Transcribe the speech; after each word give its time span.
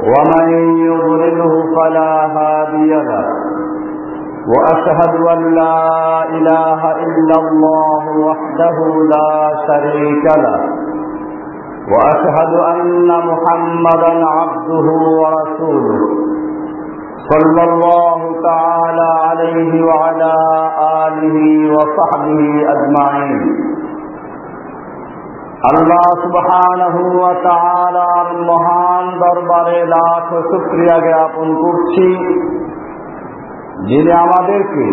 ومن 0.00 0.76
يضلله 0.76 1.62
فلا 1.76 2.26
هادي 2.26 2.94
له. 2.94 3.26
وأشهد 4.46 5.14
أن 5.26 5.54
لا 5.54 6.24
إله 6.24 6.92
إلا 6.92 7.36
الله 7.38 8.04
وحده 8.18 8.76
لا 9.14 9.54
شريك 9.66 10.24
له. 10.38 10.60
وأشهد 11.92 12.54
أن 12.54 13.08
محمدا 13.08 14.26
عبده 14.26 14.86
ورسوله. 15.22 16.00
صلى 17.30 17.62
الله 17.64 18.18
تعالى 18.42 19.08
عليه 19.28 19.84
وعلى 19.84 20.34
آله 21.06 21.36
وصحبه 21.74 22.72
أجمعين. 22.74 23.75
আল্লাহ 25.62 27.32
তাআলার 27.44 28.28
মহান 28.42 29.18
দরবারে 29.18 29.86
লাখ 29.86 30.28
শুকরিয়া 30.50 30.98
জ্ঞাপন 30.98 31.54
করছি, 31.54 32.06
যিনি 33.88 34.12
আমাদেরকে 34.12 34.84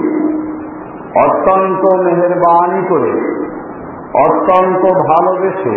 অত্যন্ত 1.26 1.84
মেহরবানি 1.96 2.82
করে, 2.88 3.14
অত্যন্ত 4.28 4.84
ভালোবেসে 4.86 5.76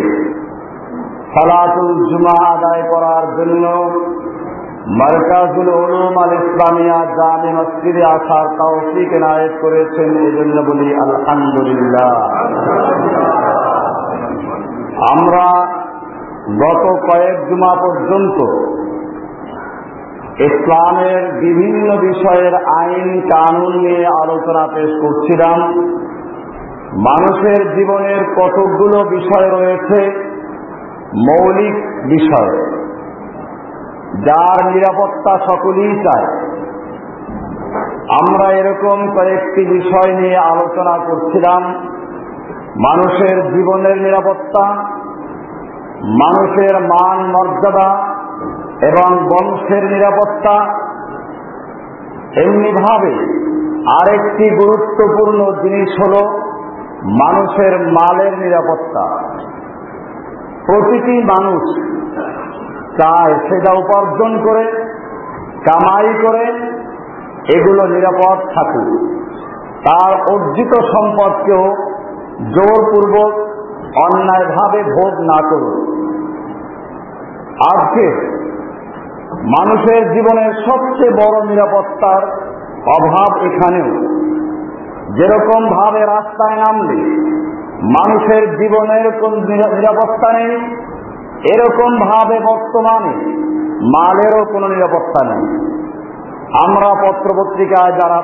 সালাতুল 1.33 2.11
জুমা 2.11 2.37
আদায় 2.47 2.83
করার 2.89 3.25
জন্য 3.37 3.65
মার্কাজুল 4.99 5.69
উলুম 5.69 6.17
আল 6.17 6.33
ইসলামিয়া 6.33 7.05
জামে 7.05 7.51
মসজিদে 7.53 8.03
আসার 8.03 8.47
তৌফিক 8.57 9.13
এনায়েত 9.13 9.51
করেছেন। 9.61 10.09
এজন্য 10.17 10.61
বলি 10.61 10.95
আলহামদুলিল্লাহ। 10.95 12.11
আমরা 14.97 15.45
গত 16.63 16.83
কয়েক 17.11 17.49
জুমা 17.49 17.75
পর্যন্ত 17.81 18.37
ইসলামের 20.41 21.39
বিভিন্ন 21.39 21.97
বিষয়ের 21.97 22.53
আইন 22.55 23.21
কানুন 23.21 23.77
নিয়ে 23.77 24.07
আলোচনা 24.07 24.67
পেশ 24.67 24.91
করছিলাম। 25.01 25.59
মানুষের 26.93 27.75
জীবনের 27.75 28.21
কতকগুলো 28.35 29.03
বিষয় 29.09 29.47
রয়েছে, 29.49 29.99
মৌলিক 31.15 31.75
বিষয়, 32.05 32.53
যার 34.23 34.71
নিরাপত্তা 34.73 35.39
সকলেই 35.51 35.93
চায়। 36.03 36.27
আমরা 38.23 38.51
এরকম 38.51 38.97
কয়েকটি 39.15 39.65
বিষয় 39.65 40.15
নিয়ে 40.15 40.37
আলোচনা 40.37 40.97
করছিলাম। 41.05 41.61
মানুষের 42.79 43.37
জীবনের 43.53 44.01
নিরাপত্তা, 44.01 44.65
মানুষের 46.03 46.75
মান 46.81 47.17
মর্যাদা 47.19 47.89
এবং 48.81 49.09
বংশের 49.17 49.83
নিরাপত্তা, 49.83 50.55
এমনিভাবে 52.41 53.13
আরেকটি 53.91 54.55
গুরুত্বপূর্ণ 54.55 55.51
জিনিস 55.61 55.89
হল 56.01 56.15
মানুষের 57.03 57.79
মালের 57.79 58.37
নিরাপত্তা। 58.37 59.03
প্রতিটি 60.65 61.23
মানুষ 61.23 61.61
চায় 63.01 63.33
সেটা 63.33 63.71
উপার্জন 63.73 64.43
করে, 64.43 64.65
কামাই 65.65 66.13
করে, 66.27 66.45
এগুলো 67.55 67.87
নিরাপদ 67.87 68.37
থাকুক। 68.55 68.89
তার 69.87 70.13
অর্জিত 70.33 70.73
সম্পদকেও 70.73 71.86
জোরপূর্বক 72.37 73.31
অন্যায়ভাবে 74.05 74.83
ভোগ 74.83 75.13
না 75.19 75.49
করুন। 75.49 75.75
আজকে 77.73 78.05
মানুষের 79.57 80.13
জীবনের 80.13 80.51
সবচেয়ে 80.53 81.11
বড় 81.11 81.45
নিরাপত্তার 81.45 82.21
অভাব 82.97 83.45
এখানেও। 83.45 83.89
যেরকম 85.15 85.61
ভাবে 85.69 85.99
রাস্তায় 85.99 86.57
নামলে 86.57 86.99
মানুষের 87.97 88.57
জীবনের 88.57 89.11
কোন 89.21 89.33
নিরাপত্তা 89.49 90.33
নেই, 90.33 90.53
এরকম 91.53 91.91
ভাবে 91.99 92.39
বর্তমানে 92.39 93.13
মালেরও 93.95 94.45
কোনো 94.45 94.67
নিরাপত্তা 94.67 95.25
নেই। 95.25 95.43
আমরা 96.65 96.89
পত্রপত্রিকায় 97.03 97.91
যারা 97.91 98.23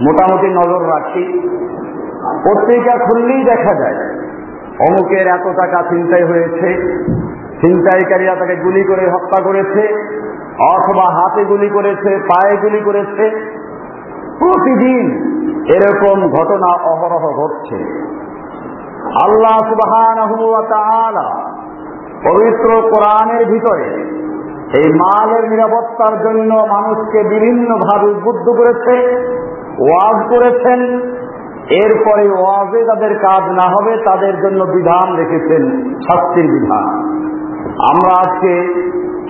মোটামুটি 0.00 0.46
নজর 0.46 0.82
রাখি 0.88 1.24
পত্রিকা 2.44 2.94
খুললেই 3.06 3.44
দেখা 3.44 3.74
যায়। 3.74 3.98
অমুকের 4.80 5.26
এত 5.26 5.46
টাকা 5.56 5.78
চিন্তাই 5.90 6.24
হয়েছে, 6.24 6.68
ছিনতাইকারীরা 7.60 8.34
তাকে 8.34 8.56
গুলি 8.56 8.82
করে 8.84 9.04
হত্যা 9.10 9.38
করেছে, 9.42 9.82
অথবা 10.74 11.06
হাতে 11.16 11.44
গুলি 11.44 11.68
করেছে, 11.68 12.10
পায়ে 12.30 12.56
গুলি 12.56 12.80
করেছে। 12.84 13.24
প্রতিদিন 14.38 15.04
এরকম 15.76 16.16
ঘটনা 16.28 16.70
অহরহ 16.92 17.24
ঘটছে। 17.40 17.76
আল্লাহ 19.24 19.56
সুবাহান 19.70 20.18
পবিত্র 22.24 22.68
কোরআনের 22.92 23.42
ভিতরে 23.46 23.88
এই 24.78 24.88
মালের 24.94 25.44
নিরাপত্তার 25.50 26.14
জন্য 26.24 26.50
মানুষকে 26.54 27.20
বিভিন্নভাবে 27.22 28.06
উদ্বুদ্ধ 28.06 28.46
করেছে, 28.50 28.94
ওয়াজ 29.78 30.18
করেছেন 30.30 30.80
এরপরে 31.74 32.24
ওয়াজে 32.30 32.80
তাদের 32.84 33.12
কাজ 33.18 33.42
না 33.50 33.66
হবে, 33.68 33.92
তাদের 34.04 34.34
জন্য 34.40 34.60
বিধান 34.64 35.06
রেখেছেন 35.16 35.62
শাস্তির 36.08 36.46
বিধান। 36.52 36.86
আমরা 37.92 38.12
আজকে 38.14 38.52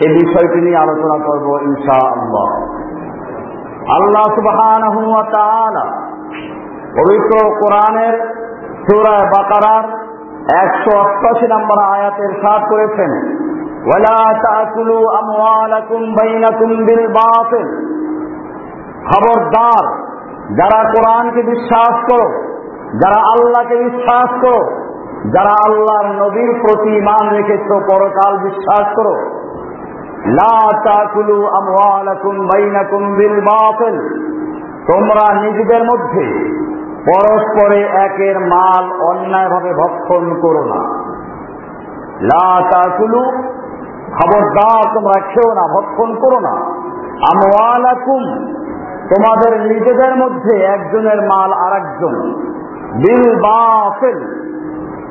এই 0.07 0.13
বিষয়টি 0.15 0.59
নিয়ে 0.61 0.77
আলোচনা 0.77 1.19
করব 1.19 1.47
ইনশা 1.63 1.99
আল্লাহ 2.13 2.49
আল্লাহ 3.91 4.25
সুবহান 4.35 4.83
পবিত্র 6.97 7.33
কোরআনের 7.61 8.15
সুরায় 8.87 9.27
বাকারার 9.31 9.85
একশো 10.57 10.91
অষ্টাশি 10.91 11.47
নম্বর 11.47 11.79
আয়াতের 11.79 12.33
সাথ 12.43 12.63
করেছেন 12.71 13.11
খবরদার 19.07 19.85
যারা 20.55 20.89
কোরআনকে 20.89 21.43
বিশ্বাস 21.43 22.13
করো, 22.13 22.31
যারা 22.99 23.21
আল্লাহকে 23.21 23.77
বিশ্বাস 23.77 24.31
করো, 24.41 24.87
যারা 25.33 25.55
আল্লাহর 25.69 26.25
নবীর 26.25 26.61
প্রতি 26.63 26.97
ইমান 26.97 27.31
রেখেছ, 27.31 27.73
পরকাল 27.91 28.39
বিশ্বাস 28.39 28.97
করো। 28.97 29.17
তোমরা 34.93 35.41
নিজেদের 35.43 35.85
মধ্যে 35.85 36.57
পরস্পরে 37.07 37.81
একের 37.81 38.41
মাল 38.41 38.93
অন্যায়ভাবে 39.03 39.75
ভক্ষণ 39.75 40.41
করো 40.41 40.65
না। 40.65 41.07
খবরদার 44.13 44.95
তোমরা 44.95 45.21
খেও 45.21 45.55
না, 45.55 45.73
ভক্ষণ 45.73 46.15
করো 46.15 46.41
না। 46.41 46.53
আমওয়ালাকুম 47.33 48.23
তোমাদের 49.15 49.61
নিজেদের 49.61 50.17
মধ্যে 50.17 50.63
একজনের 50.63 51.23
মাল 51.23 51.53
আর 51.53 51.73
একজন 51.73 52.15
বিল 52.93 53.35
বাফেল 53.41 54.19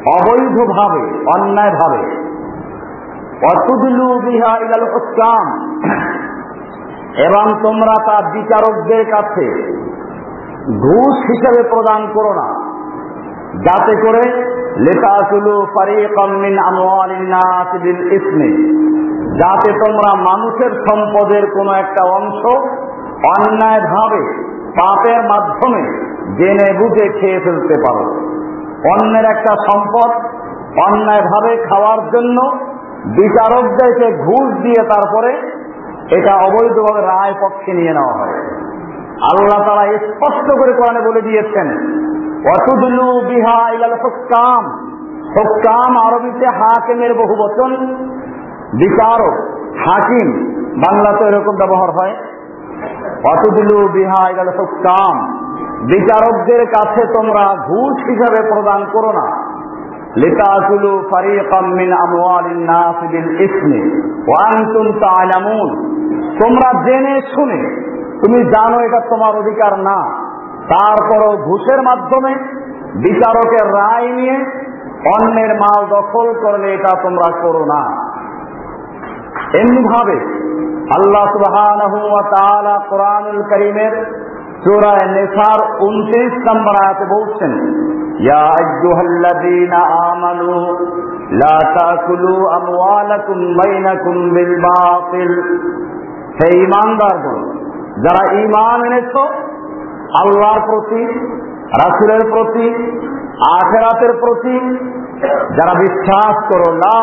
অবৈধভাবে, 0.07 1.03
অন্যায়ভাবে। 1.35 2.03
অতুদলু 3.53 4.19
বিহা 4.19 4.57
ইলাল 4.57 4.87
হকাম 4.93 5.45
এবং 7.17 7.45
তোমরা 7.63 7.95
তা 8.05 8.29
বিচারকদের 8.29 9.05
কাছে 9.05 9.45
ঘুষ 10.79 11.15
হিসেবে 11.25 11.69
প্রদান 11.69 12.07
করো 12.13 12.33
না। 12.33 12.47
যাতে 13.55 13.95
করে 13.95 14.23
লেতাসুলু 14.77 15.65
ফারিকাম 15.65 16.29
মিন 16.29 16.59
আমওয়ালিন 16.59 17.33
বিল 17.81 18.01
যাতে 19.37 19.71
তোমরা 19.71 20.15
মানুষের 20.15 20.71
সম্পদের 20.89 21.51
কোনো 21.51 21.71
একটা 21.71 22.03
অংশ 22.03 22.41
অন্যায়ভাবে 23.29 24.21
পাপের 24.79 25.19
মাধ্যমে 25.23 25.83
জেনে 26.37 26.67
বুঝে 26.79 27.05
খেয়ে 27.19 27.39
ফেলতে 27.39 27.75
পারো। 27.85 28.05
অন্যের 28.93 29.25
একটা 29.25 29.53
সম্পদ 29.67 30.11
অন্যায়ভাবে 30.87 31.51
খাওয়ার 31.69 31.99
জন্য 32.11 32.37
বিচারকদেরকে 33.17 34.17
ঘুষ 34.17 34.47
দিয়ে 34.63 34.81
তারপরে 34.89 35.31
এটা 36.17 36.33
অবৈধভাবে 36.35 37.01
রায় 37.01 37.35
পক্ষে 37.41 37.73
নিয়ে 37.73 37.93
নেওয়া 37.93 38.13
হয়। 38.13 38.35
আল্লাহ 39.31 39.59
তারা 39.65 39.85
স্পষ্ট 39.97 40.47
করে 40.59 40.73
কোরআনে 40.73 41.01
বলে 41.01 41.21
দিয়েছেন 41.21 41.67
অতুদুলু 42.55 43.21
বিহা 43.27 43.59
ইলাল 43.73 43.95
হুক্কাম 44.03 44.63
হুক্কাম 45.35 45.91
আরবিতে 46.07 46.47
হাকিমের 46.47 47.13
বহু 47.13 47.33
বচন 47.35 47.71
বিচারক, 48.73 49.35
হাকিম 49.87 50.27
বাংলাতে 50.77 51.23
এরকম 51.25 51.55
ব্যবহার 51.55 51.91
হয়। 51.91 52.13
অতুদুলু 53.31 53.87
বিহা 53.87 54.29
ইলাল 54.29 54.49
হুক্কাম 54.49 55.41
বিচারকদের 55.85 56.65
কাছে 56.65 57.01
তোমরা 57.13 57.55
ঘুষ 57.55 58.09
হিসাবে 58.09 58.49
প্রদান 58.49 58.85
করো 58.93 59.11
না। 59.11 59.55
তোমরা 66.39 66.85
জেনে 66.85 67.21
শুনে, 67.35 67.61
তুমি 68.25 68.43
জানো 68.43 68.79
এটা 68.79 68.99
তোমার 68.99 69.35
অধিকার 69.35 69.79
না। 69.79 70.25
তারপরও 70.69 71.37
ঘুষের 71.37 71.81
মাধ্যমে 71.81 72.33
বিচারকের 72.95 73.73
রায় 73.73 74.11
নিয়ে 74.11 74.65
অন্যের 75.21 75.55
মাল 75.55 75.85
দখল 75.85 76.33
করলে 76.41 76.73
এটা 76.73 76.97
তোমরা 77.03 77.41
করো 77.41 77.65
না। 77.65 78.05
এমনি 79.53 79.81
ভাবে 79.87 80.17
আল্লাহ 80.95 81.23
সুবহানাহু 81.33 81.97
ওয়া 82.09 82.23
তাআলা 82.35 82.73
কোরআনুল 82.89 83.41
কারীমের 83.49 83.93
সূরা 84.63 84.93
নিসার 85.07 85.59
29 85.79 86.47
নম্বর 86.49 86.73
আয়াতে 86.83 87.05
বলছেন 87.05 87.51
ইয়া 88.19 88.43
আইয়ুহাল্লাযীনা 88.59 89.79
আমানু 90.09 90.51
লা 91.41 91.57
তাকুলু 91.77 92.33
আমওয়ালাকুম 92.49 93.39
বাইনাকুম 93.57 94.15
বিল 94.35 94.55
বাতিল 94.61 95.33
হে 96.39 96.47
ঈমানদারগণ 96.63 97.41
যারা 98.01 98.23
ঈমান 98.43 98.79
এনেছো 98.83 99.23
আল্লাহর 100.21 100.61
প্রতি 100.65 101.03
রাসূলের 101.83 102.23
প্রতি, 102.29 102.67
আখেরাতের 103.51 104.13
প্রতি 104.19 104.59
যারা 105.57 105.73
বিশ্বাস 105.79 106.35
করো 106.53 106.75
না 106.75 106.95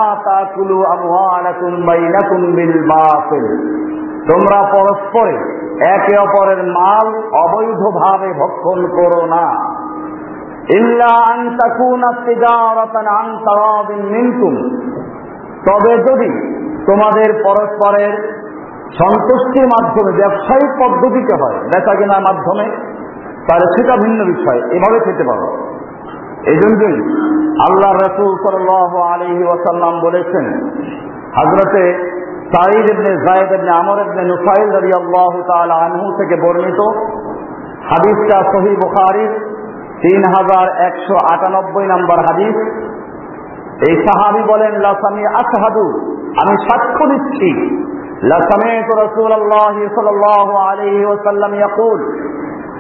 তোমরা 4.29 4.59
পরস্পরে 4.73 5.35
একে 5.87 6.19
অপরের 6.19 6.63
মাল 6.65 7.07
অবৈধভাবে 7.33 8.33
ভক্ষণ 8.33 8.87
করো 8.87 9.27
না। 9.27 9.47
তবে 15.67 15.93
যদি 15.99 16.31
তোমাদের 16.87 17.43
পরস্পরের 17.45 18.15
সন্তুষ্টির 18.99 19.67
মাধ্যমে, 19.67 20.13
ব্যবসায়িক 20.13 20.73
পদ্ধতিতে 20.83 21.35
হয় 21.43 21.59
বেচা 21.65 21.95
কেনার 21.95 22.21
মাধ্যমে 22.21 22.92
তাহলে 23.49 23.67
সেটা 23.77 23.97
ভিন্ন 23.97 24.25
বিষয়। 24.25 24.61
এভাবে 24.77 24.99
খেতে 25.05 25.25
পারো। 25.25 25.49
এই 26.47 26.57
জন্যই 26.57 26.97
আল্লাহ 27.69 27.93
রসুল 27.93 28.33
সাল 28.45 28.69
আলহি 29.13 29.45
ওয়াসাল্লাম 29.45 30.01
বলেছেন 30.01 30.45
হাজরতে 31.37 31.83
সাইদ 32.53 32.91
ইবনে 32.91 33.13
জায়দ 33.27 33.51
ইবনে 33.53 33.71
আমর 33.71 33.99
ইবনে 34.07 34.23
নুফাইল 34.25 34.69
রাদিয়াল্লাহু 34.73 35.43
তাআলা 35.47 35.75
আনহু 35.75 36.07
থেকে 36.19 36.37
বর্ণিত 36.43 36.81
হাদিসটা 37.91 38.37
সহি 38.53 38.77
বুখারীর 38.77 39.33
তিন 40.03 40.23
হাজার 40.35 40.67
একশো 40.79 41.15
আটানব্বই 41.35 41.87
নম্বর 41.87 42.19
হাদিস। 42.19 42.57
এই 43.89 43.95
সাহাবি 44.07 44.43
বলেন 44.43 44.73
লাসামি 44.81 45.27
আশহাদু, 45.27 45.85
আমি 46.43 46.55
সাক্ষ্য 46.69 47.05
দিচ্ছি। 47.07 47.51
লাসামিত 48.23 48.89
রাসূলুল্লাহ 48.99 49.75
সাল্লাল্লাহু 49.95 50.53
আলাইহি 50.69 51.05
ওয়াসাল্লাম 51.05 51.55
ইয়াকুল 51.55 52.01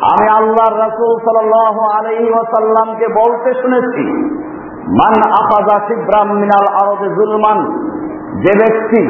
আমি 0.03 0.27
আল্লাহর 0.29 0.79
রাসূল 0.79 1.13
সাল্লাল্লাহু 1.19 1.81
আলাইহি 1.81 2.31
ওয়াসাল্লামকে 2.31 3.07
বলতে 3.09 3.55
শুনেছি, 3.63 4.05
মান 4.87 5.15
আফাজা 5.31 5.77
শিবরাম 5.89 6.29
মিনাল 6.29 6.69
আরদে 6.83 7.09
জুলমান 7.09 7.59
যে 8.43 8.53
ব্যক্তি 8.59 9.03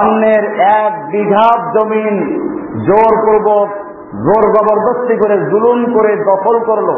অন্যের 0.00 0.44
এক 0.60 0.92
বিঘা 1.10 1.48
জমিন 1.74 2.14
জোরপূর্বক, 2.86 3.68
জোর 4.26 4.44
জবরদস্তি 4.54 5.14
করে 5.16 5.36
জুলুম 5.50 5.94
করে 5.94 6.16
দখল 6.16 6.56
করল। 6.66 6.88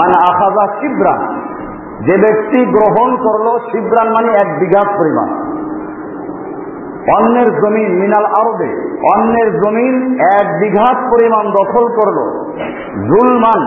মানে 0.00 0.14
আফাজা 0.30 0.66
শিবরান 0.80 1.20
যে 2.06 2.14
ব্যক্তি 2.18 2.60
গ্রহণ 2.66 3.16
করল 3.16 3.46
শিবরান 3.72 4.08
মানে 4.08 4.30
এক 4.32 4.48
বিঘা 4.58 4.82
পরিমাণ। 4.98 5.49
অন্যের 7.08 7.50
জমিন 7.60 7.90
মিনাল 8.00 8.24
আরবে 8.24 8.70
অন্যের 9.14 9.60
জমিন 9.60 10.18
এক 10.40 10.46
বিঘাত 10.58 10.96
পরিমাণ 11.10 11.44
দখল 11.50 11.88
করল। 11.88 12.18
জুলমান, 13.08 13.62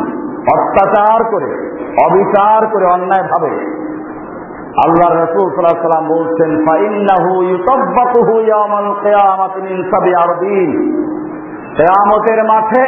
অত্যাচার 0.53 1.24
করে, 1.24 1.51
অবিচার 2.06 2.68
করে 2.68 2.85
অন্যায় 2.85 3.24
ভাবে। 3.24 3.83
আল্লাহ 4.85 5.09
রসুল 5.09 5.50
সাল্লাহ 5.50 5.81
সাল্লাম 5.81 6.07
বলছেন, 6.07 6.65
ফাইন্নাহু 6.65 7.44
ইউতাব্বাকুহু 7.44 8.39
ইয়াউমাল 8.39 8.94
কিয়ামাতি 9.01 9.62
মিন 9.62 9.83
সাবঈ 9.91 10.13
কেয়ামতের 11.77 12.44
মাঠে 12.44 12.83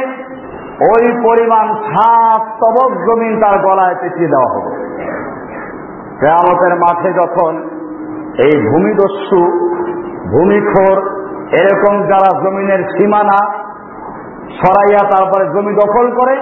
ওই 0.81 1.21
পরিমাণ 1.23 1.73
সাত 1.73 2.41
তবক 2.41 2.91
জমিন 2.91 3.41
তার 3.41 3.59
গলায় 3.59 3.95
পেঁচিয়ে 4.01 4.27
দেওয়া 4.27 4.49
হবে। 4.53 4.71
কেয়ামতের 6.19 6.75
মাঠে 6.75 7.13
যখন 7.13 7.53
এই 8.45 8.67
ভূমিদস্যু 8.71 9.65
ভূমিখোর, 10.33 10.97
এরকম 11.61 11.95
যারা 12.11 12.29
জমিনের 12.43 12.81
সীমানা 12.93 13.39
সরাইয়া 14.59 15.01
তারপরে 15.13 15.43
জমি 15.53 15.73
দখল 15.81 16.07
করে, 16.19 16.35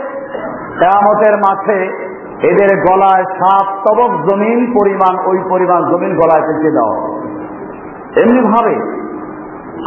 কেয়ামতের 0.79 1.35
মাঠে 1.45 1.79
এদের 2.49 2.71
গলায় 2.87 3.25
সাত 3.39 3.67
তবক 3.85 4.11
জমিন 4.27 4.59
পরিমাণ, 4.77 5.13
ওই 5.29 5.39
পরিমাণ 5.51 5.81
জমিন 5.91 6.11
গলায় 6.21 6.43
পেঁচিয়ে 6.47 6.75
দেওয়া 6.77 6.95
এমনি 8.21 8.41
ভাবে 8.53 8.75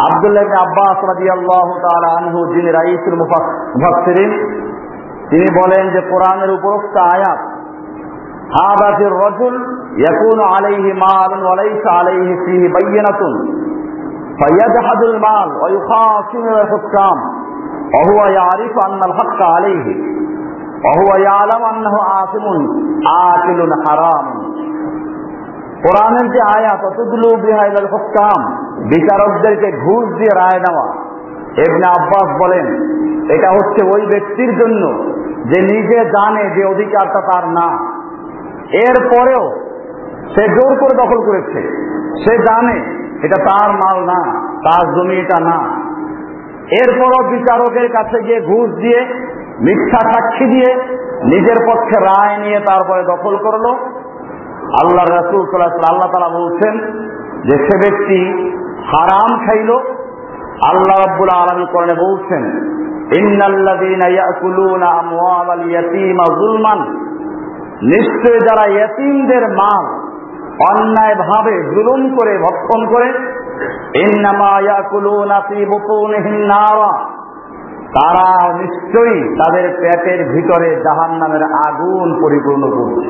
আবদুল্লাহ 0.06 0.46
আব্বাস 0.66 0.98
রাদিয়াল্লাহু 1.12 1.72
তাআলা 1.84 2.08
আনহু, 2.18 2.38
যিনি 2.54 2.70
রাইসুল 2.78 3.16
মুফাসসিরিন, 3.20 4.32
তিনি 5.30 5.46
বলেন 5.60 5.84
যে 5.94 6.00
কোরআনের 6.10 6.50
উপরোক্ত 6.58 6.94
আয়াত, 7.14 7.40
হাদা 8.56 8.88
ফির 8.96 9.14
রাজুল 9.24 9.54
ইয়াকুনু 10.02 10.42
আলাইহি 10.54 10.90
মালুন 11.04 11.40
ওয়া 11.46 11.56
লাইসা 11.62 11.90
আলাইহি 12.00 12.32
ফীহি 12.44 12.66
বায়িনাতুন 12.74 13.34
فيجحد 14.39 15.01
المال 15.03 15.49
ويخاصم 15.61 16.45
الحكام 16.55 17.17
وهو 17.93 18.19
يعرف 18.29 18.73
أن 18.87 18.99
الحق 19.09 19.39
عليه 19.55 19.87
وهو 20.85 21.09
يعلم 21.19 21.63
أنه 21.73 21.95
آثم 22.23 22.45
آكل 23.27 23.59
حرام 23.85 24.27
কোরআনের 25.85 26.27
যে 26.33 26.41
আয়াত 26.57 26.81
অতগুলো 26.89 27.27
বিহাইল 27.45 27.87
হুকাম 27.93 28.39
বিচারকদেরকে 28.91 29.69
ঘুষ 29.85 30.05
দিয়ে 30.19 30.33
রায় 30.35 30.59
নেওয়া 30.65 30.87
এবনে 31.57 31.87
আব্বাস 31.97 32.27
বলেন 32.41 32.65
এটা 33.35 33.49
হচ্ছে 33.51 33.81
ওই 33.93 34.01
ব্যক্তির 34.05 34.51
জন্য 34.57 34.83
যে 35.49 35.59
নিজে 35.71 35.99
জানে 36.15 36.43
যে 36.55 36.63
অধিকারটা 36.65 37.21
তার 37.29 37.45
না 37.57 37.67
এর 38.85 38.95
পরেও 39.11 39.43
সে 40.33 40.43
জোর 40.55 40.71
করে 40.81 40.93
দখল 40.93 41.19
করেছে 41.27 41.59
সে 42.23 42.33
জানে 42.47 42.77
এটা 43.22 43.36
তার 43.36 43.70
মাল 43.70 44.04
না, 44.04 44.20
তার 44.64 44.94
জমি 44.94 45.16
এটা 45.16 45.40
না। 45.40 45.58
এরপরও 46.70 47.30
বিচারকের 47.30 47.92
কাছে 47.92 48.22
গিয়ে 48.22 48.40
ঘুষ 48.40 48.70
দিয়ে, 48.70 49.00
মিথ্যা 49.60 50.12
সাক্ষী 50.12 50.44
দিয়ে 50.44 50.76
নিজের 51.24 51.56
পক্ষে 51.66 52.00
রায় 52.00 52.38
নিয়ে 52.38 52.60
তারপরে 52.60 53.02
দখল 53.02 53.36
করল। 53.36 53.66
আল্লাহ 54.82 55.04
রসুল 55.04 55.60
আল্লাহ 55.62 56.10
তালা 56.12 56.38
বলছেন 56.38 56.78
যে 57.42 57.58
সে 57.58 57.76
ব্যক্তি 57.78 58.20
হারাম 58.86 59.46
খাইল। 59.46 59.70
আল্লাহ 60.66 60.96
রব্বুল 60.96 61.28
আলমী 61.28 61.66
করণে 61.72 61.94
বলছেন 61.94 62.42
নিশ্চয় 67.82 68.38
যারা 68.40 68.70
ইয়তিমদের 68.70 69.48
মাল 69.48 70.05
অন্যায় 70.60 71.14
ভাবে 71.14 71.62
জুলুম 71.62 72.16
করে, 72.16 72.38
ভক্ষণ 72.38 72.86
করে 72.86 73.08
তারা 77.94 78.52
নিশ্চয়ই 78.52 79.34
তাদের 79.34 79.78
পেটের 79.80 80.28
ভিতরে 80.28 80.80
জাহান 80.84 81.18
নামের 81.18 81.42
আগুন 81.42 82.20
পরিপূর্ণ 82.22 82.62
করছে। 82.70 83.08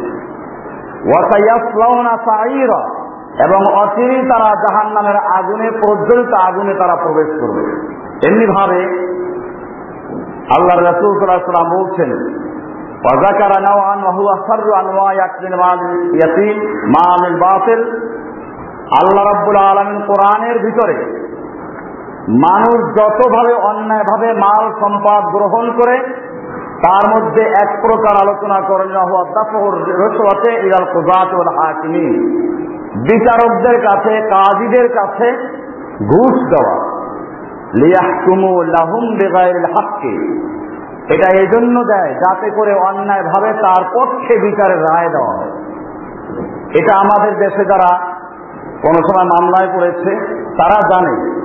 এবং 3.47 3.61
অচিরেই 3.75 4.23
তারা 4.29 4.55
জাহান 4.55 4.93
নামের 4.93 5.17
আগুনে, 5.17 5.71
প্রজ্বলিত 5.71 6.33
আগুনে 6.33 6.75
তারা 6.75 6.97
প্রবেশ 6.97 7.41
করবে। 7.41 7.63
এমনি 8.29 8.47
ভাবে 8.47 8.81
আল্লাহ 10.57 10.77
রসুল 10.79 11.19
সাল্লাম 11.19 11.69
বলছেন 11.79 12.11
وذكر 13.06 13.52
نوعا 13.70 13.96
وهو 14.06 14.28
شر 14.48 14.68
انواع 14.80 15.14
اكل 15.26 15.54
مال 15.56 15.80
اليتيم 16.06 16.58
مال 16.88 17.22
الباطل 17.28 17.82
আল্লাহ 19.00 19.24
রাব্বুল 19.26 19.60
আলামিন 19.66 20.00
কোরআনের 20.08 20.58
ভিতরে 20.66 20.96
মানুষ 22.46 22.78
যতভাবে 22.98 23.54
অন্যায়ভাবে 23.70 24.30
মাল 24.44 24.66
সম্পদ 24.82 25.22
গ্রহণ 25.36 25.66
করে 25.80 25.96
তার 26.86 27.04
মধ্যে 27.14 27.44
এক 27.64 27.70
প্রকার 27.82 28.14
আলোচনা 28.22 28.60
করেন 28.70 28.90
রসুয়াতে 30.02 30.52
ইরাল 30.68 30.88
কুজাত 30.94 31.32
হাকিমি 31.58 32.08
বিচারকদের 33.08 33.78
কাছে 33.88 34.14
কাজীদের 34.30 34.88
কাছে 34.90 35.28
ঘুষ 36.08 36.36
দেওয়া 36.52 36.78
লিয়াহকুমু 37.82 38.52
লাহুম 38.76 39.04
বেগাইল 39.20 39.66
হাক্কে 39.74 40.14
এটা 41.15 41.41
এই 41.41 41.47
জন্য 41.47 41.85
দেয় 41.85 42.15
যাতে 42.15 42.51
করে 42.51 42.75
অন্যায়ভাবে 42.75 43.53
তার 43.53 43.85
পক্ষে 43.95 44.39
বিচারের 44.39 44.83
রায় 44.83 45.09
দেওয়া 45.09 45.37
হয়। 45.37 45.51
এটা 46.81 46.97
আমাদের 46.99 47.39
দেশে 47.39 47.65
যারা 47.65 47.99
কোনো 48.83 48.99
সময় 49.09 49.25
মামলায় 49.25 49.77
পড়েছে, 49.77 50.17
তারা 50.57 50.79
জানে। 50.81 51.37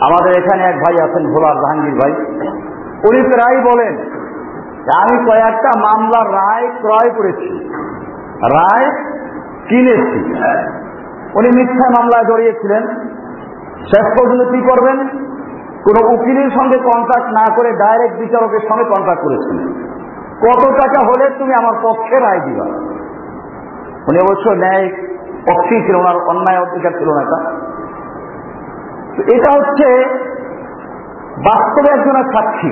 আমাদের 0.00 0.42
এখানে 0.42 0.62
এক 0.62 0.74
ভাই 0.74 0.94
আছেন 1.04 1.32
ভোলার 1.32 1.56
জাহাঙ্গীর 1.56 1.94
ভাই। 1.94 2.12
উনি 3.08 3.22
প্রায় 3.22 3.60
বলেন, 3.60 3.94
আমি 4.96 5.30
কয়েকটা 5.30 5.70
মামলার 5.78 6.28
রায় 6.28 6.68
ক্রয় 6.68 7.10
করেছি। 7.10 7.68
রায় 8.52 8.90
কিনেছি। 9.68 10.34
উনি 11.34 11.48
মিথ্যা 11.56 11.90
মামলায় 11.90 12.24
জড়িয়েছিলেন। 12.24 12.86
শেষ 13.78 14.20
পর্যন্ত 14.20 14.50
কি 14.50 14.60
করবেন? 14.60 15.08
কোন 15.84 16.14
উকিলের 16.14 16.50
সঙ্গে 16.50 16.78
কন্ট্যাক্ট 16.78 17.32
না 17.32 17.44
করে 17.56 17.72
ডাইরেক্ট 17.72 18.16
বিচারকের 18.18 18.60
সঙ্গে 18.68 18.84
কন্ট্যাক্ট 18.84 19.22
করেছেন 19.24 19.56
কত 20.46 20.70
টাকা 20.70 21.06
হলে 21.06 21.30
তুমি 21.38 21.52
আমার 21.52 21.74
পক্ষে 21.82 22.20
রায় 22.20 22.40
দিবা? 22.40 22.64
উনি 24.08 24.18
অবশ্য 24.18 24.50
ন্যায় 24.50 24.88
পক্ষেই 25.50 25.82
ছিল, 25.82 25.94
ওনার 25.94 26.16
অন্যায় 26.16 26.62
অধিকার 26.62 26.92
ছিল 26.92 27.08
না 27.08 27.22
এটা। 27.22 27.38
এটা 29.34 29.50
হচ্ছে 29.58 30.04
বাস্তবে 31.38 32.00
একজনের 32.00 32.24
সাক্ষী। 32.24 32.70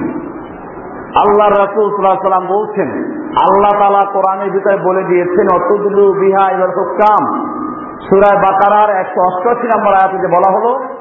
আল্লাহ 1.16 1.48
রাসুল 1.48 1.96
সাল্লাম 1.96 2.46
বলছেন, 2.46 2.88
আল্লাহ 3.48 3.72
তালা 3.72 4.10
কোরআনের 4.12 4.50
ভিতরে 4.50 4.76
বলে 4.76 5.02
দিয়েছেন 5.02 5.46
অতুদুলু 5.56 6.12
বিহা 6.12 6.50
এবার 6.50 6.70
হুকাম। 6.70 7.52
সুরায় 8.08 8.42
বাকারার 8.42 8.96
একশো 8.96 9.20
অষ্টআশি 9.20 9.66
নম্বর 9.66 9.92
আয়াতে 9.92 10.26
বলা 10.26 10.58
হলো 10.58 10.95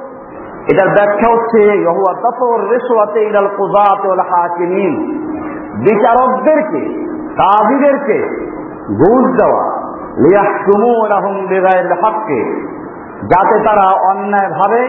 এটার 0.72 0.88
ব্যাখ্যা 0.88 1.32
হচ্ছে 1.32 1.60
বিচারকদেরকে 5.78 6.82
কাজীদেরকে 7.38 8.18
ঘুষ 8.86 9.38
দেওয়া 9.38 9.86
যাতে 13.22 13.60
তারা 13.60 13.88
অন্যায় 14.12 14.50
ভাবে, 14.50 14.82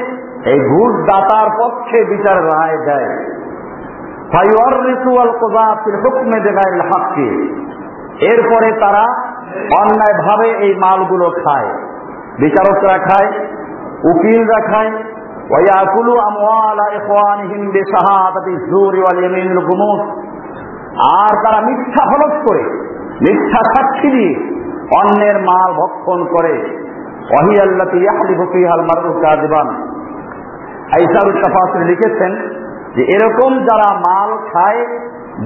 এই 0.50 0.60
ঘুষ 0.60 1.06
দাতার 1.06 1.50
পক্ষে 1.60 2.04
বিচার 2.04 2.44
রায় 2.46 2.78
দেয়। 2.78 3.16
এরপরে 8.20 8.72
তারা 8.72 9.04
অন্যায় 9.80 10.26
ভাবে 10.26 10.48
এই 10.50 10.74
মালগুলো 10.78 11.30
খায়। 11.30 11.68
বিচারকরা 12.40 12.98
খায়, 12.98 13.32
উকিলরা 14.04 14.60
খায় 14.72 14.92
ويأكلوا 15.51 16.19
أموال 16.29 16.79
إخوانهم 16.99 17.61
بشهادة 17.71 18.45
الزور 18.47 18.93
واليمين 19.05 19.49
الغموس 19.51 20.03
আর 21.17 21.33
তারা 21.43 21.59
মিথ্যা 21.67 22.03
হলফ 22.11 22.33
করে 22.47 22.63
মিথ্যা 23.25 23.61
সাক্ষী 23.71 24.09
দিয়ে 24.15 24.33
অন্যের 24.99 25.37
মাল 25.49 25.69
ভক্ষণ 25.79 26.19
করে 26.33 26.53
ওয়াহিয়াল্লাতি 27.31 27.97
ইয়াহলিফু 28.03 28.43
ফিহাল 28.53 28.83
মারউ 28.89 29.11
কাযিবান 29.23 29.67
আইসারুল 30.95 31.37
তাফাসির 31.43 31.83
লিখেছেন 31.91 32.31
যে 32.95 33.01
এরকম 33.15 33.51
যারা 33.67 33.87
মাল 34.07 34.31
খায় 34.49 34.81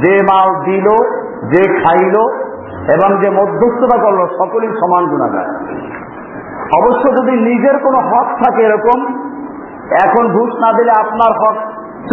যে 0.03 0.13
মাল 0.29 0.50
দিল 0.65 0.88
যে 1.51 1.63
খাইল 1.81 2.15
এবং 2.95 3.09
যে 3.21 3.29
মধ্যস্থতা 3.39 3.97
করলো 4.05 4.24
সকলেই 4.39 4.71
সমান 4.81 5.03
গুণাগার 5.12 5.47
অবশ্য 6.79 7.03
যদি 7.17 7.33
নিজের 7.50 7.75
কোনো 7.85 8.00
হক 8.09 8.27
থাকে 8.41 8.62
এরকম 8.63 9.00
এখন 10.06 10.28
ঘুষ 10.28 10.50
না 10.54 10.73
দিলে 10.73 10.90
আপনার 11.00 11.32
হক 11.32 11.56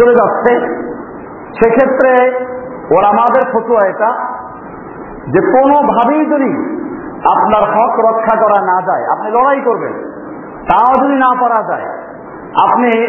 চলে 0.00 0.14
যাচ্ছে। 0.14 0.52
সেক্ষেত্রে 1.58 2.10
ওরা 2.96 3.08
আমাদের 3.08 3.42
ফতুয়া 3.52 3.86
এটা 3.86 4.10
যে 5.28 5.40
কোনোভাবেই 5.40 6.26
যদি 6.26 6.78
আপনার 7.32 7.62
হক 7.62 7.98
রক্ষা 7.98 8.36
করা 8.40 8.66
না 8.66 8.82
যায়, 8.86 9.04
আপনি 9.04 9.30
লড়াই 9.30 9.60
করবেন, 9.60 9.92
তাও 10.70 11.04
যদি 11.04 11.14
না 11.14 11.30
পারা 11.40 11.62
যায়, 11.68 11.86
আপনি 12.64 13.06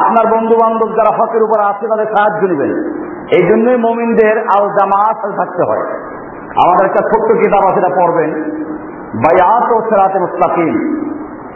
আপনার 0.00 0.32
বন্ধু 0.32 0.54
বান্ধব 0.54 0.88
যারা 0.88 1.22
হকের 1.22 1.42
উপর 1.42 1.60
আছে 1.60 1.88
তাদের 1.88 2.06
সাহায্য 2.06 2.46
নেবেন। 2.46 2.72
এই 3.40 3.46
জন্যই 3.48 3.76
মমিনদের 3.76 4.38
আল 4.38 4.68
জামাত 4.68 5.36
থাকতে 5.36 5.62
হয়। 5.62 5.84
আমাদের 6.64 6.86
একটা 6.86 7.00
ছোট্ট 7.00 7.42
কিতাব 7.42 7.70
আছে, 7.70 7.78
এটা 7.78 7.88
পড়বেন। 7.88 8.30
বায়াত 9.14 9.72
ও 9.72 9.80
সেরাতে 9.80 10.18
মুস্তাকিম। 10.18 11.02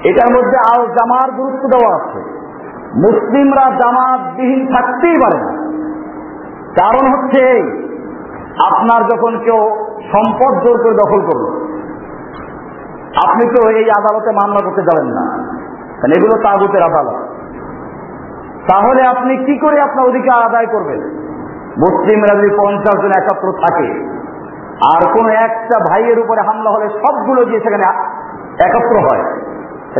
এটার 0.04 0.34
মধ্যে 0.36 0.56
আল 0.56 0.86
জামার 0.86 1.30
গুরুত্ব 1.30 1.68
দেওয়া 1.68 1.96
আছে। 1.96 2.35
মুসলিমরা 2.96 3.64
জামাতবিহীন 3.70 4.66
থাকতেই 4.66 5.16
পারে 5.20 5.38
না। 5.44 5.52
কারণ 6.80 7.04
হচ্ছে 7.12 7.42
আপনার 8.66 9.00
যখন 9.08 9.38
কেউ 9.38 9.86
সম্পদ 10.12 10.64
জোর 10.64 10.82
করে 10.82 10.94
দখল 10.94 11.20
করল 11.20 11.66
আপনি 13.26 13.44
তো 13.56 13.68
এই 13.68 13.90
আদালতে 13.90 14.30
মামলা 14.30 14.60
করতে 14.64 14.82
যাবেন 14.82 15.12
না। 15.12 15.24
এগুলো 16.16 16.42
তাগুতের 16.42 16.82
আদালত। 16.82 17.14
তাহলে 18.70 19.02
আপনি 19.06 19.36
কি 19.36 19.58
করে 19.58 19.80
আপনার 19.80 20.06
অধিকার 20.06 20.42
আদায় 20.42 20.66
করবেন? 20.66 21.00
মুসলিমরা 21.78 22.38
যদি 22.38 22.50
পঞ্চাশ 22.58 23.02
জন 23.02 23.10
একাত্র 23.10 23.52
থাকে, 23.52 23.88
আর 24.94 25.12
কোন 25.12 25.28
একটা 25.28 25.78
ভাইয়ের 25.90 26.18
উপরে 26.18 26.40
হামলা 26.40 26.70
হলে 26.70 26.88
সবগুলো 26.88 27.44
গিয়ে 27.44 27.60
সেখানে 27.60 27.84
একত্র 28.64 28.98
হয়। 28.98 29.40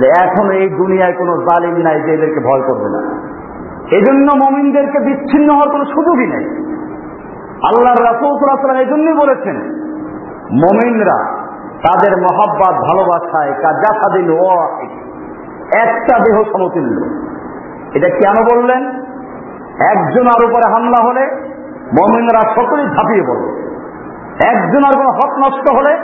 এখন 0.04 0.50
এই 0.50 0.68
দুনিয়ায় 0.68 1.12
কোনো 1.12 1.36
জালিম 1.36 1.76
নাই 1.76 2.02
যে 2.02 2.14
এদেরকে 2.14 2.40
ভয় 2.40 2.60
করবে 2.60 2.88
না। 2.88 3.00
এই 3.96 4.02
জন্য 4.02 4.32
মমিনদেরকে 4.32 4.98
বিচ্ছিন্ন 5.00 5.52
হওয়ার 5.52 5.70
কোনো 5.70 5.84
সুযোগই 5.84 6.26
নেই। 6.26 6.44
আল্লাহর 7.62 8.04
রাসুলাম 8.04 8.76
এই 8.76 8.86
জন্যই 8.86 9.14
বলেছেন, 9.14 9.56
মমিনরা 10.52 11.36
তাদের 11.88 12.16
মহাব্বাত, 12.16 12.74
ভালোবাসায় 12.88 13.52
কাজাসাদিন 13.62 14.30
ও 14.30 14.68
একটা 15.76 16.18
দেহ 16.18 16.42
সমতুল্য। 16.52 17.00
এটা 17.94 18.08
কেন 18.08 18.56
বললেন? 18.56 18.86
একজনের 19.92 20.50
উপরে 20.50 20.72
হামলা 20.72 21.04
হলে 21.04 21.20
মমিনরা 21.92 22.54
সকলেই 22.54 22.86
ঝাঁপিয়ে 22.86 23.22
পড়বে 23.28 23.66
একজনের 24.46 24.96
কোনো 24.96 25.10
হক 25.10 25.38
নষ্ট 25.38 25.70
হলে 25.70 25.96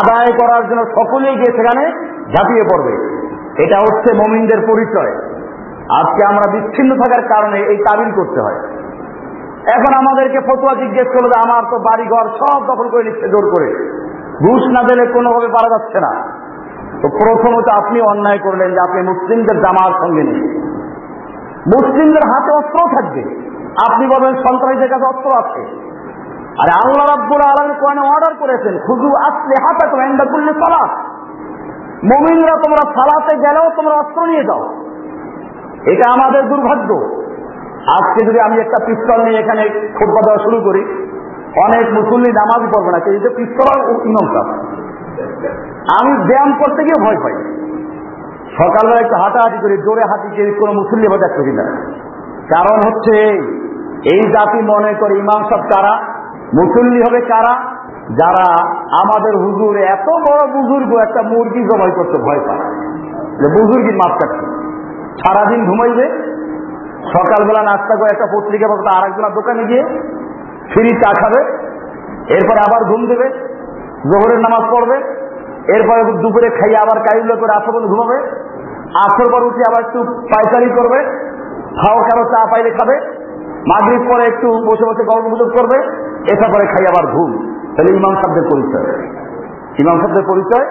আদায় 0.00 0.32
করার 0.32 0.68
জন্য 0.68 0.84
সকলেই 0.84 1.36
গিয়ে 1.36 1.56
সেখানে 1.56 1.92
ঝাঁপিয়ে 2.36 2.64
পড়বে। 2.64 3.11
এটা 3.58 3.76
হচ্ছে 3.76 4.14
মমিনদের 4.14 4.66
পরিচয়। 4.66 5.14
আজকে 5.98 6.24
আমরা 6.24 6.52
বিচ্ছিন্ন 6.52 6.96
থাকার 6.96 7.28
কারণে 7.28 7.58
এই 7.58 7.76
তাবিল 7.76 8.14
করতে 8.14 8.40
হয়। 8.40 8.58
এখন 9.72 9.94
আমাদেরকে 9.94 10.40
ফতুয়া 10.40 10.74
জিজ্ঞেস 10.74 11.08
করল 11.08 11.30
যে, 11.30 11.50
আমার 11.50 11.62
তো 11.70 11.78
বাড়ি 11.78 12.04
ঘর 12.08 12.28
সব 12.28 12.66
দখল 12.66 12.88
করে 12.88 13.02
নিচ্ছে 13.04 13.28
জোর 13.28 13.54
করে। 13.56 13.98
ঘুষ 14.38 14.62
না 14.62 14.82
দিলে 14.82 15.12
কোনোভাবে 15.12 15.48
পারা 15.48 15.78
যাচ্ছে 15.78 16.00
না। 16.00 16.22
তো 17.02 17.08
প্রথমত 17.08 17.68
আপনি 17.68 18.00
অন্যায় 18.00 18.38
করলেন 18.38 18.70
যে, 18.70 18.80
আপনি 18.80 19.02
মুসলিমদের 19.02 19.60
জামার 19.60 19.92
সঙ্গে 20.00 20.22
নেই। 20.22 20.58
মুসলিমদের 21.74 22.32
হাতে 22.32 22.52
অস্ত্র 22.52 22.96
থাকবে। 22.96 23.20
আপনি 23.92 24.06
বলবেন, 24.06 24.34
সন্ত্রাসীদের 24.34 24.90
কাছে 24.90 25.04
অস্ত্র 25.04 25.38
আছে। 25.38 25.92
আর 26.52 26.68
আল্লাহ 26.84 27.18
রাব্বুল 27.18 27.40
আলমী 27.40 27.74
কোরআনে 27.80 28.00
অর্ডার 28.00 28.34
করেছেন 28.38 28.78
খুদু 28.78 29.16
আসলে 29.16 29.54
হাতা 29.62 29.88
করে 29.88 30.04
এন্ডা 30.04 30.24
করলে 30.24 30.52
মমিনরা 32.02 32.54
তোমরা 32.64 32.92
সালাতে 32.94 33.36
গেলেও 33.36 33.70
তোমরা 33.76 33.94
অস্ত্র 33.94 34.26
নিয়ে 34.26 34.44
যাও। 34.44 34.62
এটা 35.92 36.10
আমাদের 36.10 36.48
দুর্ভাগ্য। 36.48 36.94
আজকে 37.92 38.26
যদি 38.26 38.40
আমি 38.40 38.60
একটা 38.60 38.84
পিস্তল 38.86 39.24
নিয়ে 39.24 39.40
এখানে 39.40 39.62
খোটবা 39.68 40.20
দেওয়া 40.24 40.38
শুরু 40.38 40.60
করি, 40.60 40.82
অনেক 41.64 41.92
মুসল্লি 41.92 42.32
নামাজ 42.32 42.62
পড়বে 42.74 42.90
না, 42.92 42.98
কিন্তু 42.98 43.30
পিস্তল 43.36 44.00
ইমাম 44.04 44.26
আমি 46.00 46.12
ব্যায়াম 46.26 46.52
করতে 46.52 46.84
গিয়ে 46.84 47.04
ভয় 47.04 47.16
পাই। 47.22 47.34
সকালবেলা 48.56 49.00
একটু 49.00 49.14
হাঁটাহাঁটি 49.14 49.58
করি, 49.62 49.76
জোরে 49.76 50.00
হাঁটি 50.00 50.28
করি 50.28 50.54
কোনো 50.60 50.72
মুসল্লি 50.72 51.08
বা 51.08 51.16
দেখতে 51.16 51.42
কিনা 51.44 51.64
কারণ 52.54 52.76
হচ্ছে 52.86 53.16
এই 54.12 54.20
জাতি 54.32 54.58
মনে 54.62 54.94
করে 55.00 55.14
ইমাম 55.18 55.42
সাহেব 55.42 55.62
কারা? 55.74 55.94
মুসল্লি 56.54 57.02
হবে 57.02 57.20
কারা? 57.20 57.71
যারা 58.08 58.46
আমাদের 59.02 59.36
হুজুর 59.36 59.76
এত 59.76 60.06
বড় 60.06 60.52
বুজুর্গ, 60.52 60.96
একটা 60.96 61.22
মুরগি 61.22 61.64
জবাই 61.64 61.90
করতে 61.90 62.18
ভয় 62.18 62.40
পায়। 62.46 62.64
যে 63.40 63.48
বুজুর্গির 63.56 63.96
মাছ 63.96 64.12
কাটছে 64.20 64.46
সারাদিন 65.24 65.66
ঘুমাইবে, 65.66 66.10
সকালবেলা 67.12 67.62
নাস্তা 67.62 67.96
করে 67.96 68.10
একটা 68.12 68.26
পত্রিকা 68.32 68.68
পাবে 68.68 68.82
আর 68.96 69.32
দোকানে 69.34 69.64
গিয়ে 69.64 69.84
ফ্রি 70.72 70.90
চা 71.02 71.10
খাবে, 71.22 71.40
এরপরে 72.28 72.60
আবার 72.60 72.84
ঘুম 72.84 73.06
দেবে, 73.06 73.26
জোহরের 74.12 74.40
নামাজ 74.40 74.64
পড়বে, 74.72 74.96
এরপরে 75.74 76.04
দুপুরে 76.22 76.50
খাইয়ে 76.50 76.76
আবার 76.76 76.98
কাইগুলো 77.00 77.36
করে 77.36 77.52
আসর 77.52 77.72
পর্যন্ত 77.72 77.90
ঘুমাবে, 77.90 78.18
আসর 79.06 79.30
পর 79.32 79.42
উঠে 79.42 79.62
আবার 79.68 79.80
একটু 79.80 80.04
পায়চারি 80.04 80.70
করবে, 80.74 80.98
খাও 81.80 81.98
কারও 81.98 82.24
চা 82.24 82.46
পাইলে 82.50 82.70
খাবে, 82.70 83.00
মাগরিব 83.66 84.02
পরে 84.10 84.24
একটু 84.26 84.48
বসে 84.48 84.84
বসে 84.84 85.02
গল্প 85.04 85.52
করবে 85.56 85.78
এটা 86.32 86.48
পরে 86.48 86.66
খাই 86.66 86.86
আবার 86.86 87.06
ঘুম। 87.16 87.61
তাহলে 87.74 87.96
ইমাম 87.96 88.14
সাহেবদের 88.14 88.46
পরিচয়। 88.52 88.88
ইমাম 89.82 89.96
সাহেবদের 90.00 90.24
পরিচয় 90.28 90.66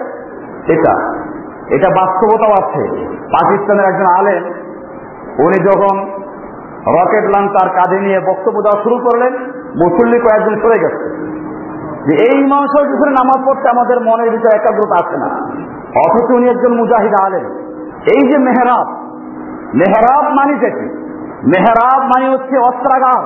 এটা। 0.68 0.94
এটা 1.68 1.88
বাস্তবতাও 1.90 2.52
আছে। 2.52 2.82
পাকিস্তানের 3.26 3.84
একজন 3.84 4.08
আলেন 4.18 4.42
উনি 5.38 5.58
যখন 5.64 5.96
রকেট 6.86 7.24
লঞ্চার 7.24 7.68
কাঁধে 7.68 8.00
নিয়ে 8.00 8.20
বক্তব্য 8.20 8.62
দেওয়া 8.62 8.82
শুরু 8.82 8.96
করলেন, 8.98 9.32
মুসল্লি 9.76 10.18
কয়েকজন 10.18 10.54
সরে 10.62 10.78
গেছে। 10.78 11.04
যে 12.06 12.14
এই 12.24 12.40
ইমাম 12.40 12.64
সাহেব 12.66 12.90
পিছনে 12.90 13.10
নামাজ 13.10 13.46
পড়তে 13.46 13.68
আমাদের 13.68 14.00
মনের 14.00 14.30
ভিতরে 14.30 14.56
একাগ্রতা 14.56 14.96
আছে 15.02 15.16
না, 15.16 15.28
অথচ 16.04 16.30
উনি 16.30 16.48
একজন 16.48 16.72
মুজাহিদ 16.74 17.14
আলেন 17.24 17.44
এই 18.14 18.22
যে 18.30 18.38
মেহরাব 18.38 18.86
মেহরাব 19.74 20.24
মানে 20.32 20.54
কি? 20.54 20.88
মেহরাব 21.46 22.00
মানে 22.02 22.28
হচ্ছে 22.28 22.58
অস্ত্রাগার। 22.58 23.22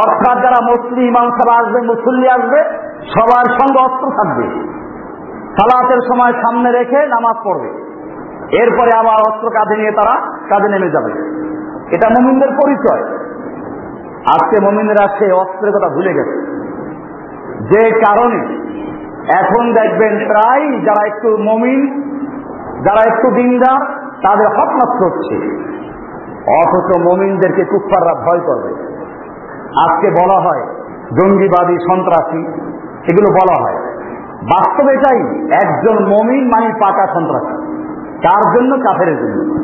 অর্থাৎ 0.00 0.36
যারা 0.42 0.58
মুসলিম 0.70 1.04
ইমাম 1.08 1.28
সাহেব 1.30 1.66
আসবে 1.66 1.80
মুসল্লি 1.86 2.28
আসবে 2.28 2.89
সবার 3.02 3.44
সঙ্গে 3.44 3.84
অস্ত্র 3.84 4.10
থাকবে। 4.10 4.42
সালাতের 5.44 5.98
সময় 6.14 6.32
সামনে 6.32 6.72
রেখে 6.72 7.06
নামাজ 7.06 7.36
পড়বে। 7.44 7.90
এরপরে 8.62 8.90
আবার 8.98 9.32
অস্ত্র 9.32 9.50
কাঁধে 9.50 9.76
নিয়ে 9.76 9.92
তারা 9.92 10.20
কাঁধে 10.48 10.68
নেমে 10.68 10.90
যাবে। 10.90 11.12
এটা 11.94 12.08
মমিনদের 12.08 12.48
পরিচয়। 12.48 13.02
আজকে 14.34 14.64
মমিনরা 14.64 15.18
সে 15.18 15.32
অস্ত্রের 15.32 15.72
কথা 15.72 15.88
ভুলে 15.88 16.14
গেছে। 16.14 16.50
যে 17.60 17.90
কারণে 17.90 18.70
এখন 19.38 19.72
দেখবেন 19.72 20.26
প্রায় 20.26 20.80
যারা 20.80 21.06
একটু 21.06 21.36
মমিন, 21.36 22.02
যারা 22.82 23.14
একটু 23.14 23.30
দিনদার, 23.30 23.86
তাদের 24.22 24.46
হক 24.46 24.68
নষ্ট 24.68 25.02
হচ্ছে 25.04 25.34
অথচ 26.48 26.98
মমিনদেরকে 26.98 27.64
কুফাররা 27.64 28.14
ভয় 28.14 28.40
করবে। 28.40 28.74
আজকে 29.80 30.10
বলা 30.10 30.40
হয় 30.40 30.66
জঙ্গিবাদী 31.20 31.76
সন্ত্রাসী 31.90 32.70
এগুলো 33.02 33.32
বলা 33.32 33.62
হয়। 33.62 33.90
বাস্তবে 34.42 34.92
এটাই, 34.92 35.18
একজন 35.64 36.04
মমিন 36.04 36.48
মানে 36.48 36.68
পাকা 36.68 37.06
সন্ত্রাসী। 37.06 37.70
কার 38.16 38.56
জন্য? 38.56 38.76
কাফের 38.76 39.16
জন্য। 39.16 39.60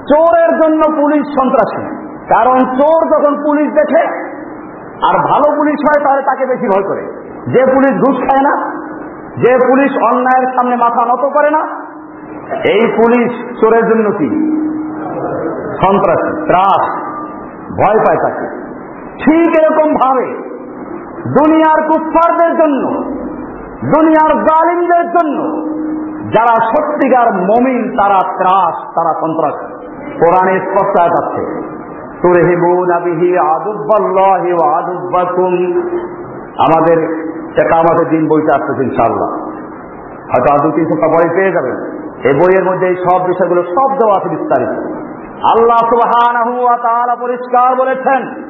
চোরের 0.00 0.60
জন্য 0.60 0.82
পুলিশ 0.96 1.26
সন্ত্রাসী। 1.26 1.96
কারণ 2.34 2.58
চোর 2.58 3.06
যখন 3.06 3.42
পুলিশ 3.46 3.72
দেখে, 3.72 4.08
আর 5.02 5.18
ভালো 5.18 5.56
পুলিশ 5.60 5.74
হয়, 5.74 6.04
তাহলে 6.04 6.22
তাকে 6.22 6.46
বেশি 6.46 6.68
ভয় 6.68 6.88
করে। 6.88 7.00
যে 7.46 7.66
পুলিশ 7.66 7.92
ঘুষ 7.92 8.16
খায় 8.16 8.42
না, 8.42 8.70
যে 9.36 9.58
পুলিশ 9.68 9.92
অন্যায়ের 10.02 10.46
সামনে 10.46 10.76
মাথা 10.76 11.06
নত 11.06 11.20
করে 11.20 11.50
না, 11.50 11.58
এই 12.72 12.92
পুলিশ 12.96 13.60
চোরের 13.60 13.88
জন্য 13.88 14.10
কি? 14.10 14.56
সন্ত্রাসী, 15.86 16.46
ত্রাস। 16.46 17.06
ভয় 17.70 17.98
পায় 17.98 18.16
তাকে। 18.16 18.46
ঠিক 19.24 19.62
এরকম 19.62 19.94
ভাবে 19.94 20.55
দুনিয়ার 21.34 21.88
কুফারদের 21.88 22.56
জন্য, 22.56 22.82
দুনিয়ার 23.96 24.44
জালিমদের 24.44 25.06
জন্য, 25.12 25.38
যারা 26.36 26.54
সত্যিকার 26.54 27.32
মমিন, 27.32 27.96
তারা 27.96 28.18
ত্রাস, 28.18 28.94
তারা 28.94 29.12
সন্ত্রাস। 29.20 29.54
কোরআনে 30.20 30.60
স্পষ্ট 30.60 31.00
আছে 31.00 31.66
আমাদের 36.58 37.26
আমাদের 37.72 38.08
দিন 38.08 38.28
বইটা 38.28 38.54
আসতেছে 38.54 38.82
ইনশাল্লাহ 38.82 39.30
হয়তো 40.22 40.52
আর 40.52 40.58
দু 40.58 40.70
তিন 40.70 40.84
সপ্তাহ 40.84 41.10
পরে 41.10 41.34
পেয়ে 41.34 41.52
যাবেন। 41.52 41.76
এই 42.24 42.34
বইয়ের 42.34 42.64
মধ্যে 42.64 42.86
এই 42.86 42.96
সব 42.96 43.24
বিষয়গুলো 43.26 43.62
সব 43.62 43.98
দেওয়া 43.98 44.18
আছে 44.18 44.28
বিস্তারিত। 44.28 44.68
আল্লাহ 45.56 45.76
সুবাহ 45.76 47.20
পরিষ্কার 47.20 47.74
বলেছেন 47.74 48.46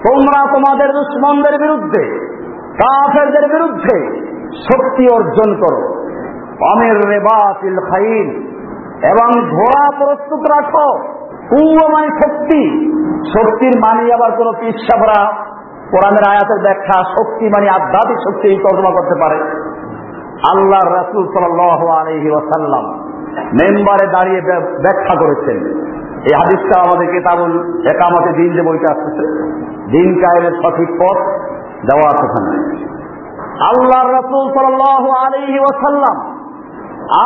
তোমরা 0.09 0.53
তোমাদের 0.53 0.89
দুশ্মনদের 0.89 1.61
বিরুদ্ধে, 1.61 2.29
কাফেরদের 2.75 3.49
বিরুদ্ধে 3.49 4.21
শক্তি 4.55 5.07
অর্জন 5.15 5.55
করো। 5.55 5.95
অমের 6.73 7.09
রেবাতিল 7.09 7.77
খাইল, 7.91 8.51
এবং 9.07 9.41
ঘোড়া 9.41 10.05
প্রস্তুত 10.05 10.41
রাখো। 10.41 10.99
কুয়মায় 11.49 12.09
শক্তি। 12.09 12.91
শক্তির 13.29 13.79
মানি 13.79 14.13
আবার 14.13 14.33
কোন 14.33 14.53
পিসাবরা 14.61 15.33
কোরআনের 15.91 16.31
আয়াতের 16.31 16.63
ব্যাখ্যা, 16.63 17.03
শক্তি 17.03 17.49
মানে 17.49 17.69
আধ্যাত্মিক 17.71 18.19
শক্তি 18.19 18.63
তর্জমা 18.63 18.91
করতে 18.91 19.21
পারে। 19.21 19.37
আল্লাহ 20.57 20.95
রাসুল 20.95 21.27
সাল 21.27 21.61
আলহি 21.89 22.31
ওয়াসাল্লাম 22.31 23.00
মেম্বারে 23.59 24.07
দাঁড়িয়ে 24.07 24.41
ব্যাখ্যা 24.85 25.15
করেছেন। 25.21 25.59
এই 26.29 26.35
হাদিসটা 26.41 26.81
আমাদের 26.81 27.07
কেতাবুল 27.13 27.53
একামতে 27.87 28.33
দিন 28.33 28.53
যে 28.57 28.63
বইটা 28.63 28.89
আসতেছে। 28.93 29.25
দিন 29.91 30.09
কায়ের 30.21 30.55
সঠিক 30.63 30.91
পথ 31.01 31.19
দেওয়া 31.89 32.09
আছে 32.11 32.27
আল্লাহ 33.71 34.03
রসুল 34.19 34.45
সাল 34.55 34.81
আলহি 35.27 35.59
ওসাল্লাম 35.59 36.17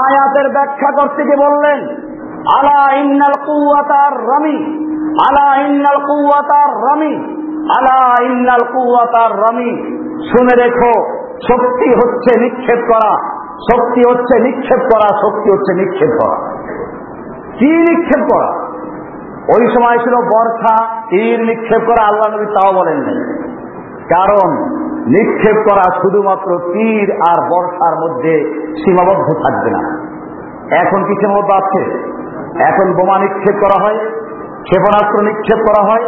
আয়াতের 0.02 0.48
ব্যাখ্যা 0.52 0.90
করতে 0.90 1.22
গিয়ে 1.24 1.36
বললেন, 1.36 1.78
আলা 2.58 2.96
ইন্নাল 2.96 3.36
কুয়াতার 3.46 4.16
রমি 4.26 4.58
আলা 5.26 5.48
ইন্নাল 5.66 6.00
কুয়াতার 6.06 6.72
রমি 6.86 7.14
আলা 7.78 8.24
ইন্নাল 8.24 8.64
কুয়াতার 8.72 9.32
রমি 9.38 9.70
শুনে 10.30 10.54
রেখো 10.62 10.94
শক্তি 11.48 11.88
হচ্ছে 11.90 12.40
নিক্ষেপ 12.40 12.80
করা। 12.92 13.12
শক্তি 13.58 14.00
হচ্ছে 14.10 14.40
নিক্ষেপ 14.40 14.78
করা, 14.78 15.08
শক্তি 15.08 15.50
হচ্ছে 15.50 15.74
নিক্ষেপ 15.74 16.10
করা। 16.22 16.36
কি 17.58 17.76
নিক্ষেপ 17.76 18.26
করা? 18.32 18.50
ওই 19.56 19.66
সময় 19.66 19.98
ছিল 19.98 20.14
বর্ষা, 20.14 20.86
তীর 21.10 21.40
নিক্ষেপ 21.40 21.82
করা, 21.86 22.06
আল্লাহ 22.06 22.36
নবী 22.36 22.46
তাও 22.46 22.72
বলেন 22.72 22.98
কারণ 24.08 24.50
নিক্ষেপ 25.06 25.56
করা 25.70 26.00
শুধুমাত্র 26.02 26.58
তীর 26.58 27.12
আর 27.12 27.42
বর্ষার 27.50 27.94
মধ্যে 27.94 28.64
সীমাবদ্ধ 28.76 29.26
থাকবে 29.32 29.70
না। 29.70 29.82
এখন 30.76 31.04
কি 31.04 31.14
সীমাবদ্ধ 31.20 31.50
আছে? 31.52 31.82
এখন 32.62 32.92
বোমা 32.92 33.18
নিক্ষেপ 33.18 33.54
করা 33.54 33.84
হয়, 33.84 33.98
ক্ষেপণাস্ত্র 34.62 35.22
নিক্ষেপ 35.22 35.58
করা 35.58 35.86
হয়, 35.86 36.04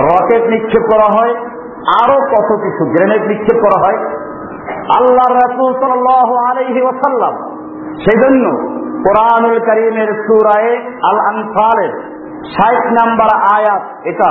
রকেট 0.00 0.48
নিক্ষেপ 0.50 0.82
করা 0.82 1.08
হয়, 1.18 1.34
আরও 2.02 2.20
কত 2.20 2.62
কিছু, 2.62 2.84
গ্রেনেড 2.84 3.28
নিক্ষেপ 3.28 3.62
করা 3.62 3.78
হয় 3.84 4.19
আল্লাহ 4.96 5.28
রাসুল 5.36 5.70
সাল 5.80 6.06
আলহি 6.50 6.80
ওসাল্লাম 6.82 7.34
সেই 8.04 8.18
জন্য 8.22 8.44
কোরআনুল 9.04 9.58
করিমের 9.58 10.10
সুরায় 10.26 10.72
আল 11.02 11.18
আনফালের 11.30 11.92
ষাট 12.54 12.84
নাম্বার 12.92 13.30
আয়াত 13.56 13.82
এটা 14.04 14.30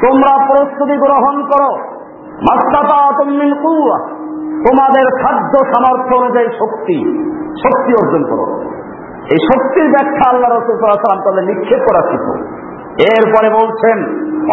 তোমরা 0.00 0.32
প্রস্তুতি 0.48 0.96
গ্রহণ 0.96 1.36
করো 1.42 1.72
তোমাদের 4.66 5.06
খাদ্য 5.22 5.54
সামর্থ্য 5.64 6.14
অনুযায়ী 6.16 6.48
শক্তি 6.58 6.96
শক্তি 7.64 7.92
অর্জন 7.92 8.22
করো 8.30 8.46
এই 9.32 9.40
শক্তির 9.48 9.86
ব্যাখ্যা 9.90 10.26
আল্লাহ 10.30 10.50
তাদের 11.24 11.44
নিক্ষেপ 11.44 11.80
করা 11.88 12.02
ছিল। 12.10 12.24
এরপরে 13.12 13.48
বলছেন 13.50 13.98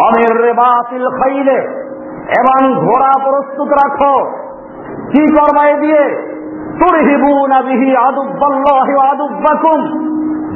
অমের 0.06 0.54
বাতিল 0.54 1.04
খাইলে 1.10 1.58
এবং 2.38 2.74
ঘোড়া 2.74 3.30
প্রস্তুত 3.30 3.68
রাখো। 3.68 4.26
কি 5.12 5.32
করবাই 5.32 5.80
দিয়ে? 5.80 6.30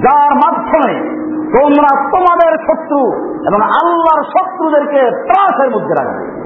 যার 0.00 0.34
মাধ্যমে 0.34 1.14
তোমরা 1.58 2.10
তোমাদের 2.10 2.58
শত্রু 2.58 3.00
এবং 3.46 3.62
আল্লাহর 3.62 4.22
শত্রুদেরকে 4.22 5.10
ত্রাসের 5.10 5.70
মধ্যে 5.70 5.94
রাখবে। 5.98 6.44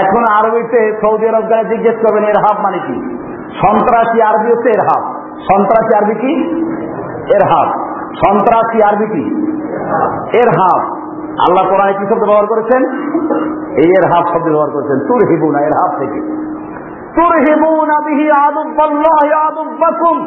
এখন 0.00 0.24
আরবিতে 0.32 0.98
সৌদি 1.00 1.28
আরব 1.28 1.48
যারা 1.48 1.62
জিজ্ঞেস 1.62 1.94
করবেন, 1.94 2.24
এর 2.24 2.38
হাব 2.38 2.60
মানে 2.60 2.78
কি? 2.78 3.18
সন্ত্রাসী 3.54 4.20
আরবি 4.20 4.52
হচ্ছে 4.52 4.68
এর 4.68 4.80
হাব। 4.80 5.14
সন্ত্রাসী 5.38 5.96
আরবি 5.96 6.14
কি? 6.14 6.60
এর 7.34 7.44
হাব। 7.44 7.80
সন্ত্রাসী 8.26 8.82
আরবি 8.82 9.06
কি? 9.06 9.52
এর 10.38 10.48
হাব। 10.48 11.04
আল্লাহ 11.40 11.70
কোরআনে 11.70 11.92
কি 11.92 12.06
শব্দ 12.06 12.18
ব্যবহার 12.18 12.46
করেছেন? 12.46 12.82
এই 13.76 13.90
এর 13.90 14.12
হাব 14.12 14.24
শব্দ 14.34 14.44
ব্যবহার 14.44 14.70
করেছেন। 14.70 15.06
তুর 15.08 15.28
হিবু 15.28 15.50
না 15.50 15.60
এর 15.60 15.72
হাব 15.72 15.98
থেকে। 15.98 16.20
তুর 17.14 17.36
হিবু 17.36 17.86
না 17.86 18.04
বিহি 18.04 18.30
আদুব্বাকুম 18.30 20.18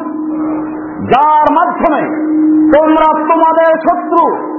যার 1.04 1.52
মাধ্যমে 1.52 2.28
তোমরা 2.78 3.18
তোমাদের 3.18 3.78
শত্রু 3.78 4.58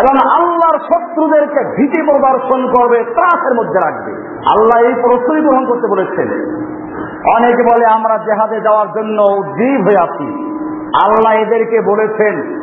এবং 0.00 0.42
আল্লাহর 0.42 0.78
শত্রুদেরকে 0.78 1.76
ভীতি 1.76 2.02
প্রদর্শন 2.02 2.72
করবে, 2.72 3.04
ত্রাসের 3.04 3.54
মধ্যে 3.54 3.78
রাখবে। 3.84 4.12
আল্লাহ 4.36 4.82
এই 4.88 4.94
প্রস্তুতি 4.94 5.40
গ্রহণ 5.40 5.66
করতে 5.66 5.86
বলেছেন। 5.86 6.28
অনেকে 7.36 7.62
বলে, 7.62 7.86
আমরা 7.86 8.18
জেহাদে 8.18 8.60
যাওয়ার 8.60 8.86
জন্য 8.92 9.22
উদ্দীপ 9.22 9.86
হয়ে 9.86 10.02
আছি। 10.02 10.50
আল্লাহ 11.04 11.32
এদেরকে 11.32 11.80
বলেছেন 11.80 12.60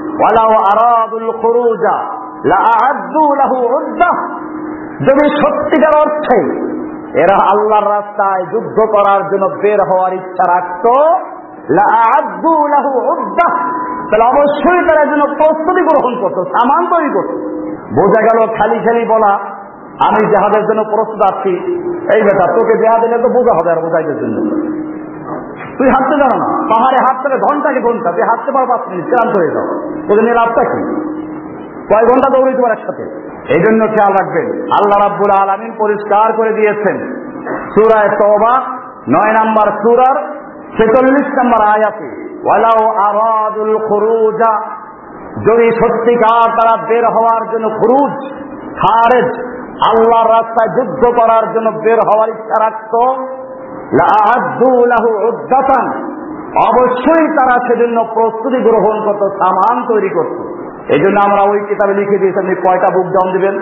যদি 5.01 5.29
সত্যিকার 5.29 6.07
অর্থে 6.07 6.67
এরা 7.19 7.35
আল্লাহর 7.43 7.89
রাস্তায় 7.91 8.45
যুদ্ধ 8.45 8.77
করার 8.79 9.29
জন্য 9.29 9.45
বের 9.61 9.77
হওয়ার 9.91 10.13
ইচ্ছা 10.13 10.53
রাখত 10.53 10.87
তাহলে 14.07 14.23
অবশ্যই 14.23 14.87
তারা 14.87 15.05
যেন 15.05 15.21
প্রস্তুতি 15.21 15.81
গ্রহণ 15.81 16.21
করতো, 16.21 16.45
সামান 16.45 16.85
তৈরি 16.85 17.09
করত। 17.13 17.31
বোঝা 17.99 18.21
গেল 18.21 18.55
খালি 18.57 18.79
খালি 18.79 19.05
বলা, 19.05 19.33
আমি 20.07 20.25
জেহাদের 20.25 20.65
জন্য 20.65 20.83
প্রস্তুত 20.83 21.33
আছি। 21.33 21.49
এই 22.15 22.21
বেটা, 22.21 22.53
তোকে 22.59 22.77
জেহাদ 22.77 23.01
দিলে 23.01 23.17
তো 23.17 23.29
বোঝা 23.29 23.53
হবে 23.53 23.71
আর 23.71 23.77
বোঝাইদের 23.77 24.19
জন্য। 24.19 24.37
তুই 25.77 25.89
হাঁটতে 25.89 26.17
জানো 26.17 26.37
না? 26.37 26.45
পাহাড়ে 26.45 26.97
হাঁটতে 27.01 27.37
ঘন্টাকে 27.37 27.81
ঘণ্টা, 27.81 28.11
তুই 28.11 28.21
হাঁটতে 28.21 28.51
পারো 28.51 28.65
পাঁচ 28.65 28.81
মিনিট, 28.89 29.05
ক্লান্ত 29.05 29.37
হয়ে 29.37 29.51
যাও। 29.51 29.65
তোকে 30.07 30.21
নিয়ে 30.21 30.33
লাভটা 30.33 30.63
কি? 30.63 31.07
কয় 31.93 32.05
ঘণ্টা 32.05 32.29
দৌড়ে 32.29 32.53
তোমার 32.53 32.71
একসাথে? 32.71 33.03
এই 33.55 33.61
জন্য 33.61 33.81
খেয়াল 33.87 34.13
রাখবেন, 34.13 34.47
আল্লাহ 34.71 34.97
রাব্বুল 34.99 35.31
আলমিন 35.41 35.73
পরিষ্কার 35.77 36.33
করে 36.33 36.51
দিয়েছেন। 36.53 36.97
সুরায় 37.73 38.09
তবা 38.09 38.53
নয় 39.09 39.33
নাম্বার 39.33 39.67
সুরার 39.81 40.17
ছেচল্লিশ 40.77 41.27
নম্বর 41.39 41.61
আয়াতে 41.67 42.09
ওয়ালাও 42.45 42.81
আরাদুল 43.09 43.77
খুরুজা। 43.87 44.53
যদি 45.47 45.71
সত্যিকার 45.71 46.49
তারা 46.57 46.87
বের 46.87 47.05
হওয়ার 47.05 47.43
জন্য 47.51 47.69
খুরুজ, 47.69 48.15
খারেজ, 48.81 49.31
আল্লাহর 49.87 50.29
রাস্তায় 50.29 50.71
যুদ্ধ 50.77 51.01
করার 51.19 51.53
জন্য 51.53 51.67
বের 51.71 51.99
হওয়ার 51.99 52.29
ইচ্ছা 52.29 52.57
রাখত 52.65 52.93
অবশ্যই 56.69 57.27
তারা 57.27 57.55
সেজন্য 57.67 58.05
প্রস্তুতি 58.13 58.59
গ্রহণ 58.63 58.95
করত, 59.05 59.23
সামান 59.33 59.87
তৈরি 59.87 60.09
করত। 60.09 60.56
এই 60.95 60.99
জন্য 61.03 61.17
আমরা 61.27 61.41
ওই 61.51 61.59
কিতাবে 61.69 61.93
লিখে 61.93 62.17
দিয়েছি, 62.17 62.39
আপনি 62.39 62.55
কয়টা 62.55 62.87
বুক 62.95 63.07
ডাউন 63.15 63.29
দিবেন, 63.33 63.55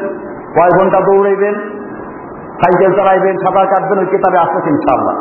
কয় 0.56 0.72
ঘণ্টা 0.78 1.00
দৌড়াইবেন, 1.02 1.56
সাইকেল 2.62 2.92
চালাইবেন, 2.98 3.36
সাঁতার 3.44 3.68
কাটবেন, 3.68 3.98
ওই 4.00 4.06
কিতাবে 4.06 4.38
আসছে 4.38 4.70
ইনশাল্লাহ 4.70 5.16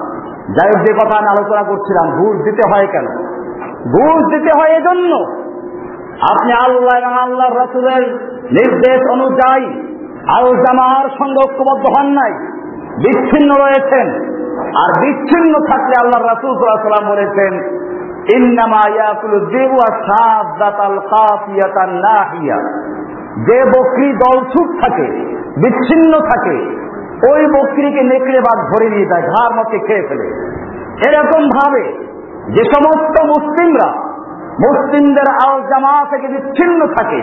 যাই 0.57 0.69
হোক, 0.73 0.81
যে 0.87 0.93
কথা 0.93 1.15
আমি 1.19 1.29
আলোচনা 1.29 1.63
করছিলাম, 1.63 2.07
ঘুষ 2.19 2.37
দিতে 2.45 2.63
হয় 2.71 2.87
কেন? 2.87 3.07
ঘুষ 3.95 4.21
দিতে 4.33 4.51
হয় 4.59 4.73
এজন্য। 4.79 5.13
আপনি 6.33 6.53
আল্লাহ 6.65 6.95
এবং 6.99 7.13
আল্লাহ 7.25 7.49
রসুলের 7.49 8.03
নির্দেশ 8.51 9.01
অনুযায়ী 9.11 9.67
আল 10.37 10.47
জামার 10.57 11.07
সঙ্গে 11.19 11.39
ঐক্যবদ্ধ 11.45 11.85
হন 11.97 12.07
নাই, 12.07 12.33
বিচ্ছিন্ন 13.03 13.51
রয়েছেন। 13.65 14.07
আর 14.83 14.91
বিচ্ছিন্ন 15.01 15.53
থাকলে 15.71 15.95
আল্লাহ 16.03 16.21
রাসুল 16.21 16.53
সাল্লাম 16.57 17.07
বলেছেন 17.13 17.53
যে 23.47 23.59
বকরি 23.65 24.13
দলছুট 24.13 24.69
থাকে, 24.83 25.07
বিচ্ছিন্ন 25.57 26.21
থাকে, 26.21 26.57
ওই 27.31 27.47
বকরিকে 27.47 28.03
নেকড়ে 28.03 28.41
বাদ 28.41 28.59
ধরে 28.73 28.91
নিয়ে 28.91 29.07
যায়, 29.07 29.23
ঘাড় 29.23 29.53
মতে 29.57 29.79
খেয়ে 29.79 30.07
ফেলে। 30.09 30.29
এরকম 31.09 31.43
ভাবে 31.49 31.85
যে 32.53 32.63
সমস্ত 32.65 33.15
মুসলিমরা 33.25 33.89
মুসলিমদের 34.61 35.29
আল 35.47 35.61
জামা 35.61 36.07
থেকে 36.11 36.29
বিচ্ছিন্ন 36.29 36.87
থাকে, 36.87 37.21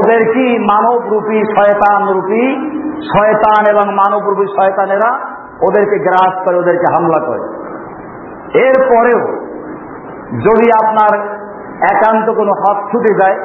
ওদের 0.00 0.32
কি 0.32 0.58
মানব 0.58 0.98
রূপী 1.08 1.44
শয়তান 1.56 2.08
রূপী 2.08 2.44
শয়তান 3.14 3.62
এবং 3.70 3.94
মানব 3.94 4.28
রূপী 4.28 4.46
শয়তানেরা 4.60 5.10
ওদেরকে 5.62 5.98
গ্রাস 5.98 6.34
করে, 6.44 6.56
ওদেরকে 6.56 6.86
হামলা 6.94 7.18
করে? 7.18 7.42
এরপরেও 8.58 9.22
যদি 10.32 10.66
আপনার 10.84 11.18
একান্ত 11.96 12.30
কোনো 12.30 12.52
হাত 12.52 12.76
ছুটে 12.92 13.14
যায়, 13.14 13.36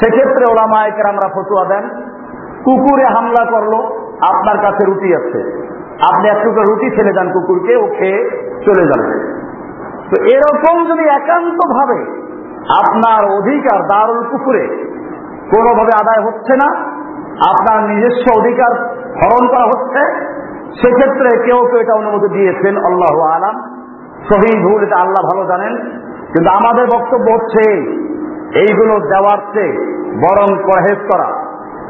সেক্ষেত্রে 0.00 0.44
ওরা 0.44 0.52
ওলামায়কে 0.52 1.08
আমরা 1.08 1.28
ফতুয়া 1.34 1.64
দেন। 1.64 1.88
কুকুরে 2.64 3.04
হামলা 3.04 3.50
করল, 3.50 3.74
আপনার 4.34 4.58
কাছে 4.62 4.84
রুটি 4.86 5.14
আছে। 5.14 5.66
আপনি 6.12 6.28
একটু 6.28 6.48
রুটি 6.50 6.90
ফেলে 6.96 7.12
দেন 7.12 7.32
কুকুরকে, 7.32 7.76
ও 7.76 7.86
খেয়ে 7.98 8.50
চলে 8.66 8.86
যাবে। 8.86 9.36
তো 10.10 10.22
এরকম 10.22 10.84
যদি 10.84 11.04
একান্ত 11.04 11.58
ভাবে 11.76 12.26
আপনার 12.82 13.24
অধিকার 13.38 13.82
দারুল 13.82 14.24
কুকুরে 14.30 14.92
কোনোভাবে 15.56 15.92
আদায় 16.02 16.26
হচ্ছে 16.26 16.56
না, 16.56 16.68
আপনার 17.50 17.88
নিজস্ব 17.88 18.40
অধিকার 18.40 18.72
হরণ 18.92 19.48
করা 19.48 19.64
হচ্ছে, 19.64 20.30
সেক্ষেত্রে 20.82 21.44
কেউ 21.44 21.66
কেউ 21.66 21.80
এটা 21.80 21.94
অনুমতি 21.94 22.28
দিয়েছেন, 22.28 22.76
আল্লাহ 22.76 23.20
আলাম। 23.20 23.72
সহি 24.28 24.62
ভুল 24.62 24.82
এটা 24.82 24.96
আল্লাহ 24.96 25.22
ভালো 25.34 25.46
জানেন। 25.46 26.02
কিন্তু 26.32 26.50
আমাদের 26.50 26.86
বক্তব্য 26.86 27.26
হচ্ছে, 27.32 27.64
এইগুলো 28.58 28.94
দেওয়ার 29.00 29.38
চেয়ে 29.54 29.72
বরং 30.16 30.48
পরহেজ 30.66 30.98
করা। 31.12 31.28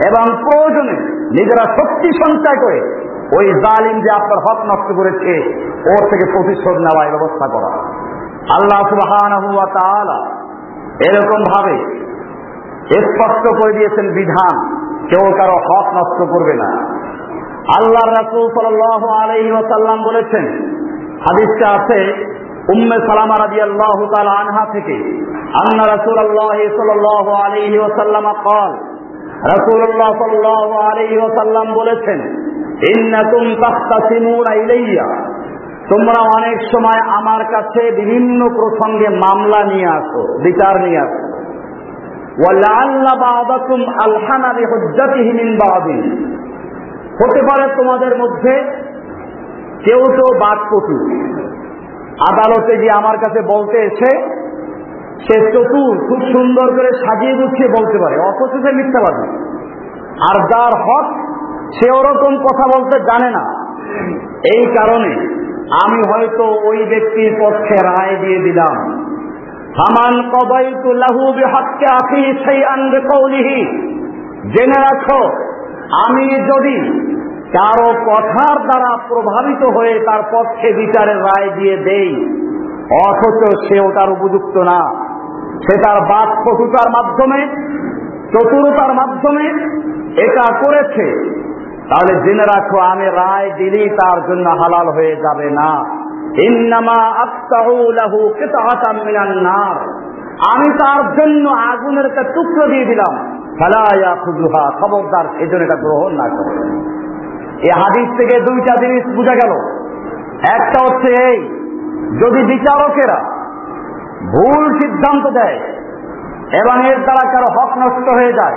এবং 0.07 0.25
প্রয়োজনে 0.37 0.96
নিজেরা 1.31 1.64
শক্তি 1.77 2.09
সঞ্চয় 2.12 2.57
করে 2.57 2.79
ওই 3.38 3.46
জালিম 3.55 4.01
যে 4.01 4.11
আপনার 4.14 4.38
হক 4.38 4.59
নষ্ট 4.64 4.96
করেছে, 4.96 5.33
ওর 5.90 6.11
থেকে 6.11 6.25
প্রতিশোধ 6.33 6.77
নেওয়ার 6.77 7.11
ব্যবস্থা 7.11 7.46
করা। 7.49 7.70
আল্লাহ 8.55 8.81
সুবাহ 8.88 9.12
এরকম 11.09 11.40
ভাবে 11.53 11.77
স্পষ্ট 12.90 13.44
করে 13.62 13.72
দিয়েছেন 13.72 14.07
বিধান, 14.12 14.55
কেউ 15.09 15.25
কারও 15.33 15.59
হক 15.59 15.87
নষ্ট 15.96 16.33
করবে 16.33 16.55
না। 16.55 16.70
আল্লাহ 17.77 18.05
রাসুল 18.09 18.44
সাল 18.49 18.66
ওসাল্লাম 19.55 20.03
বলেছেন, 20.03 20.44
হাদিসটা 21.20 21.66
আছে 21.70 22.01
উম্মে 22.72 22.96
সালামা 23.07 23.35
রাজি 23.35 23.61
আল্লাহ 23.61 24.20
আনহা 24.31 24.66
থেকে 24.72 24.96
আন্না 25.61 25.96
রাসুল 25.96 26.18
আল্লাহ 26.18 26.59
সাল 26.76 26.90
আলহি 27.44 27.79
ওসাল্লাম 27.79 28.24
কল 28.44 28.72
রাসুল্লাহ 29.42 30.12
সাল্লাহ 30.12 30.70
আলহি 30.72 31.18
ওসাল্লাম 31.18 31.74
বলেছেন 31.74 32.46
তোমরা 35.88 36.20
অনেক 36.20 36.61
সময় 36.72 37.00
আমার 37.09 37.44
কাছে 37.44 37.90
বিভিন্ন 37.90 38.48
প্রসঙ্গে 38.48 39.09
মামলা 39.09 39.64
নিয়ে 39.64 39.87
আসো, 39.87 40.38
বিচার 40.42 40.81
নিয়ে 40.81 40.98
আসো। 40.98 41.26
হতে 47.24 47.42
পারে 47.42 47.76
তোমাদের 47.76 48.16
মধ্যে 48.16 48.55
কেউ 49.85 49.98
তো 49.98 50.38
বাদপটু 50.38 50.96
আদালতে 52.20 52.76
যে 52.76 52.90
আমার 52.90 53.16
কাছে 53.18 53.40
বলতে 53.42 53.79
এসে 53.79 54.37
সে 55.16 55.52
চতুর 55.52 56.09
খুব 56.09 56.20
সুন্দর 56.20 56.76
করে 56.76 56.90
সাজিয়ে 56.92 57.35
গুছিয়ে 57.35 57.68
বলতে 57.68 57.98
পারে, 57.98 58.16
অথচ 58.20 58.52
সে 58.62 58.72
মিথ্যাবাদী। 58.72 59.26
আর 60.31 60.37
যার 60.46 60.74
হক, 60.83 61.07
সে 61.72 61.90
ওরকম 61.90 62.37
কথা 62.37 62.79
বলতে 62.79 63.00
জানে 63.00 63.31
না। 63.31 63.44
এই 64.57 64.66
কারণে 64.66 65.12
আমি 65.85 66.00
হয়তো 66.12 66.44
ওই 66.44 66.76
ব্যক্তির 66.76 67.37
পক্ষে 67.40 67.74
রায় 67.74 68.16
দিয়ে 68.16 68.38
দিলাম। 68.38 68.76
হামান 69.79 70.31
কবাইতু 70.31 70.92
লাহু 70.92 71.33
বিহাক্কে 71.33 71.87
আখি 71.92 72.44
সেই 72.44 72.64
আনবে 72.64 73.00
জেনে 74.57 74.79
রাখো, 74.81 75.29
আমি 76.09 76.24
যদি 76.24 76.76
কারও 77.52 77.92
কথার 77.92 78.62
দ্বারা 78.62 78.96
প্রভাবিত 79.09 79.64
হয়ে 79.64 80.04
তার 80.04 80.22
পক্ষে 80.32 80.72
বিচারের 80.72 81.16
রায় 81.16 81.50
দিয়ে 81.50 81.76
দেই। 81.76 82.37
অথচ 83.09 83.68
সে 83.68 83.80
ওটার 83.80 84.11
উপযুক্ত 84.11 84.56
না। 84.56 85.06
সে 85.59 85.78
তার 85.78 86.00
বাক 86.00 86.48
কটুতার 86.48 86.90
মাধ্যমে, 86.90 87.46
চতুরতার 88.32 88.94
মাধ্যমে 88.94 89.44
এটা 90.22 90.54
করেছে। 90.59 91.37
তাহলে 91.90 92.20
জেনে 92.20 92.42
রাখো, 92.42 92.78
আমি 92.78 93.04
রায় 93.04 93.50
দিলেই 93.56 93.90
তার 93.90 94.26
জন্য 94.28 94.48
হালাল 94.48 94.88
হয়ে 94.88 95.16
যাবে 95.16 95.50
না। 95.50 95.85
আমি 100.54 100.72
তার 100.72 101.16
জন্য 101.16 101.48
আগুনের 101.48 102.06
একটা 102.06 102.22
টুকরো 102.22 102.66
দিয়ে 102.66 102.85
দিলাম। 102.85 103.42
ফালায়া 103.59 104.14
খুজুহা 104.14 104.70
খবরদার 104.70 105.24
সেজন্য 105.38 105.64
এটা 105.64 105.76
গ্রহণ 105.76 106.12
না 106.12 106.28
করে। 106.28 106.95
এই 107.58 107.72
হাদিস 107.80 108.08
থেকে 108.16 108.40
দুইটা 108.40 108.74
জিনিস 108.80 109.04
বোঝা 109.16 109.34
গেল। 109.34 109.52
একটা 110.50 110.78
হচ্ছে 110.84 111.22
এই, 111.22 111.38
যদি 112.18 112.42
বিচারকেরা 112.42 113.18
ভুল 114.26 114.78
সিদ্ধান্ত 114.80 115.26
দেয় 115.30 115.58
এবং 116.62 116.86
এর 116.86 116.98
দ্বারা 117.02 117.24
কারও 117.32 117.48
হক 117.56 117.78
নষ্ট 117.78 118.14
হয়ে 118.14 118.32
যায়, 118.32 118.56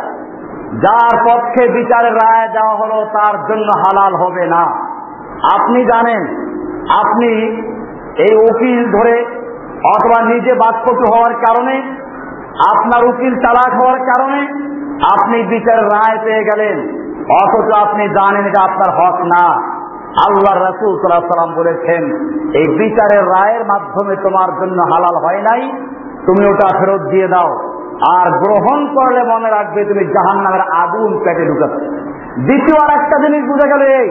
যার 0.80 1.16
পক্ষে 1.30 1.68
বিচারের 1.68 2.14
রায় 2.14 2.48
দেওয়া 2.48 2.76
হলো 2.76 3.06
তার 3.14 3.36
জন্য 3.50 3.72
হালাল 3.84 4.16
হবে 4.16 4.48
না। 4.48 4.64
আপনি 5.56 5.86
জানেন, 5.86 6.22
আপনি 7.04 7.30
এই 8.18 8.34
উকিল 8.36 8.92
ধরে 8.92 9.26
অথবা 9.96 10.22
নিজে 10.22 10.54
বাদপটু 10.54 11.06
হওয়ার 11.14 11.34
কারণে, 11.34 11.76
আপনার 12.74 13.06
উকিল 13.06 13.36
চালাক 13.36 13.82
হওয়ার 13.82 14.00
কারণে 14.00 14.70
আপনি 15.16 15.44
বিচারের 15.44 15.86
রায় 15.86 16.18
পেয়ে 16.24 16.44
গেলেন। 16.44 17.09
অথচ 17.30 17.70
আপনি 17.86 18.04
জানেন 18.10 18.46
এটা 18.46 18.62
আপনার 18.62 18.90
হক 19.00 19.18
না। 19.34 19.46
আল্লাহ 20.28 20.54
রসুল 20.54 20.94
সাল্লাম 21.02 21.56
বলেছেন, 21.56 22.04
এই 22.60 22.68
বিচারের 22.78 23.24
রায়ের 23.26 23.64
মাধ্যমে 23.66 24.16
তোমার 24.16 24.50
জন্য 24.60 24.80
হালাল 24.92 25.16
হয় 25.24 25.42
নাই, 25.42 25.62
তুমি 26.26 26.46
ওটা 26.46 26.68
ফেরত 26.80 27.02
দিয়ে 27.02 27.28
দাও। 27.28 27.52
আর 28.18 28.28
গ্রহণ 28.44 28.80
করলে 28.96 29.24
মনে 29.24 29.50
রাখবে 29.50 29.86
তুমি 29.86 30.04
জাহান 30.06 30.38
নামের 30.38 30.62
আগুন 30.84 31.20
পেটে 31.24 31.46
ঢুকাচ্ছ। 31.46 31.80
দ্বিতীয় 32.48 32.78
আর 32.84 32.92
একটা 33.00 33.18
জিনিস 33.24 33.44
বুঝে 33.52 33.68
গেল 33.68 33.82
এই, 33.82 34.10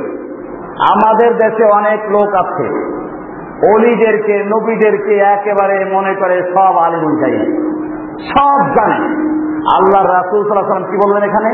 আমাদের 0.92 1.30
দেশে 1.36 1.64
অনেক 1.64 2.00
লোক 2.10 2.34
আছে, 2.34 2.66
অলিদেরকে, 3.74 4.44
নবীদেরকে 4.44 5.14
একেবারে 5.16 5.84
মনে 5.94 6.14
করে 6.14 6.42
সব 6.54 6.74
আলিমুল 6.86 7.14
যাই 7.20 7.34
সব 8.32 8.58
জানে। 8.76 8.98
আল্লাহ 9.76 10.02
রাসুল 10.02 10.40
সাল্লাহ 10.44 10.68
সাল্লাম 10.68 10.90
কি 10.90 10.96
বললেন 11.04 11.22
এখানে? 11.22 11.50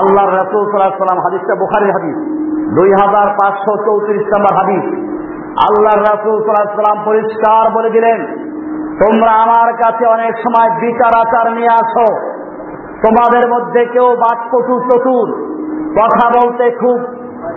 আল্লাহ 0.00 0.26
রাসুল 0.40 0.62
সাল্লাহ 0.70 1.04
সাল্লাম 1.04 1.20
হাদিসটা 1.26 1.54
বোখারির 1.54 1.92
হাদিস। 1.92 2.16
দুই 2.76 2.90
হাজার 2.92 3.26
পাঁচশো 3.38 3.72
চৌত্রিশ 3.86 4.24
নম্বর 4.32 4.52
হাদিস। 4.60 4.84
আল্লাহ 5.68 5.94
রাসুল 5.94 6.36
সাল্লাহ 6.44 6.80
সাল্লাম 6.80 6.98
পরিষ্কার 7.04 7.64
বলে 7.76 7.90
দিলেন, 7.90 8.20
তোমরা 9.00 9.32
আমার 9.44 9.68
কাছে 9.72 10.04
অনেক 10.06 10.32
সময় 10.44 10.70
বিচার 10.80 11.12
আচার 11.22 11.46
নিয়ে 11.52 11.72
আসো। 11.82 12.08
তোমাদের 13.04 13.44
মধ্যে 13.48 13.84
কেউ 13.84 14.08
বাক্য 14.24 14.52
চতুর, 14.88 15.28
কথা 15.98 16.26
বলতে 16.38 16.64
খুব 16.70 16.98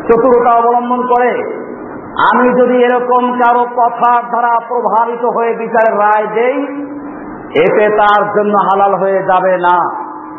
চতুরতা 0.08 0.52
অবলম্বন 0.60 1.02
করে। 1.08 1.32
আমি 2.30 2.48
যদি 2.60 2.76
এরকম 2.84 3.24
কারও 3.42 3.64
কথার 3.80 4.22
দ্বারা 4.32 4.54
প্রভাবিত 4.70 5.24
হয়ে 5.26 5.52
বিচারের 5.56 5.96
রায় 5.98 6.28
দেই, 6.36 6.58
এতে 7.66 7.86
তার 7.98 8.22
জন্য 8.36 8.54
হালাল 8.68 8.94
হয়ে 8.96 9.20
যাবে 9.24 9.58
না। 9.58 9.78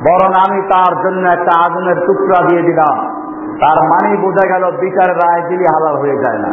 বরং 0.01 0.33
আমি 0.49 0.63
তার 0.63 1.05
জন্য 1.05 1.29
একটা 1.29 1.67
আগুনের 1.67 1.97
টুকরা 2.07 2.49
দিয়ে 2.49 2.63
দিলাম। 2.63 3.07
তার 3.55 3.85
মানে 3.85 4.17
বোঝা 4.17 4.49
গেল 4.49 4.77
বিচারের 4.81 5.17
রায় 5.17 5.49
দিলে 5.49 5.65
হালাল 5.65 5.97
হয়ে 5.97 6.17
যায় 6.17 6.39
না। 6.39 6.49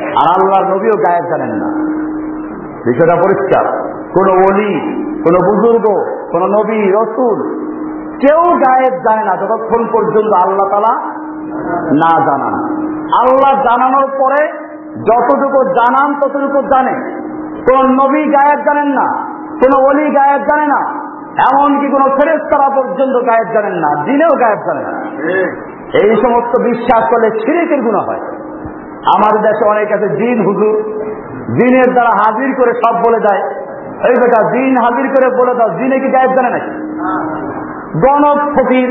আর 0.00 0.40
আল্লাহর 0.40 0.76
নবীও 0.76 0.92
গায়েব 0.92 1.24
জানেন 1.24 1.48
না। 1.48 1.68
বিষয়টা 2.84 3.16
পরিষ্কার। 3.16 3.64
কোন 4.18 4.30
অলি 4.30 4.96
কোন 5.24 5.46
বুজুর্গ, 5.46 6.04
কোন 6.32 6.42
নবী, 6.42 6.90
রসুল 6.90 7.66
কেউ 8.26 8.58
গায়েব 8.58 8.98
যায় 8.98 9.24
না 9.24 9.36
যতক্ষণ 9.36 9.86
পর্যন্ত 9.92 10.46
আল্লাহ 10.46 10.68
তালা 10.70 11.00
না 11.92 12.26
জানান। 12.26 12.54
আল্লাহ 13.20 13.62
জানানোর 13.62 14.10
পরে 14.18 14.52
যতটুকু 14.94 15.64
জানান 15.64 16.14
ততটুকু 16.14 16.62
জানে। 16.62 17.22
কোন 17.70 17.86
নবী 17.86 18.24
গায়েব 18.24 18.58
জানেন 18.58 18.86
না, 18.86 19.24
কোন 19.50 19.84
অলি 19.84 20.10
গায়েব 20.10 20.42
জানে 20.42 20.66
না। 20.66 21.05
এমনকি 21.44 21.86
কোন 21.88 22.02
ফেরেস 22.16 22.42
তারা 22.52 22.68
পর্যন্ত 22.76 23.16
গায়েব 23.28 23.48
জানেন 23.54 23.74
না, 23.74 24.04
দিনেও 24.04 24.28
গায়েব 24.28 24.58
জানেন 24.66 24.84
না। 24.84 25.00
এই 26.02 26.16
সমস্ত 26.22 26.60
বিশ্বাস 26.62 27.02
করলে 27.10 27.30
ছিরেকের 27.30 27.80
গুণ 27.82 27.94
হয়। 27.94 28.20
আমাদের 29.16 29.40
দেশে 29.42 29.64
অনেক 29.64 29.92
আছে 29.92 30.08
দিন 30.08 30.44
হুজুর 30.44 30.74
দিনের 31.52 31.92
দ্বারা 31.92 32.10
হাজির 32.10 32.54
করে 32.58 32.72
সব 32.72 32.94
বলে 33.06 33.20
দেয়। 33.20 33.42
এই 34.08 34.14
বেটা 34.20 34.50
দিন 34.50 34.74
হাজির 34.84 35.06
করে 35.08 35.36
বলে 35.36 35.54
দাও 35.54 35.68
দিনে 35.68 36.00
কি 36.00 36.08
গায়েব 36.08 36.30
জানে 36.36 36.50
নাকি? 36.50 36.70
গণক 37.98 38.38
ফকির 38.54 38.90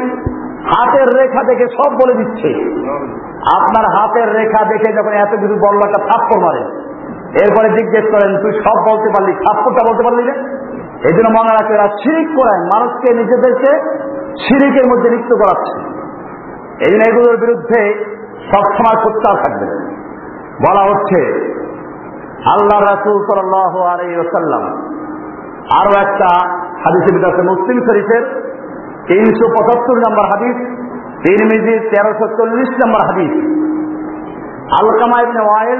হাতের 0.73 1.08
রেখা 1.15 1.43
দেখে 1.43 1.67
সব 1.67 1.91
বলে 1.95 2.13
দিচ্ছে। 2.13 2.49
আপনার 3.55 3.86
হাতের 3.95 4.34
রেখা 4.36 4.65
দেখে 4.65 4.93
যখন 4.93 5.12
এত 5.12 5.29
কিছু 5.29 5.55
বড় 5.60 5.75
একটা 5.77 5.99
থাপ্পড় 6.12 6.41
মারে। 6.41 6.63
এরপরে 7.43 7.69
জিজ্ঞেস 7.69 8.05
করেন, 8.12 8.38
তুই 8.41 8.51
সব 8.51 8.77
বলতে 8.91 9.10
পারলি, 9.10 9.34
থাপ্পড়টা 9.34 9.81
বলতে 9.89 10.03
পারলি 10.03 10.23
না? 10.23 10.64
এই 11.07 11.13
জন্য 11.15 11.29
মনে 11.37 11.51
রাখে 11.57 11.73
এরা 11.77 11.87
শিরিক 12.01 12.27
করায় 12.37 12.61
মানুষকে 12.73 13.09
নিজেদেরকে 13.19 13.71
শিরিকের 14.43 14.85
মধ্যে 14.91 15.07
লিপ্ত 15.13 15.31
করাচ্ছে। 15.41 15.75
এই 16.83 16.89
জন্য 16.91 17.03
এগুলোর 17.11 17.37
বিরুদ্ধে 17.43 17.81
সবসময় 18.51 18.97
সোচ্চার 19.03 19.35
থাকবে। 19.43 19.67
বলা 20.65 20.83
হচ্ছে 20.89 21.19
আল্লাহ 22.53 22.77
রাসুল 22.79 23.17
সাল্লাম 23.29 24.63
আরও 25.79 25.91
একটা 26.05 26.29
হাদিসের 26.83 27.25
আছে, 27.29 27.41
মুসলিম 27.51 27.77
শরীফের 27.87 28.23
তিনশো 29.09 29.45
পঁচাত্তর 29.55 29.97
নম্বর 30.05 30.25
হাদিস 30.31 30.57
তিন 31.23 31.39
মিজি 31.49 31.75
তেরোশো 31.91 32.25
চল্লিশ 32.37 32.69
নম্বর 32.81 33.01
হাদিস। 33.07 33.33
আলকামা 34.79 35.17
ইবনে 35.25 35.41
ওয়াইল 35.47 35.79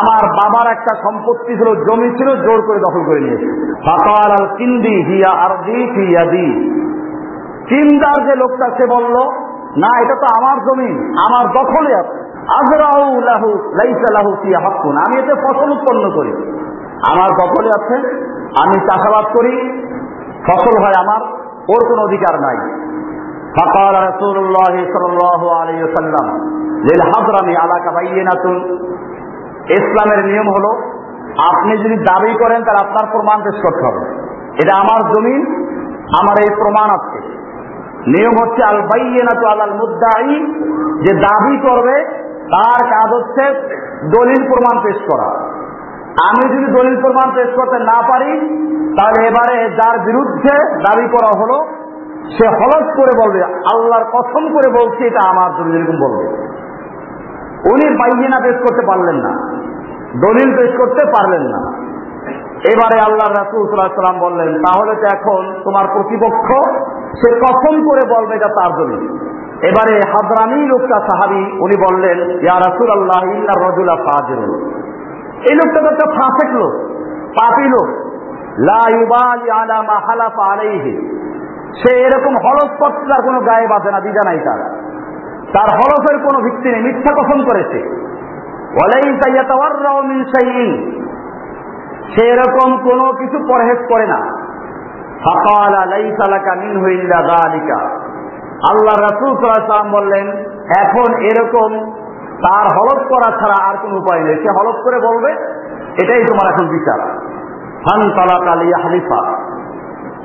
আমার 0.00 0.22
বাবার 0.38 0.66
একটা 0.70 0.92
সম্পত্তি 1.04 1.52
ছিল 1.58 1.68
জমি 1.86 2.08
ছিল 2.18 2.28
জোর 2.44 2.60
করে 2.66 2.78
দখল 2.78 3.02
করে 3.08 3.20
নিয়েছে 3.20 3.48
ফাকাল 3.86 4.30
আল 4.32 4.46
কিন্দি 4.58 4.96
হিয়া 5.08 5.30
আর 5.44 5.52
দি 5.66 5.78
ফিয়াদি 5.94 6.48
কিন্দার 7.70 8.18
যে 8.26 8.34
লোকটা 8.42 8.66
সে 8.76 8.84
বলল 8.94 9.16
না 9.82 9.90
এটা 10.02 10.16
তো 10.22 10.26
আমার 10.38 10.56
জমি 10.66 10.90
আমার 11.26 11.44
দখলে 11.58 11.92
আছে 11.94 12.16
আজরাউ 12.52 13.06
লাহু 13.30 13.48
লাইসা 13.78 14.08
লাহু 14.16 14.30
ফিয়া 14.42 14.60
হাক্কুন 14.64 14.94
আমি 15.04 15.14
এতে 15.18 15.34
ফসল 15.44 15.68
উৎপন্ন 15.70 16.04
করি 16.16 16.32
আমার 17.10 17.30
দখলে 17.42 17.70
আছে 17.78 17.96
আমি 18.62 18.76
চাষাবাদ 18.88 19.26
করি 19.36 19.54
ফসল 20.46 20.74
হয় 20.82 20.96
আমার 21.04 21.20
ওর 21.68 21.82
কোনো 21.88 22.00
অধিকার 22.02 22.36
নাই 22.46 22.58
فقال 23.56 23.94
رسول 24.08 24.36
الله 24.38 24.74
صلى 24.92 25.06
الله 25.06 25.40
عليه 25.60 25.78
وسلم 25.84 26.26
للحضرم 26.82 27.48
على 27.62 27.76
كبينة 27.86 28.44
ইসলামের 29.69 30.25
নিয়ম 30.25 30.49
হলো, 30.49 30.71
আপনি 31.49 31.77
যদি 31.77 31.97
দাবি 31.97 32.33
করেন, 32.33 32.63
তাহলে 32.63 32.81
আপনার 32.81 33.11
প্রমাণ 33.11 33.43
পেশ 33.43 33.61
করতে 33.61 33.85
হবে। 33.85 34.21
এটা 34.63 34.75
আমার 34.75 35.13
জমিন 35.13 35.41
আমার 36.21 36.35
এই 36.43 36.55
প্রমাণ 36.55 36.87
আছে। 36.99 37.19
নিয়ম 38.07 38.31
হচ্ছে 38.41 38.63
আল 38.63 38.81
বাইয়েনাতু 38.81 39.47
আলাল 39.47 39.73
মুদ্দাই, 39.73 40.45
যে 41.01 41.13
দাবি 41.13 41.57
করবে, 41.57 42.05
তার 42.27 42.87
কাজ 42.87 43.13
হচ্ছে 43.13 43.43
দলিল 44.17 44.47
প্রমাণ 44.47 44.83
পেশ 44.83 44.95
করা। 45.11 45.29
আমি 46.29 46.53
যদি 46.53 46.73
দলিল 46.73 47.01
প্রমাণ 47.01 47.35
পেশ 47.35 47.47
করতে 47.55 47.79
না 47.79 48.01
পারি, 48.01 48.31
তাহলে 48.99 49.27
এবারে 49.27 49.69
যার 49.69 49.99
বিরুদ্ধে 49.99 50.53
দাবি 50.63 51.07
করা 51.07 51.39
হলো, 51.39 51.65
সে 52.37 52.47
হলস 52.47 52.97
করে 52.97 53.23
বলবে, 53.23 53.43
আল্লাহর 53.43 54.05
কসম 54.13 54.53
করে 54.53 54.69
বলছে, 54.69 55.07
এটা 55.07 55.29
আমার 55.29 55.51
জমি, 55.51 55.79
এরকম 55.79 56.07
বলবে। 56.07 56.51
উনি 57.65 57.97
বাইনা 57.97 58.39
পেশ 58.43 58.55
করতে 58.63 58.85
পারলেন 58.85 59.15
না। 59.15 59.61
দলিল 60.21 60.57
পেশ 60.57 60.77
করতে 60.77 61.05
পারলেন 61.05 61.41
না। 61.41 61.81
এবারে 62.73 62.99
আল্লাহ 62.99 63.31
রাসুল 63.31 63.69
সাল্লাম 63.69 64.19
বললেন, 64.19 64.63
তাহলে 64.63 64.95
তো 64.95 65.17
এখন 65.17 65.61
তোমার 65.63 65.85
প্রতিপক্ষ, 65.93 66.47
সে 67.11 67.39
কখন 67.39 67.89
করে 67.89 68.19
বলবে 68.19 68.35
এটা 68.35 68.47
তার 68.47 68.71
জমি 68.71 69.17
এবারে 69.67 69.95
হাদরানি 69.95 70.67
লোকটা, 70.67 70.99
সাহাবি, 70.99 71.51
উনি 71.59 71.77
বললেন, 71.77 72.29
ইয়া 72.41 72.55
রাসুল 72.55 72.89
আল্লাহ 72.89 73.31
ইল্লা 73.31 73.69
রজুলা 73.69 73.95
ফাজির 73.95 74.37
এই 75.51 75.55
লোকটা 75.55 75.81
তো 75.81 75.87
একটা 75.87 76.05
ফাঁসেক 76.05 76.55
লোক, 76.55 76.73
পাপি 77.39 77.69
লোক। 77.69 78.11
সে 81.73 81.99
এরকম 81.99 82.37
হলফ 82.37 82.83
তার 83.09 83.21
কোনো 83.21 83.39
গায়ে 83.39 83.67
বাঁধে 83.67 83.91
না, 83.91 83.99
দিদা 83.99 84.21
নাই 84.25 84.39
তার। 84.39 84.80
তার 85.53 85.69
হরফের 85.77 86.17
কোনো 86.27 86.39
ভিত্তি 86.43 86.71
নেই, 86.71 86.81
মিথ্যা 86.81 87.11
কথন 87.13 87.39
করেছে। 87.43 87.79
সে 92.13 92.25
এরকম 92.27 92.69
কোনো 92.77 93.13
কিছু 93.13 93.37
পরহেজ 93.47 93.77
করে 93.89 94.07
না। 94.07 94.19
আল্লাহ 98.69 98.95
রাসুল 99.01 99.33
বললেন, 99.91 100.27
এখন 100.85 101.13
এরকম 101.13 101.91
তার 102.45 102.65
হলফ 102.77 103.01
করা 103.07 103.29
ছাড়া 103.39 103.57
আর 103.69 103.75
কোন 103.81 103.91
উপায় 103.97 104.19
নেই। 104.19 104.35
সে 104.35 104.49
হলফ 104.49 104.75
করে 104.83 104.99
বলবে, 104.99 105.31
এটাই 106.03 106.23
তোমার 106.25 106.53
এখন 106.53 106.67
বিচার। 106.67 106.99
ফান 107.85 108.01
তালাক 108.09 108.47
আলিয়া 108.47 108.83
হালিফা 108.83 109.21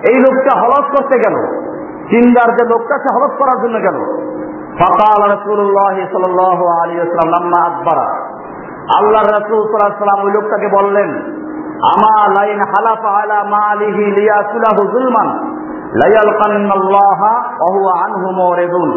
এই 0.08 0.16
লোকটা 0.20 0.60
হলফ 0.60 0.86
করতে 0.96 1.18
গেল। 1.18 1.36
চিন্দার 2.10 2.56
যে 2.56 2.64
লোকটা, 2.68 2.98
সে 2.98 3.18
হলফ 3.18 3.32
করার 3.38 3.62
জন্য 3.62 3.80
গেল। 3.80 4.26
ফকাল 4.80 5.20
রসুল্লাহ 5.34 5.94
সাল 6.12 6.24
আলী 6.82 6.94
আসলাম 7.04 7.28
লাম্মা 7.34 7.60
আকবরা 7.68 8.06
আল্লাহ 8.98 9.22
রসুল 9.22 9.60
সাল্লাম 9.70 10.20
ওই 10.24 10.32
লোকটাকে 10.36 10.68
বললেন, 10.68 11.10
আমা 11.92 12.16
লাইন 12.38 12.60
হালাফা 12.72 13.10
আলা 13.20 13.38
মালিহি 13.56 14.04
লিয়াসুলাহু 14.18 14.82
জুলমান? 14.94 15.28
লাইয়াল 16.00 16.32
কান্নাল্লাহ 16.40 17.20
ওহুয়া 17.66 17.92
আনহু 18.04 18.28
মুরিদুন। 18.40 18.90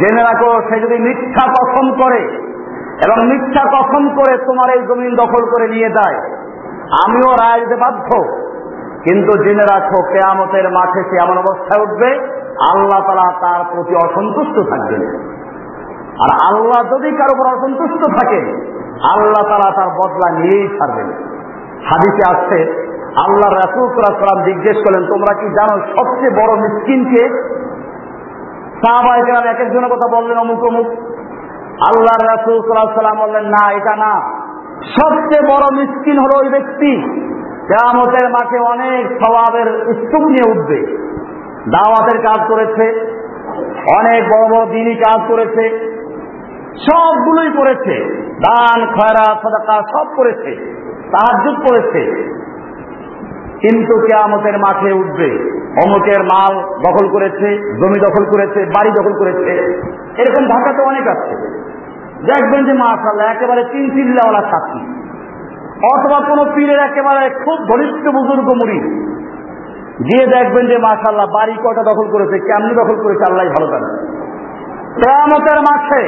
জেনে 0.00 0.22
রাখো, 0.22 0.50
সে 0.68 0.76
যদি 0.80 0.96
মিথ্যা 0.98 1.44
কসম 1.56 1.86
করে, 2.02 2.20
এবং 3.04 3.18
মিথ্যা 3.30 3.64
কসম 3.74 4.04
করে 4.18 4.32
তোমার 4.38 4.68
এই 4.76 4.82
জমিন 4.88 5.12
দখল 5.22 5.42
করে 5.52 5.66
নিয়ে 5.68 5.90
যায়, 5.90 6.18
আমিও 7.04 7.30
রায় 7.42 7.60
দিতে 7.60 7.76
বাধ্য। 7.76 8.08
কিন্তু 9.04 9.32
জেনে 9.44 9.64
রাখো, 9.72 9.98
কেয়ামতের 10.12 10.66
মাঠে 10.72 11.00
সে 11.08 11.16
এমন 11.24 11.36
অবস্থায় 11.38 11.82
উঠবে 11.82 12.10
আল্লাহ 12.60 13.00
তারা 13.06 13.32
তার 13.40 13.64
প্রতি 13.74 13.94
অসন্তুষ্ট 13.94 14.70
থাকবেন। 14.70 15.02
আর 16.20 16.54
আল্লাহ 16.54 16.96
যদি 16.96 17.16
কারও 17.16 17.34
উপর 17.34 17.58
অসন্তুষ্ট 17.58 18.20
থাকে 18.20 18.40
আল্লাহ 19.14 19.42
তারা 19.42 19.76
তার 19.76 19.88
বদলা 19.88 20.38
নিয়েই 20.38 20.68
ছাড়বেন। 20.68 21.06
হাদিসে 21.84 22.36
আসছে 22.36 22.84
আল্লাহ 23.16 23.52
রাসুলাম 23.52 24.44
জিজ্ঞেস 24.44 24.76
করলেন, 24.76 25.08
তোমরা 25.08 25.34
কি 25.34 25.48
জানো 25.48 25.80
সবচেয়ে 25.80 26.30
বড় 26.30 26.60
মিসকিনকে 26.60 27.52
সাহাবাহিকেরাম 28.74 29.54
এক 29.54 29.60
একজনের 29.60 29.90
কথা 29.90 30.16
বললেন 30.16 30.38
অমুক 30.38 30.64
অমুক। 30.64 30.86
আল্লাহ 31.88 32.36
রাসুলাম 32.36 33.26
বললেন, 33.26 33.44
না, 33.44 33.72
এটা 33.72 33.96
না। 33.96 34.44
সবচেয়ে 35.00 35.42
বড় 35.42 35.76
মিসকিন 35.76 36.18
হলো 36.18 36.40
ওই 36.42 36.48
ব্যক্তি। 36.48 37.02
কেয়ামতের 37.68 38.30
মাঠে 38.30 38.58
অনেক 38.58 39.22
স্বভাবের 39.22 39.94
স্তূপ 39.94 40.22
নিয়ে 40.22 40.50
উঠবে। 40.50 41.03
দাওয়াতের 41.68 42.18
কাজ 42.22 42.40
করেছে, 42.48 42.86
অনেক 43.98 44.20
বড় 44.32 44.44
বড় 44.52 44.72
দিনই 44.72 44.94
কাজ 44.94 45.20
করেছে, 45.28 45.64
সবগুলোই 46.86 47.50
করেছে, 47.56 47.94
দান, 48.38 48.78
খয়রা, 48.94 49.26
সদাকা 49.42 49.82
সব 49.92 50.06
করেছে 50.16 50.50
তাহাজুদ 51.12 51.56
করেছে। 51.68 52.02
কিন্তু 53.60 53.94
কেয়ামতের 54.06 54.58
মাঠে 54.58 54.92
উঠবে, 54.92 55.28
অমুকের 55.84 56.22
মাল 56.22 56.54
দখল 56.84 57.06
করেছে, 57.12 57.48
জমি 57.80 57.98
দখল 58.00 58.24
করেছে, 58.24 58.60
বাড়ি 58.64 58.90
দখল 58.90 59.12
করেছে, 59.12 59.52
এরকম 60.16 60.44
ঢাকাতে 60.48 60.82
অনেক 60.82 61.08
আছে। 61.08 61.32
দেখবেন 62.24 62.64
যে 62.64 62.72
মাশাল্লাহ 62.72 63.28
একেবারে 63.30 63.62
তিন 63.72 63.84
চিল্লাওয়ালা 63.90 64.42
সাথী 64.50 64.80
অথবা 65.94 66.20
কোন 66.20 66.54
পীরের 66.54 66.78
একেবারে 66.78 67.30
খুব 67.44 67.58
ঘনিষ্ঠ 67.68 68.04
বুজুর্গ 68.08 68.48
মুড়ি 68.48 68.80
গিয়ে 69.98 70.26
দেখবেন 70.26 70.66
যে 70.66 70.78
মাশাল্লাহ 70.78 71.26
বাড়ি 71.26 71.54
কটা 71.64 71.82
দখল 71.82 72.06
করেছে, 72.10 72.38
কেমনি 72.38 72.74
দখল 72.74 73.02
করেছে 73.02 73.24
আল্লাহ 73.24 73.44
ভালো 73.52 73.66
জানে। 73.72 73.88
কেয়ামতের 75.02 75.58
মাঠে 75.60 76.02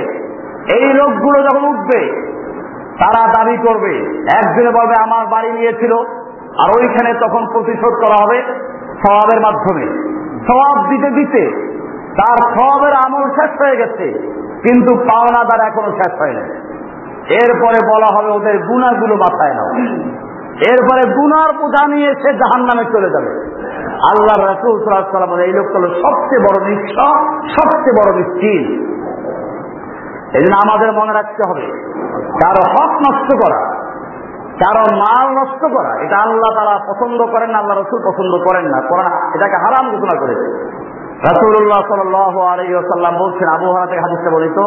এই 0.77 0.95
লোকগুলো 0.95 1.43
যখন 1.43 1.65
উঠবে, 1.65 2.01
তারা 2.99 3.27
দাবি 3.27 3.57
করবে 3.57 3.93
একদিনে 4.37 4.71
বলবে, 4.71 4.95
আমার 5.03 5.27
বাড়ি 5.27 5.53
নিয়েছিল। 5.53 5.93
আর 6.63 6.69
ওইখানে 6.77 7.15
তখন 7.15 7.47
প্রতিশোধ 7.53 7.95
করা 8.05 8.17
হবে 8.23 8.39
স্বভাবের 9.03 9.41
মাধ্যমে। 9.41 9.87
স্বভাব 10.47 10.91
দিতে 10.91 11.11
দিতে 11.11 11.51
তার 12.17 12.39
স্বভাবের 12.55 12.95
আমল 13.07 13.25
শেষ 13.31 13.51
হয়ে 13.61 13.77
গেছে, 13.77 14.07
কিন্তু 14.63 14.95
পাওনা 14.95 15.45
দ্বারা 15.45 15.65
এখনও 15.67 15.93
শেষ 15.93 16.13
হয়নি। 16.21 16.45
এরপরে 17.43 17.79
বলা 17.93 18.07
হবে, 18.17 18.31
ওদের 18.31 18.59
গুণাগুলো 18.59 19.15
মাথায় 19.15 19.55
নাও। 19.55 19.71
এরপরে 20.71 21.03
গুনার 21.19 21.51
বোঝা 21.61 21.85
নিয়ে 21.93 22.11
সে 22.23 22.31
জাহান 22.41 22.63
নামে 22.69 22.85
চলে 22.95 23.09
যাবে। 23.15 23.31
আল্লাহ 24.11 24.37
রাসুল 24.37 24.75
রসুলাম 24.77 25.33
এই 25.47 25.53
লোক 25.53 25.67
হলো 25.77 25.89
সবচেয়ে 26.03 26.45
বড় 26.47 26.59
নিঃস্ব, 26.69 26.99
সবচেয়ে 27.57 27.97
বড় 27.99 28.11
নিশ্চিত 28.19 28.67
এই 30.39 30.45
আমাদের 30.65 30.91
মনে 30.99 31.13
রাখতে 31.13 31.43
হবে, 31.49 31.65
কারও 32.43 32.63
হক 32.75 32.93
নষ্ট 33.07 33.29
করা, 33.43 33.61
কারও 34.63 34.85
মাল 35.03 35.27
নষ্ট 35.39 35.63
করা, 35.77 35.93
এটা 36.05 36.17
আল্লাহ 36.27 36.51
তারা 36.59 36.75
পছন্দ 36.91 37.21
করেন 37.33 37.51
না 37.53 37.59
আল্লাহ 37.59 37.77
রসুল 37.77 38.01
পছন্দ 38.09 38.33
করেন 38.47 38.65
না 38.73 38.79
এটাকে 39.35 39.57
হারাম 39.65 39.85
ঘোষণা 39.93 40.17
করেছে। 40.23 40.47
রাসুল্লাহ 41.29 41.81
সাল্লাম 41.89 43.15
বলছেন 43.23 43.49
আবহাওয়া 43.57 43.87
থেকে 43.87 44.03
হাদিসটা 44.07 44.31
বলিত 44.37 44.59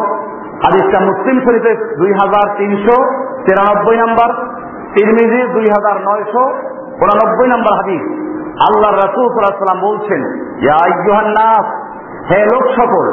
হাদিসটা 0.64 0.98
মুসলিম 1.08 1.36
শরীফে 1.44 1.72
দুই 2.00 2.10
হাজার 2.20 2.46
তিনশো 2.58 2.96
তিরানব্বই 3.46 3.96
নম্বর 4.04 4.30
তিরমিজি 4.94 5.52
দুই 5.52 5.66
হাজার 5.66 5.96
নয়শো 6.00 6.44
উনানব্বই 7.02 7.48
নম্বর 7.48 7.72
হাদিস। 7.76 8.02
আল্লাহ 8.68 8.90
রাসুল 8.90 9.26
সাল্লাম 9.28 9.80
বলছেন 9.80 10.22
হে 12.30 12.40
লোক 12.44 12.64
সকল 12.76 13.06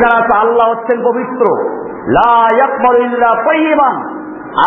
যারা 0.00 0.40
আল্লাহ 0.40 0.70
হচ্ছেন 0.70 0.98
পবিত্র 1.04 1.42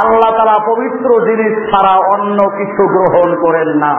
আল্লাহ 0.03 0.29
তারা 0.31 0.55
পবিত্র 0.67 1.09
জিনিস 1.25 1.53
ছাড়া 1.71 1.93
অন্য 2.13 2.39
কিছু 2.49 2.83
গ্রহণ 2.88 3.29
করেন 3.41 3.69
না। 3.77 3.93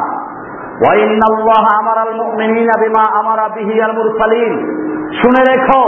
শুনে 5.22 5.42
রেখো, 5.50 5.82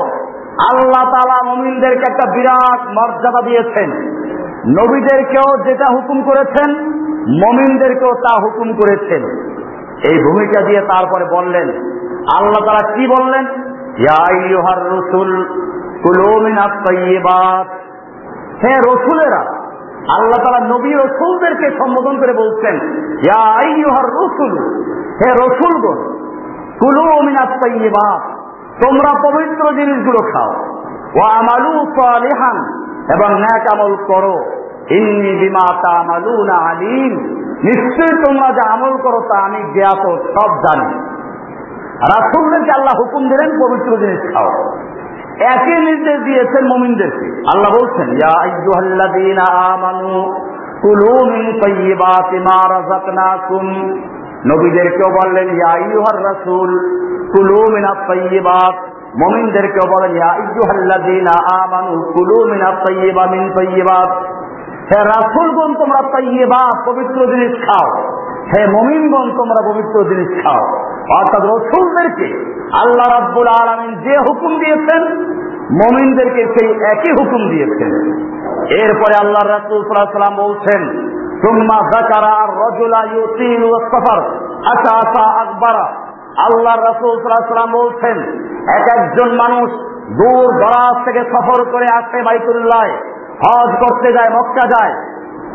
আল্লাহ 0.70 1.03
তালা 1.05 1.38
মমিনদেরকে 1.44 2.05
একটা 2.12 2.31
বিরাট 2.31 2.81
মর্যাদা 2.88 3.42
দিয়েছেন। 3.42 3.90
নবীদেরকেও 4.66 5.64
যেটা 5.64 5.85
হুকুম 5.92 6.22
করেছেন, 6.22 6.70
মমিনদেরকেও 7.44 8.14
তা 8.14 8.40
হুকুম 8.40 8.72
করেছেন। 8.72 9.22
এই 10.11 10.18
ভূমিকা 10.25 10.61
দিয়ে 10.61 10.81
তারপরে 10.81 11.25
বললেন, 11.25 11.68
আল্লাহ 12.35 12.64
তারা 12.64 12.92
কি 12.94 13.07
বললেন? 13.07 13.46
হ্যাঁ 18.61 18.81
রসুলেরা, 18.81 19.38
আল্লাহ 20.12 20.38
তারা 20.44 20.66
নবী 20.66 20.92
রসুলদেরকে 20.92 21.70
সম্বোধন 21.79 22.20
করে 22.20 22.33
বলছেন 22.33 22.81
রসুল, 24.05 24.59
হে 25.14 25.33
রসুলগণ, 25.33 25.96
কুলু 26.81 27.22
মিনাত 27.22 27.48
তোমরা 28.85 29.31
পবিত্র 29.31 29.72
জিনিসগুলো 29.72 30.18
খাও। 30.33 30.51
ও 31.16 31.20
আমালু 31.27 31.87
সালিহান 32.01 32.82
এবং 33.12 33.40
ন্যাক 33.40 33.79
আমল 33.79 33.96
করো। 33.96 34.44
ইন্নি 34.90 35.37
বিমা 35.37 35.75
তামালুনা 35.75 36.55
আলিম। 36.55 37.42
নিশ্চয়ই 37.64 38.25
তোমরা 38.25 38.53
যা 38.53 38.70
আমল 38.70 38.96
করো 38.96 39.20
তা 39.20 39.38
আমি 39.38 39.62
জ্ঞাত, 39.72 40.07
সব 40.07 40.57
জানি। 40.57 40.94
রাসুলদেরকে 41.92 42.70
আল্লাহ 42.70 43.01
হুকুম 43.01 43.29
দিলেন, 43.29 43.66
পবিত্র 43.66 43.96
জিনিস 43.96 44.37
খাও। 44.37 44.79
একই 45.40 45.81
নির্দেশ 45.81 46.20
দিয়েছেন 46.20 46.68
মোমিনদেরকে। 46.68 47.42
আল্লাহ 47.55 47.83
বলছেন 47.83 48.09
নবীদেরকেও 48.46 48.81
বললেন 48.83 49.48
রাসুল 49.48 50.59
কুলু 50.92 51.33
মিনা 51.33 51.64
তৈবাত 51.68 52.53
মমিনদেরকেও 54.46 55.11
বলেন 55.11 55.48
ইয়াইহাল্লাদিনা 55.48 56.31
আমানু 56.33 57.33
কুলু 57.33 57.72
মিনা 57.72 57.94
তৈবা 58.09 58.92
মিন 59.14 59.51
তৈবাত 63.55 64.11
হে 64.83 65.05
রাসুলগণ, 65.05 65.75
তোমরা 65.75 66.03
তৈবাত 66.03 66.90
পবিত্র 66.90 67.27
জিনিস 67.27 67.64
খাও। 67.64 68.03
হে 68.46 68.66
মমিনগণ, 68.66 69.37
তোমরা 69.37 69.72
পবিত্র 69.72 70.05
জিনিস 70.05 70.44
খাও। 70.44 70.62
অর্থাৎ 71.18 71.42
রসুলদেরকে 71.42 72.59
আল্লাহ 72.72 73.20
রাব্বুল 73.20 73.46
আলমিন 73.46 74.01
যে 74.01 74.18
হুকুম 74.18 74.59
দিয়েছেন, 74.59 75.03
মমিনদেরকে 75.62 76.46
সেই 76.46 76.70
একই 76.70 77.12
হুকুম 77.12 77.48
দিয়েছেন। 77.51 78.22
এরপরে 78.70 79.14
আল্লাহ 79.20 79.46
রাসুল 79.46 79.83
সাল্লাম 79.83 80.37
বলছেন, 80.37 80.83
সুম্মা 81.40 81.90
জাকারা 81.90 82.46
রজুলা 82.46 83.05
ইউতিল 83.12 83.70
সফর 83.70 84.20
আশা 84.66 84.96
আশা 84.96 85.40
আকবারা। 85.40 86.12
আল্লাহ 86.38 86.77
রাসুল 86.77 87.23
সাল্লাম 87.23 87.73
বলছেন, 87.73 88.16
এক 88.68 88.99
একজন 88.99 89.37
মানুষ 89.37 89.71
দূর 90.09 90.53
দরাজ 90.53 91.05
থেকে 91.05 91.21
সফর 91.21 91.71
করে 91.71 91.87
আসে 91.95 92.23
বাইতুল্লাহ, 92.23 92.87
হজ 93.37 93.75
করতে 93.75 94.12
যায়, 94.12 94.31
মক্কা 94.31 94.68
যায়। 94.68 94.92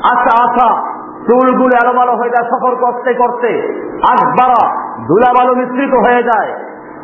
আশা 0.04 0.48
আশা 0.48 0.98
চুলগুলো 1.26 1.88
আলোমালো 1.88 2.12
হয়ে 2.12 2.30
যায় 2.30 2.50
সফর 2.50 2.76
করতে 2.76 3.14
করতে। 3.14 3.48
আকবারা 4.12 4.76
ধুলাবালু 5.08 5.56
মিশ্রিত 5.56 5.94
হয়ে 5.94 6.24
যায়। 6.24 6.54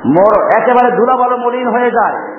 মোর 0.05 0.61
একেবারে 0.61 0.97
ধুলাবালু 0.97 1.37
মলিন 1.37 1.67
হয়ে 1.67 1.91
যায়। 1.91 2.33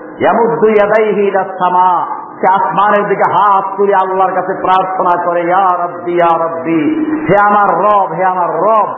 সামা। 1.58 2.06
সে 2.34 2.52
আসমানের 2.52 3.08
দিকে 3.08 3.30
হাত 3.30 3.64
তুলে 3.76 3.94
আল্লাহর 3.94 4.32
কাছে 4.32 4.60
প্রার্থনা 4.62 5.24
করে 5.24 5.42
রব্বি 5.84 6.18
রব্বি, 6.44 7.06
হে 7.28 7.36
আমার 7.46 7.78
রব, 7.78 8.12
হে 8.12 8.24
আমার 8.24 8.50
রব 8.50 8.88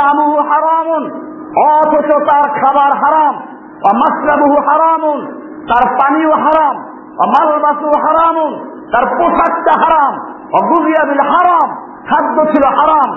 আমু 0.00 0.36
হারামুন। 0.36 1.34
অথচ 1.66 2.08
তার 2.28 2.46
খাবার 2.60 2.92
হারাম 3.02 3.34
অমাসরাবুহু 3.90 4.56
হারামুন, 4.68 5.18
তার 5.68 5.84
পানিও 5.98 6.32
হারাম 6.32 6.76
অমালবাসু 7.18 7.88
হারামুন, 8.04 8.52
তার 8.92 9.04
পোশাকটা 9.06 9.72
হারাম 9.72 10.12
অগুলিয়াবিল 10.52 11.20
হারাম, 11.20 11.68
খাদ্য 12.10 12.36
ছিল 12.52 12.64
হারাম। 12.78 13.10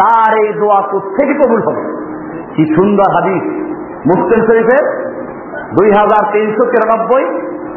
তার 0.00 0.32
এই 0.38 0.52
দোয়া 0.52 0.82
থেকে 1.16 1.34
কবুল 1.34 1.60
হবে। 1.62 1.82
কি 2.54 2.74
সুন্দর 2.74 3.08
হাদিস। 3.16 3.44
মুসলিম 4.06 4.40
শরীফের 4.46 4.84
দুই 5.76 5.88
হাজার 5.90 6.22
তিনশো 6.32 6.64
তিরানব্বই, 6.64 7.24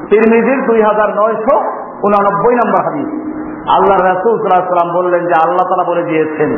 তিরমিজির 0.09 0.59
দুই 0.65 0.81
হাজার 0.81 1.09
নয়শো 1.09 1.55
উনানব্বই 2.03 2.55
নম্বর 2.55 2.81
হাদিস। 2.87 3.09
আল্লাহ 3.75 3.97
রাসুলাম 3.97 4.89
বললেন 4.97 5.23
যে 5.29 5.35
আল্লাহ 5.43 5.65
তালা 5.69 5.89
বলে 5.91 6.03
দিয়েছেন, 6.09 6.49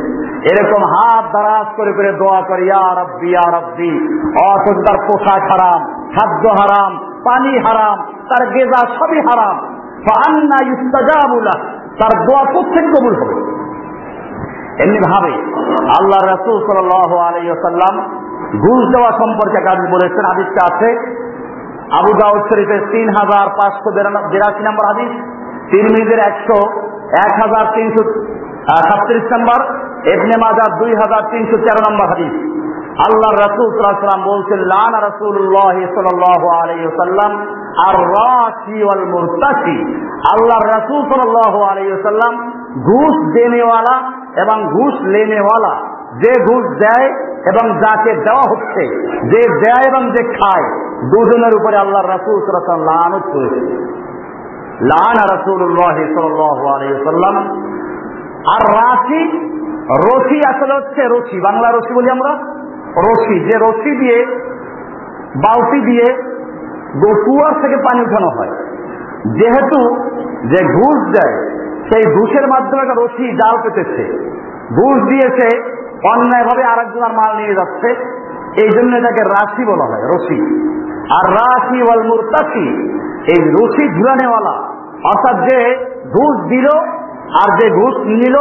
এরকম 0.50 0.82
হাত 0.92 1.24
দারাজ 1.34 1.68
করে 1.78 1.92
করে 1.96 2.10
দোয়া 2.20 2.40
করে, 2.48 2.62
ইয়া 2.70 2.84
রব্বি, 3.00 3.28
ইয়া 3.34 3.46
অথচ 4.52 4.78
তার 4.86 4.98
পোশাক 5.06 5.42
হারাম, 5.50 5.80
খাদ্য 6.14 6.44
হারাম, 6.58 6.92
পানি 7.26 7.52
হারাম, 7.66 7.96
তার 8.30 8.42
গেজা 8.54 8.80
সবই 8.98 9.20
হারাম। 9.28 9.56
আন্না 10.28 10.58
ইস্তাজাবুলা 10.72 11.54
তার 12.00 12.12
দোয়া 12.26 12.42
প্রত্যেক 12.52 12.84
কবুল 12.94 13.14
হবে। 13.20 13.36
এমনি 14.82 14.98
ভাবে 15.08 15.32
আল্লাহ 15.98 16.20
রসুল 16.34 16.56
সাল 16.66 16.78
আলাইসাল্লাম 17.28 17.94
ঘুষ 18.64 18.82
দেওয়া 18.94 19.10
সম্পর্কে 19.20 19.60
কাজ 19.68 19.78
বলেছেন। 19.94 20.24
আদিত্যা 20.32 20.62
আছে, 20.70 20.88
আবু 21.98 22.10
দাউদ 22.20 22.42
শরীফের 22.50 22.82
তিন 22.92 23.06
হাজার 23.18 23.46
পাঁচশো 23.58 23.88
বিরাশি 24.32 24.62
নম্বর 24.68 24.84
হাদিস, 24.90 25.12
তিরমিজের 25.70 26.20
একশো 26.30 26.58
এক 27.12 27.32
হাজার 27.42 27.64
তিনশো 27.74 28.02
সাতত্রিশ 28.68 29.24
নম্বর 29.32 29.60
এবনে 30.12 30.36
মাজার 30.40 30.78
দুই 30.78 30.92
হাজার 30.94 31.22
তিনশো 31.30 31.56
তেরো 31.56 31.80
নম্বর 31.88 32.06
হাদিস। 32.08 32.34
আল্লাহ 33.06 33.30
রসুল 33.32 33.68
বলছেন 34.24 34.60
আর 37.86 37.96
ওয়াল 38.04 39.00
আল্লাহ 40.32 40.58
রসুল 40.76 41.02
সাল্লাহ 41.12 42.32
ঘুষ 42.88 43.14
দেনেওয়ালা 43.34 43.96
এবং 44.36 44.58
ঘুষ 44.66 44.94
লেনেওয়ালা। 45.02 45.74
যে 46.12 46.32
ঘুষ 46.44 46.64
দেয় 46.78 47.08
এবং 47.52 47.64
যাকে 47.80 48.12
দেওয়া 48.14 48.44
হচ্ছে, 48.50 48.82
যে 49.30 49.42
দেয় 49.64 49.84
এবং 49.88 50.02
যে 50.10 50.22
খায়, 50.24 50.66
দুজনের 51.10 51.54
উপরে 51.60 51.76
আল্লাহ 51.76 52.02
রসুল 52.02 52.38
লানত 52.88 53.24
করেছে। 53.32 53.92
লান 54.80 55.38
রসুল্লাহ 55.38 55.96
সাল্লাম 56.14 57.36
আর 58.54 58.74
রাশি, 58.74 59.22
রশি 59.88 60.40
আসলে 60.48 60.74
হচ্ছে 60.74 61.02
রশি, 61.02 61.40
বাংলা 61.40 61.70
রশি 61.70 61.94
বলি 61.94 62.10
আমরা। 62.10 62.32
রশি, 62.96 63.40
যে 63.40 63.58
রশি 63.62 63.96
দিয়ে, 63.96 64.26
বালতি 65.36 65.80
দিয়ে 65.80 66.22
কুয়ার 67.02 67.62
থেকে 67.62 67.76
পানি 67.76 68.02
উঠানো 68.02 68.28
হয়। 68.28 68.48
যেহেতু 69.38 69.96
যে 70.48 70.64
ঘুষ 70.64 71.12
দেয়, 71.12 71.50
সেই 71.92 72.14
ঘুষের 72.14 72.48
মাধ্যমে 72.48 72.82
একটা 72.82 72.94
রশি 72.94 73.36
জাল 73.36 73.62
পেতেছে। 73.62 74.04
ঘুষ 74.68 75.02
দিয়েছে 75.08 75.72
অন্যায়ভাবে 76.04 76.64
আরেকজনের 76.64 77.12
মাল 77.12 77.36
নিয়ে 77.36 77.54
যাচ্ছে। 77.54 77.88
এই 78.62 78.70
জন্য 78.70 78.96
এটাকে 78.96 79.22
রাশি 79.22 79.64
বলা 79.64 79.84
হয়, 79.84 80.02
রশি। 80.02 80.38
আর 81.02 81.30
রাশি 81.30 81.82
ওয়াল 81.82 82.02
মুরতাসি 82.08 82.92
এই 83.26 83.40
রশি 83.56 83.84
ঝুলানেওয়ালা, 83.96 84.56
অর্থাৎ 85.04 85.36
যে 85.48 85.58
ঘুষ 86.12 86.34
দিল 86.48 86.66
আর 87.42 87.48
যে 87.60 87.70
ঘুষ 87.70 87.94
নিল, 88.06 88.36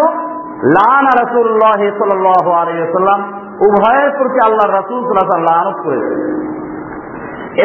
লান 0.76 1.06
রসুল্লাহ 1.22 1.80
সাল্লাম 2.00 3.22
উভয়ের 3.68 4.12
প্রতি 4.18 4.40
আল্লাহ 4.46 4.68
রসুল 4.68 5.00
সাল্লাহ 5.06 5.52
লানত 5.52 5.78
করেছে 5.86 6.16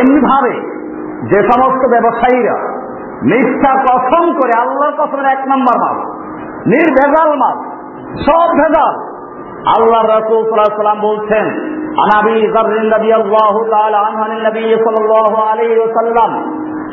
এমনি 0.00 0.20
ভাবে 0.20 0.54
যে 1.32 1.38
সমস্ত 1.52 1.82
ব্যবসায়ীরা 1.88 2.56
মিথ্যা 3.22 3.72
কসম 3.86 4.24
করে 4.40 4.52
আল্লাহর 4.60 4.96
কসমের 5.00 5.26
এক 5.26 5.42
নম্বর 5.46 5.76
মাল, 5.78 5.96
নির্ভেজাল 6.66 7.30
মাল, 7.38 7.56
সব 8.26 8.48
ভেজাল 8.60 8.94
আল্লাহ 9.76 10.02
রসুল 10.02 10.40
সাল্লাম 10.48 11.00
বলছেন 11.00 11.46
আনাবি 12.04 12.36
জারিন 12.54 12.86
নবী 12.94 13.10
আল্লাহ 13.12 13.54
তাআলা 13.70 13.98
আনহু 13.98 14.24
নবী 14.48 14.64
সাল্লাল্লাহু 14.84 15.38
আলাইহি 15.50 15.78
ওয়াসাল্লাম 15.78 16.30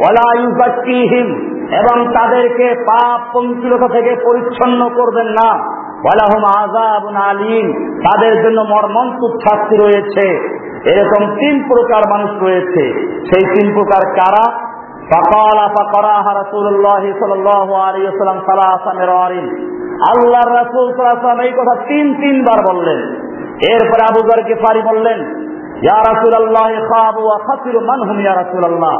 ওয়ালা 0.00 0.26
ইউজাক্কিহিম 0.40 1.28
এবং 1.80 1.96
তাদেরকে 2.16 2.66
পাপ 2.88 3.18
পঙ্কিলতা 3.34 3.88
থেকে 3.88 4.12
পরিচ্ছন্ন 4.26 4.80
করবেন 4.98 5.28
না 5.38 5.50
ওয়ালাহুম 6.04 6.42
আযাবুন 6.56 7.16
আলীম 7.24 7.66
তাদের 8.06 8.34
জন্য 8.42 8.58
মর্মন্তুদ 8.72 9.32
শাস্তি 9.44 9.74
রয়েছে 9.76 10.26
এরকম 10.90 11.22
তিন 11.40 11.54
প্রকার 11.70 12.02
মানুষ 12.10 12.30
রয়েছে 12.40 12.84
সেই 13.28 13.44
তিন 13.54 13.66
প্রকার 13.74 14.02
কারা 14.18 14.46
فقال 15.10 15.58
فقراها 15.76 16.30
رسول 16.32 16.66
الله 16.66 17.02
صلى 17.20 17.34
الله 17.34 17.68
عليه 17.82 18.04
وسلم 18.10 18.38
ثلاث 18.48 18.84
مرار 18.98 19.32
আল্লাহর 20.10 20.50
রাসূল 20.60 20.84
সাল্লাল্লাহু 20.88 21.28
আলাইহি 21.28 21.48
এই 21.48 21.54
কথা 21.60 21.74
তিন 21.88 22.06
তিনবার 22.22 22.58
বললেন 22.70 23.00
এরপরে 23.72 24.02
আবু 24.02 24.20
যর 24.28 24.40
গিফারি 24.48 24.82
বললেন 24.90 25.18
ইয়া 25.82 25.98
রাসূলুল্লাহ 26.10 26.68
খাবু 26.90 27.20
ওয়া 27.26 27.38
খাসিরু 27.46 27.80
মান 27.80 28.00
হুম 28.08 28.18
ইয়া 28.24 28.34
রাসূলুল্লাহ 28.36 28.96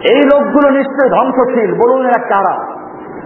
এই 0.00 0.20
লোকগুলো 0.34 0.70
নিশ্চয় 0.70 1.08
ধ্বংসশীল। 1.08 1.74
বলুন 1.74 2.06
এরা 2.06 2.22
কারা? 2.22 2.74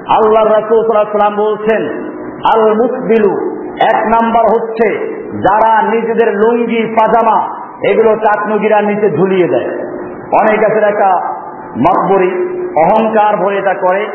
আল্লাহর 0.09 0.51
রাসূল 0.51 0.79
সাল্লাল্লাহু 0.79 1.07
আলাইহি 1.07 1.19
সাল্লাম 1.19 1.37
বলছেন 1.37 2.09
আল 2.55 2.75
মুসবিলু 2.75 3.59
এক 3.95 4.07
নাম্বার 4.07 4.45
হচ্ছে 4.45 5.19
যারা 5.33 5.83
নিজেদের 5.83 6.35
লুঙ্গি, 6.35 6.95
পাজামা, 6.95 7.59
এগুলো 7.89 8.16
চাকনুগিরা 8.16 8.81
নিচে 8.81 9.11
ঝুলিয়ে 9.11 9.49
দেয়। 9.49 9.71
অনেক 10.41 10.71
আছে 10.71 10.79
একটা 10.79 11.35
মকবরি, 11.79 12.31
অহংকার 12.77 13.37
ভরে 13.37 13.57
এটা 13.57 13.75
করে। 13.75 14.07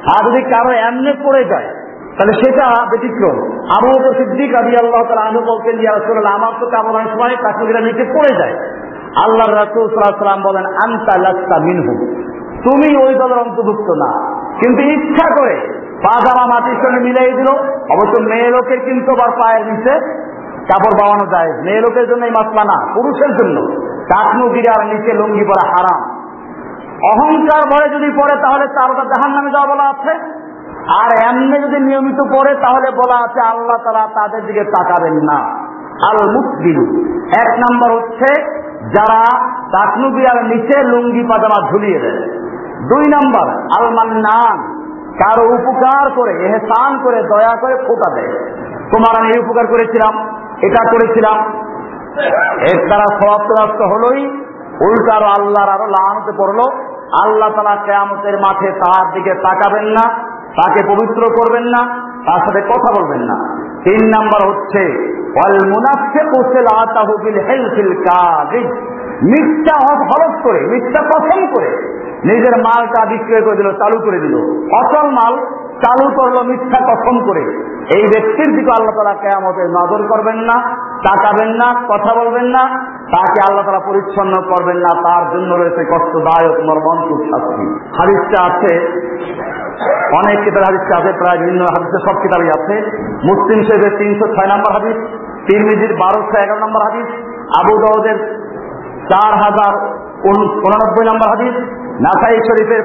আর 0.00 0.30
যদি 0.30 0.42
কারও 0.42 0.70
এমনি 0.70 1.12
পড়ে 1.24 1.44
যায়, 1.44 1.64
তাহলে 2.18 2.32
সেটা 2.32 2.86
ব্যতিক্রম। 2.90 3.60
বকর 3.86 4.14
সিদ্দিক 4.14 4.54
আদি 4.54 4.76
আল্লাহ 4.76 5.02
তালা 5.02 5.20
আনু 5.20 5.40
বলতেন 5.40 5.78
রাসূলুল্লাহ, 5.78 6.34
আমার 6.34 6.52
তো 6.60 6.88
অনেক 6.92 7.12
সময় 7.12 7.36
চাকনুগিরা 7.42 7.80
নিচে 7.80 8.04
পড়ে 8.04 8.38
যায়। 8.38 8.56
আল্লাহর 9.16 9.54
রাসূল 9.54 9.88
সাল্লাল্লাহু 9.88 10.08
আলাইহি 10.08 10.18
সাল্লাম 10.18 10.42
বলেন, 10.42 10.66
আনতা 10.66 11.18
লাস্তা 11.18 11.58
মিনহুম। 11.58 11.96
তুমি 12.62 12.96
ওই 12.96 13.14
দলের 13.14 13.38
অন্তর্ভুক্ত 13.38 13.90
না। 13.90 14.40
কিন্তু 14.48 14.82
ইচ্ছা 14.82 15.34
করে 15.34 15.80
পাজামা 16.04 16.46
মাটির 16.46 16.76
সঙ্গে 16.82 17.00
মিলিয়ে 17.00 17.32
দিল। 17.32 17.46
অবশ্য 17.68 18.22
মেয়ে 18.22 18.50
লোকের 18.50 18.80
কিন্তু 18.80 19.12
আবার 19.12 19.30
পায়ের 19.30 19.66
নিচে 19.66 19.90
কাপড় 20.60 20.98
বাওয়ানো 21.00 21.30
যায়। 21.30 21.62
মেয়ে 21.62 21.80
লোকের 21.80 22.08
জন্য 22.08 22.24
এই 22.24 22.30
মাসলা 22.30 22.64
না, 22.64 22.94
পুরুষের 22.94 23.36
জন্য। 23.36 23.66
টাকনু 24.02 24.48
গিরার 24.48 24.86
নিচে 24.86 25.12
লুঙ্গি 25.12 25.44
পরা 25.44 25.68
হারাম। 25.68 26.20
অহংকার 26.88 27.68
ভয়ে 27.68 27.94
যদি 27.94 28.12
পড়ে, 28.20 28.42
তাহলে 28.42 28.66
তারটা 28.66 29.04
জাহান 29.04 29.34
নামে 29.34 29.50
যাওয়া 29.50 29.74
বলা 29.74 29.82
আছে। 29.82 30.10
আর 30.88 31.34
এমনি 31.34 31.60
যদি 31.60 31.80
নিয়মিত 31.80 32.20
পড়ে, 32.20 32.54
তাহলে 32.54 32.90
বলা 32.90 33.24
আছে 33.24 33.40
আল্লাহ 33.40 33.76
তারা 33.76 34.06
তাদের 34.06 34.46
দিকে 34.46 34.64
তাকাবেন 34.64 35.14
না। 35.14 35.70
আল 36.10 36.30
মুসবিল 36.30 37.10
এক 37.40 37.58
নম্বর 37.58 38.00
হচ্ছে 38.00 38.60
যারা 38.80 39.20
টাকনু 39.72 40.10
গিরার 40.10 40.44
নিচে 40.44 40.82
লুঙ্গি 40.82 41.22
পাজামা 41.22 41.70
ঝুলিয়ে 41.70 41.98
দেয়। 41.98 42.22
দুই 42.88 43.04
নম্বর 43.08 43.46
আল 43.50 43.94
মান্নান 43.94 44.58
কারও 45.18 45.44
উপকার 45.54 46.10
করে, 46.10 46.32
এহসান 46.46 46.98
করে, 47.02 47.22
দয়া 47.22 47.56
করে 47.60 47.76
ফোটা 47.76 48.14
দেয়। 48.14 48.32
তোমার 48.92 49.20
আমি 49.20 49.38
উপকার 49.38 49.66
করেছিলাম, 49.66 50.14
এটা 50.62 50.90
করেছিলাম। 50.90 51.38
এর 52.60 52.86
দ্বারা 52.86 53.86
হলোই, 53.86 54.42
উল্টা 54.80 55.14
আরও 55.16 55.26
আল্লাহর 55.26 55.68
আরও 55.68 55.86
লাহানতে 55.86 56.32
পড়ল। 56.38 56.60
আল্লাহ 57.22 57.50
তালা 57.50 57.76
কেয়ামতের 57.84 58.40
মাঠে 58.40 58.72
তার 58.72 59.12
দিকে 59.12 59.34
তাকাবেন 59.34 59.84
না। 59.84 60.04
তাকে 60.50 60.80
পবিত্র 60.88 61.22
করবেন 61.22 61.64
না, 61.64 61.82
তার 62.26 62.40
সাথে 62.40 62.60
কথা 62.60 63.00
বলবেন 63.00 63.20
না। 63.20 63.36
তিন 63.84 64.08
নাম্বার 64.08 64.48
হচ্ছে 64.48 64.82
মিথ্যা 69.22 69.76
হরফ 70.04 70.42
করে, 70.42 70.60
মিথ্যা 70.66 71.02
পছন্দ 71.02 71.54
করে 71.54 71.99
নিজের 72.28 72.54
মালটা 72.66 73.00
বিক্রয় 73.12 73.44
করে 73.46 73.56
দিল, 73.56 73.68
চালু 73.80 73.98
করে 74.06 74.18
দিল। 74.24 74.34
অচল 74.80 75.06
মাল 75.18 75.34
চালু 75.84 76.06
করল 76.18 76.36
মিথ্যা 76.50 76.80
কথন 76.90 77.16
করে। 77.28 77.42
এই 77.96 78.04
ব্যক্তির 78.12 78.50
দিকে 78.56 78.70
আল্লাহ 78.78 78.94
তালা 78.96 79.14
কেয়ামতে 79.22 79.62
নজর 79.78 80.00
করবেন 80.10 80.38
না, 80.48 80.56
তাকাবেন 81.06 81.50
না, 81.60 81.68
কথা 81.90 82.10
বলবেন 82.20 82.46
না, 82.56 82.62
তাকে 83.14 83.38
আল্লাহ 83.46 83.64
তালা 83.66 83.88
পরিচ্ছন্ন 83.88 84.34
করবেন 84.50 84.78
না, 84.86 84.90
তার 85.06 85.24
জন্য 85.32 85.50
রয়েছে 85.54 85.82
কষ্টদায়ক 85.92 86.56
মর্মন্তুর 86.68 87.20
শাস্তি। 87.30 87.64
হাদিসটা 87.98 88.38
আছে, 88.48 88.72
অনেক 90.18 90.36
কিতাব 90.44 90.62
হাদিসটা 90.68 90.94
আছে, 90.96 91.10
প্রায় 91.20 91.38
বিভিন্ন 91.38 91.62
হাদিসে 91.74 91.98
সব 92.06 92.16
কিতাবই 92.22 92.50
আছে। 92.58 92.74
মুসলিম 93.28 93.60
শরীফের 93.66 93.94
তিনশো 94.00 94.26
ছয় 94.34 94.50
নম্বর 94.52 94.70
হাদিস, 94.76 94.96
তিরমিজির 95.46 95.92
বারোশো 96.02 96.36
এগারো 96.44 96.60
নম্বর 96.66 96.82
হাদিস, 96.88 97.08
আবু 97.60 97.74
দাউদের 97.82 98.18
চার 99.10 99.32
হাজার 99.42 99.72
উননব্বই 100.66 101.04
নম্বর 101.10 101.28
হাদিস 101.34 101.54
নাসাই 102.04 102.38
শরীফের 102.48 102.84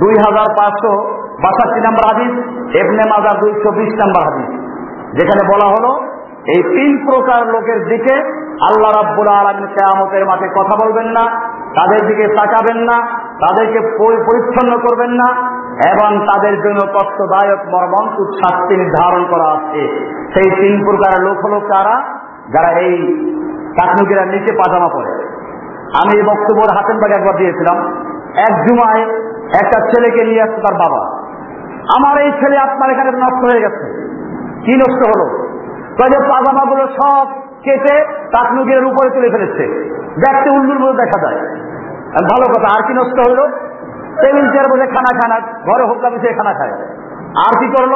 দুই 0.00 0.14
হাজার 0.24 0.48
পাঁচশো 0.58 0.92
বাষট্টি 1.44 1.80
নম্বর 1.86 2.04
হাদিস 2.10 2.32
এবনে 2.80 3.02
মাজার 3.12 3.36
দুইশো 3.42 3.70
বিশ 3.78 3.92
নম্বর 4.02 4.22
হাদিস। 4.28 4.48
যেখানে 5.18 5.42
বলা 5.52 5.68
হলো, 5.74 5.90
এই 6.54 6.62
তিন 6.74 6.90
প্রকার 7.08 7.40
লোকের 7.54 7.80
দিকে 7.88 8.14
আল্লাহ 8.68 8.90
রাব্বুল 8.92 9.28
আলমিন 9.28 9.66
কেয়ামতের 9.74 10.24
মাঠে 10.24 10.46
কথা 10.58 10.74
বলবেন 10.82 11.08
না, 11.16 11.24
তাদের 11.74 12.00
দিকে 12.08 12.24
তাকাবেন 12.38 12.78
না, 12.90 12.96
তাদেরকে 13.42 13.80
পরিচ্ছন্ন 14.26 14.72
করবেন 14.78 15.12
না, 15.20 15.28
এবং 15.92 16.10
তাদের 16.30 16.54
জন্য 16.62 16.80
কষ্টদায়ক 16.94 17.60
মর্মন্তুক 17.74 18.28
শাস্তি 18.40 18.74
নির্ধারণ 18.76 19.22
করা 19.32 19.46
আছে। 19.56 19.82
সেই 20.34 20.48
তিন 20.60 20.74
প্রকারের 20.84 21.22
লোক 21.22 21.38
হলো 21.44 21.58
কারা? 21.60 21.96
যারা 22.54 22.70
এই 22.86 22.94
চাকনুকিরা 23.76 24.24
নিচে 24.24 24.52
পাজামা 24.52 24.88
পড়ে 24.88 25.12
আমি 26.02 26.16
এই 26.16 26.22
বক্তব্য 26.22 26.74
হাতের 26.76 26.96
বাগে 26.96 27.14
একবার 27.18 27.36
দিয়েছিলাম। 27.36 27.76
এক 28.36 28.66
জুমায় 28.66 29.02
একটা 29.62 29.80
ছেলেকে 29.80 30.24
নিয়ে 30.24 30.42
আসছে 30.42 30.56
তার 30.56 30.74
বাবা। 30.74 31.26
আমার 31.98 32.22
এই 32.22 32.32
ছেলে 32.32 32.58
আপনার 32.58 32.90
এখানে 32.90 33.10
নষ্ট 33.10 33.52
হয়ে 33.52 33.60
গেছে। 33.60 33.86
কি 34.64 34.76
নষ্ট 34.76 35.18
হলো? 35.18 35.46
যে 36.10 36.18
পাজামাগুলো 36.18 36.86
সব 36.86 37.26
কেটে 37.62 38.04
তাকনুগের 38.04 38.84
উপরে 38.84 39.10
তুলে 39.10 39.30
ফেলেছে। 39.30 39.92
দেখতে 40.18 40.50
উল্লুর 40.50 40.78
মতো 40.78 40.92
দেখা 40.92 41.20
যায়। 41.20 41.38
ভালো 42.06 42.46
কথা, 42.48 42.78
আর 42.78 42.86
কি 42.86 42.94
নষ্ট 42.94 43.30
হলো? 43.30 43.48
টেবিল 44.22 44.50
চেয়ার 44.50 44.72
বসে 44.72 44.86
খানা 44.86 45.20
খানা 45.20 45.46
ঘরে 45.66 45.84
হোকা 45.84 46.10
মিশিয়ে 46.10 46.32
খানা 46.32 46.52
খায়। 46.52 46.72
আর 47.26 47.58
কি 47.58 47.68
করল? 47.68 47.94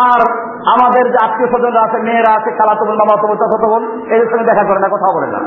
আর 0.00 0.20
আমাদের 0.66 1.04
যে 1.04 1.18
আত্মীয় 1.22 1.48
স্বজনরা 1.48 1.80
আছে, 1.80 2.02
মেয়েরা 2.02 2.34
আছে, 2.34 2.50
খালাতো 2.50 2.84
বোন, 2.84 2.96
বাবা 2.96 3.22
তো 3.22 3.34
চাচাতো 3.34 3.68
বোন, 3.68 4.00
এদের 4.10 4.26
সঙ্গে 4.30 4.44
দেখা 4.44 4.64
করে 4.64 4.80
না, 4.80 4.88
কথা 4.88 5.16
বলে 5.16 5.26
না। 5.26 5.38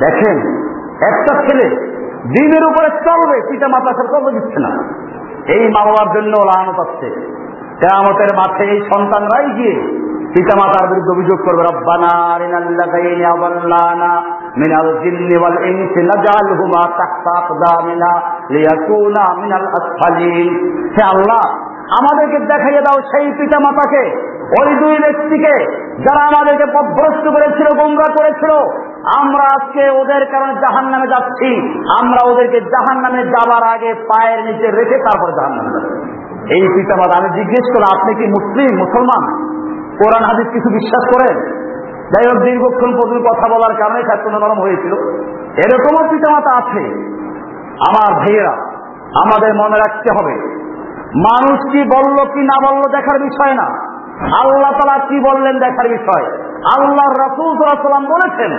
দেখেন, 0.00 0.36
একটা 1.02 1.32
ছেলে 1.42 1.66
দিনের 2.26 2.64
উপরে 2.64 2.88
চলবে, 2.90 3.36
পিতা 3.48 3.68
মাতা 3.68 3.92
সরকার 3.92 4.20
দিচ্ছে 4.34 4.58
না। 4.60 4.70
এই 5.48 5.68
মা 5.68 5.82
বাবার 5.84 6.08
জন্য 6.14 6.32
লাগানো 6.36 6.72
পাচ্ছে 6.72 7.06
কেয়ামতের 7.80 8.30
মাঠে 8.36 8.64
এই 8.64 8.80
সন্তানরাই 8.94 9.46
গিয়ে 9.50 9.76
পিতা 10.36 10.56
মাতার 10.56 10.88
বিরুদ্ধে 10.88 11.12
অভিযোগ 11.12 11.38
করবে 11.38 11.62
আল্লাহ, 21.04 21.44
আমাদেরকে 22.00 22.38
দেখাইয়ে 22.38 22.80
দাও 22.80 22.98
সেই 23.02 23.32
পিতা 23.38 23.58
মাতাকে 23.58 24.02
ওই 24.60 24.74
দুই 24.74 24.98
ব্যক্তিকে 24.98 25.54
যারা 25.98 26.22
আমাদেরকে 26.26 26.66
পথভ্রষ্ট 26.66 27.28
করেছিল 27.28 27.78
গঙ্গা 27.78 28.08
করেছিল। 28.18 28.52
আমরা 29.18 29.44
আজকে 29.44 29.90
ওদের 29.90 30.26
কারণে 30.32 30.54
জাহান 30.54 30.84
নামে 30.84 31.06
যাচ্ছি। 31.06 31.78
আমরা 32.00 32.32
ওদেরকে 32.32 32.60
জাহান 32.60 33.02
নামে 33.02 33.24
যাবার 33.24 33.62
আগে 33.74 33.94
পায়ের 33.94 34.44
নিচে 34.44 34.70
রেখে 34.70 34.98
তারপর 34.98 35.30
জাহান 35.32 35.52
নামে 35.56 35.70
যাচ্ছি। 35.70 36.16
এই 36.54 36.68
পিতা 36.74 36.96
মাতা 36.96 37.18
আমি 37.18 37.28
জিজ্ঞেস 37.28 37.66
করলাম, 37.74 38.00
আপনি 38.00 38.14
কি 38.14 38.26
মুসলিম, 38.26 38.78
মুসলমান? 38.78 39.46
কোরআন 39.98 40.24
হাদিস 40.24 40.48
কিছু 40.52 40.68
বিশ্বাস 40.68 41.04
করেন? 41.14 41.36
যাই 42.12 42.24
হোক, 42.28 42.38
দীর্ঘক্ষণ 42.42 42.90
পর্যন্ত 42.96 43.26
কথা 43.28 43.46
বলার 43.48 43.74
কারণে 43.78 44.00
ছাত্র 44.02 44.30
নরম 44.30 44.60
হয়েছিল। 44.60 44.92
এরকমও 45.64 46.10
পিতামাতা 46.10 46.52
আছে। 46.56 46.82
আমার 47.88 48.10
ভাইয়েরা, 48.18 48.54
আমাদের 49.22 49.54
মনে 49.54 49.76
রাখতে 49.76 50.08
হবে, 50.16 50.34
মানুষ 51.28 51.58
কি 51.72 51.80
বলল 51.96 52.18
কি 52.32 52.42
না 52.42 52.56
বলল 52.66 52.82
দেখার 52.92 53.18
বিষয় 53.20 53.54
না। 53.54 53.66
আল্লাহ 54.42 54.72
তালা 54.72 55.06
কি 55.08 55.16
বললেন 55.20 55.58
দেখার 55.58 55.88
বিষয়? 55.88 56.24
আল্লাহ 56.76 57.06
রসুল 57.08 57.50
সাল্লাম 57.56 58.06
বলেছেন, 58.06 58.52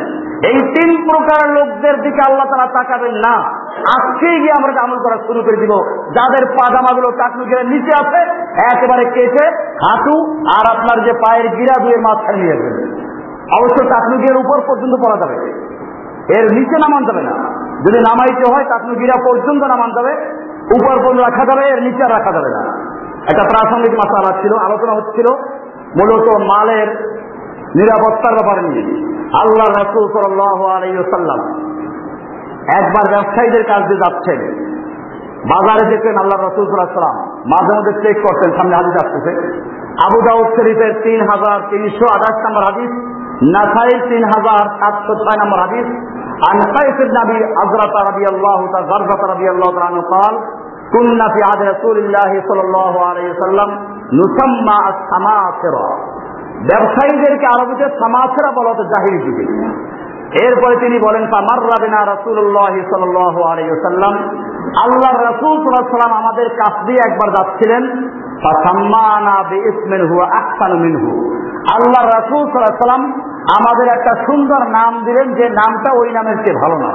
এই 0.48 0.58
তিন 0.76 0.90
প্রকার 1.10 1.42
লোকদের 1.50 1.96
দিকে 2.02 2.22
আল্লাহ 2.28 2.46
তালা 2.46 2.68
তাকাবেন 2.74 3.16
না। 3.16 3.36
আজকেই 3.78 4.40
গিয়ে 4.40 4.52
আমরা 4.52 4.84
আমল 4.84 4.98
করা 4.98 5.18
শুরু 5.28 5.42
করে 5.42 5.58
দিব। 5.58 5.72
যাদের 6.10 6.46
পাজামাগুলো 6.46 7.12
টাকলু 7.12 7.46
গিয়ে 7.46 7.64
নিচে 7.64 8.06
আছে, 8.06 8.32
একেবারে 8.76 9.06
কেটে 9.06 9.46
হাঁটু 9.58 10.32
আর 10.32 10.78
আপনার 10.78 11.06
যে 11.06 11.14
পায়ের 11.14 11.48
গিরা 11.48 11.84
দুয়ের 11.84 12.02
মাঝখানে 12.02 12.38
নিয়ে 12.38 12.58
যাবেন। 12.58 12.98
অবশ্য 13.60 13.90
টাকলুগির 13.90 14.38
উপর 14.38 14.62
পর্যন্ত 14.68 15.06
পড়া 15.06 15.18
যাবে। 15.18 15.50
এর 16.38 16.54
নিচে 16.54 16.76
নামান 16.78 17.06
যাবে 17.06 17.22
না। 17.22 17.32
যদি 17.82 18.00
নামাইতে 18.00 18.54
হয় 18.54 18.64
টাকলুগিরা 18.64 19.14
পর্যন্ত 19.26 19.64
নামান 19.64 19.90
যাবে। 19.96 20.12
উপর 20.76 20.98
পর্যন্ত 20.98 21.20
রাখা 21.20 21.46
যাবে, 21.46 21.68
এর 21.68 21.82
নিচে 21.82 22.04
রাখা 22.04 22.32
যাবে 22.32 22.50
না। 22.50 22.62
একটা 23.32 23.44
প্রাসঙ্গিক 23.44 23.94
মাসালা 23.94 24.42
ছিল, 24.42 24.54
আলোচনা 24.58 24.94
হচ্ছিল, 24.94 25.26
মূলত 26.00 26.30
মালের 26.30 27.18
নিরাপত্তার 27.76 28.34
ব্যাপারে 28.34 28.62
নিয়ে। 28.62 29.08
আল্লাহ 29.42 29.82
রসুল 29.82 30.12
সাল্লাম 30.12 31.67
একবার 32.79 33.05
ব্যবসায়ীদের 33.15 33.65
কাছ 33.65 33.83
দিয়ে 33.89 34.03
যাচ্ছেন 34.05 34.41
বাজারে 35.53 35.85
যেতেন 35.91 36.15
আল্লাহ 36.23 36.39
রসুল 36.39 36.65
সাল্লাম 36.67 37.17
মাঝে 37.53 37.73
মধ্যে 37.77 37.95
চেক 38.03 38.17
করতেন 38.27 38.51
সামনে 38.59 38.75
হাদিস 38.77 38.95
আসতেছে 39.03 39.33
আবু 40.07 40.19
দাউদ 40.27 40.49
শরীফের 40.57 40.93
তিন 41.05 41.21
হাজার 41.31 41.59
তিনশো 41.71 42.07
আঠাশ 42.17 42.37
নম্বর 42.45 42.63
হাদিস 42.69 42.91
নাসাই 43.55 43.93
তিন 44.11 44.23
হাজার 44.33 44.63
সাতশো 44.79 45.13
ছয় 45.23 45.39
নম্বর 45.43 45.61
হাদিস 45.65 45.89
عن 46.43 46.59
قيس 46.77 46.99
بن 47.01 47.17
ابي 47.17 47.39
عزرة 47.61 47.95
رضي 48.11 48.27
الله 48.29 48.59
تعالى 48.73 48.87
غرفة 48.87 49.23
رضي 49.27 49.49
الله 49.51 49.69
تعالى 49.71 49.87
عنه 49.87 50.03
قال 50.15 50.35
كنا 50.93 51.27
في 51.29 51.41
عهد 51.43 51.61
رسول 51.65 51.97
الله 51.99 52.33
صلى 52.49 52.61
الله 52.61 52.95
عليه 53.07 53.27
وسلم 53.31 53.69
نسمى 54.13 54.79
السماسرة 54.93 55.87
ব্যবসায়ীদেরকে 56.69 57.47
আরবিতে 57.55 57.87
সামাসেরা 58.01 58.51
বলা 58.59 58.71
হতো 58.73 58.85
জাহির 58.93 59.17
যুগে 59.27 59.45
এরপরে 60.44 60.76
তিনি 60.76 61.00
বলেন 61.00 61.24
আল্লাহ 64.84 65.14
রসুল 65.30 65.64
সাল্লাম 65.64 66.14
আমাদের 66.14 66.48
কাছ 66.50 66.86
দিয়ে 66.86 67.02
একবার 67.08 67.30
যাচ্ছিলেন। 67.32 67.84
আল্লাহ 71.76 72.04
রসুল 72.06 72.44
সাল্লাম 72.52 73.04
আমাদের 73.60 73.88
একটা 73.88 74.14
সুন্দর 74.26 74.62
নাম 74.68 74.92
দিলেন, 75.06 75.34
যে 75.34 75.50
নামটা 75.50 75.90
ওই 75.94 76.10
নামের 76.12 76.38
চেয়ে 76.46 76.60
ভালো 76.62 76.78
না 76.78 76.92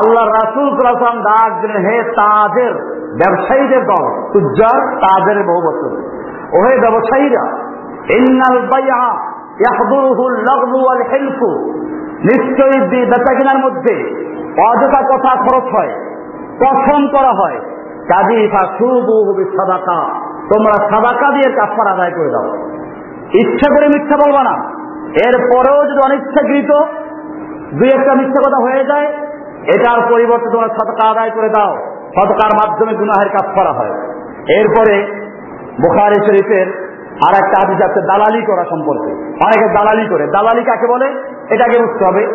আল্লাহ 0.00 0.24
রাসুল 0.26 0.66
সাল্লাম 0.76 1.18
ডাক 1.22 1.50
দিলেন, 1.60 1.80
হে 1.84 2.02
তাদের 2.02 2.72
ব্যবসায়ীদের 3.20 3.82
দল, 3.86 4.04
তুজ্জার 4.32 4.80
তাদের 4.96 5.38
বহু 5.44 5.60
বছর 5.68 5.90
ওহে 6.58 6.74
ব্যবসায়ীরা, 6.80 7.44
ইন্নাল 8.18 8.58
বাইয়া 8.72 9.02
নিশ্চয়ই 12.24 12.80
বেচা 12.88 13.34
কেনার 13.34 13.64
মধ্যে 13.64 13.94
অযথা 14.62 15.00
কথা 15.02 15.42
খরচ 15.42 15.64
হয়, 15.74 15.92
পছন্দ 16.60 17.16
করা 17.16 17.32
হয়। 17.32 17.60
কাজী 18.08 18.48
সাদাকা 18.48 20.14
তোমরা 20.54 20.72
সাদাকা 20.72 21.32
দিয়ে 21.32 21.56
কাফার 21.56 21.86
আদায় 21.86 22.10
করে 22.10 22.30
দাও। 22.30 22.56
ইচ্ছা 23.34 23.74
করে 23.74 23.88
মিথ্যা 23.88 24.16
বলবা 24.26 24.42
না। 24.42 24.54
এরপরেও 25.26 25.84
যদি 25.84 26.00
অনিচ্ছাকৃত 26.04 26.70
দুই 27.74 27.88
একটা 27.88 28.14
মিথ্যা 28.14 28.40
কথা 28.40 28.62
হয়ে 28.62 28.84
যায়, 28.84 29.06
এটার 29.74 30.00
পরিবর্তে 30.12 30.50
তোমরা 30.52 30.68
সতকা 30.68 31.10
আদায় 31.10 31.30
করে 31.30 31.48
দাও। 31.48 31.76
সতকার 32.20 32.50
মাধ্যমে 32.54 32.94
গুনাহের 32.94 33.28
কাজ 33.28 33.54
করা 33.54 33.72
হয়। 33.72 33.90
এরপরে 34.58 34.96
বোখারি 35.82 36.14
শরীফের 36.14 36.91
আর 37.28 37.44
একটা 37.44 37.66
আদিজ 37.66 37.82
আছে, 37.82 38.00
দালালি 38.00 38.46
করা 38.46 38.64
সম্পর্কে। 38.64 39.12
অনেকে 39.44 39.74
দালালি 39.74 40.08
করে। 40.08 40.26
দালালি 40.26 40.64
কাকে 40.64 40.86
বলে? 40.86 41.06
এটাকে 41.50 41.82
বুঝতে 41.82 42.04
হবে। 42.04 42.26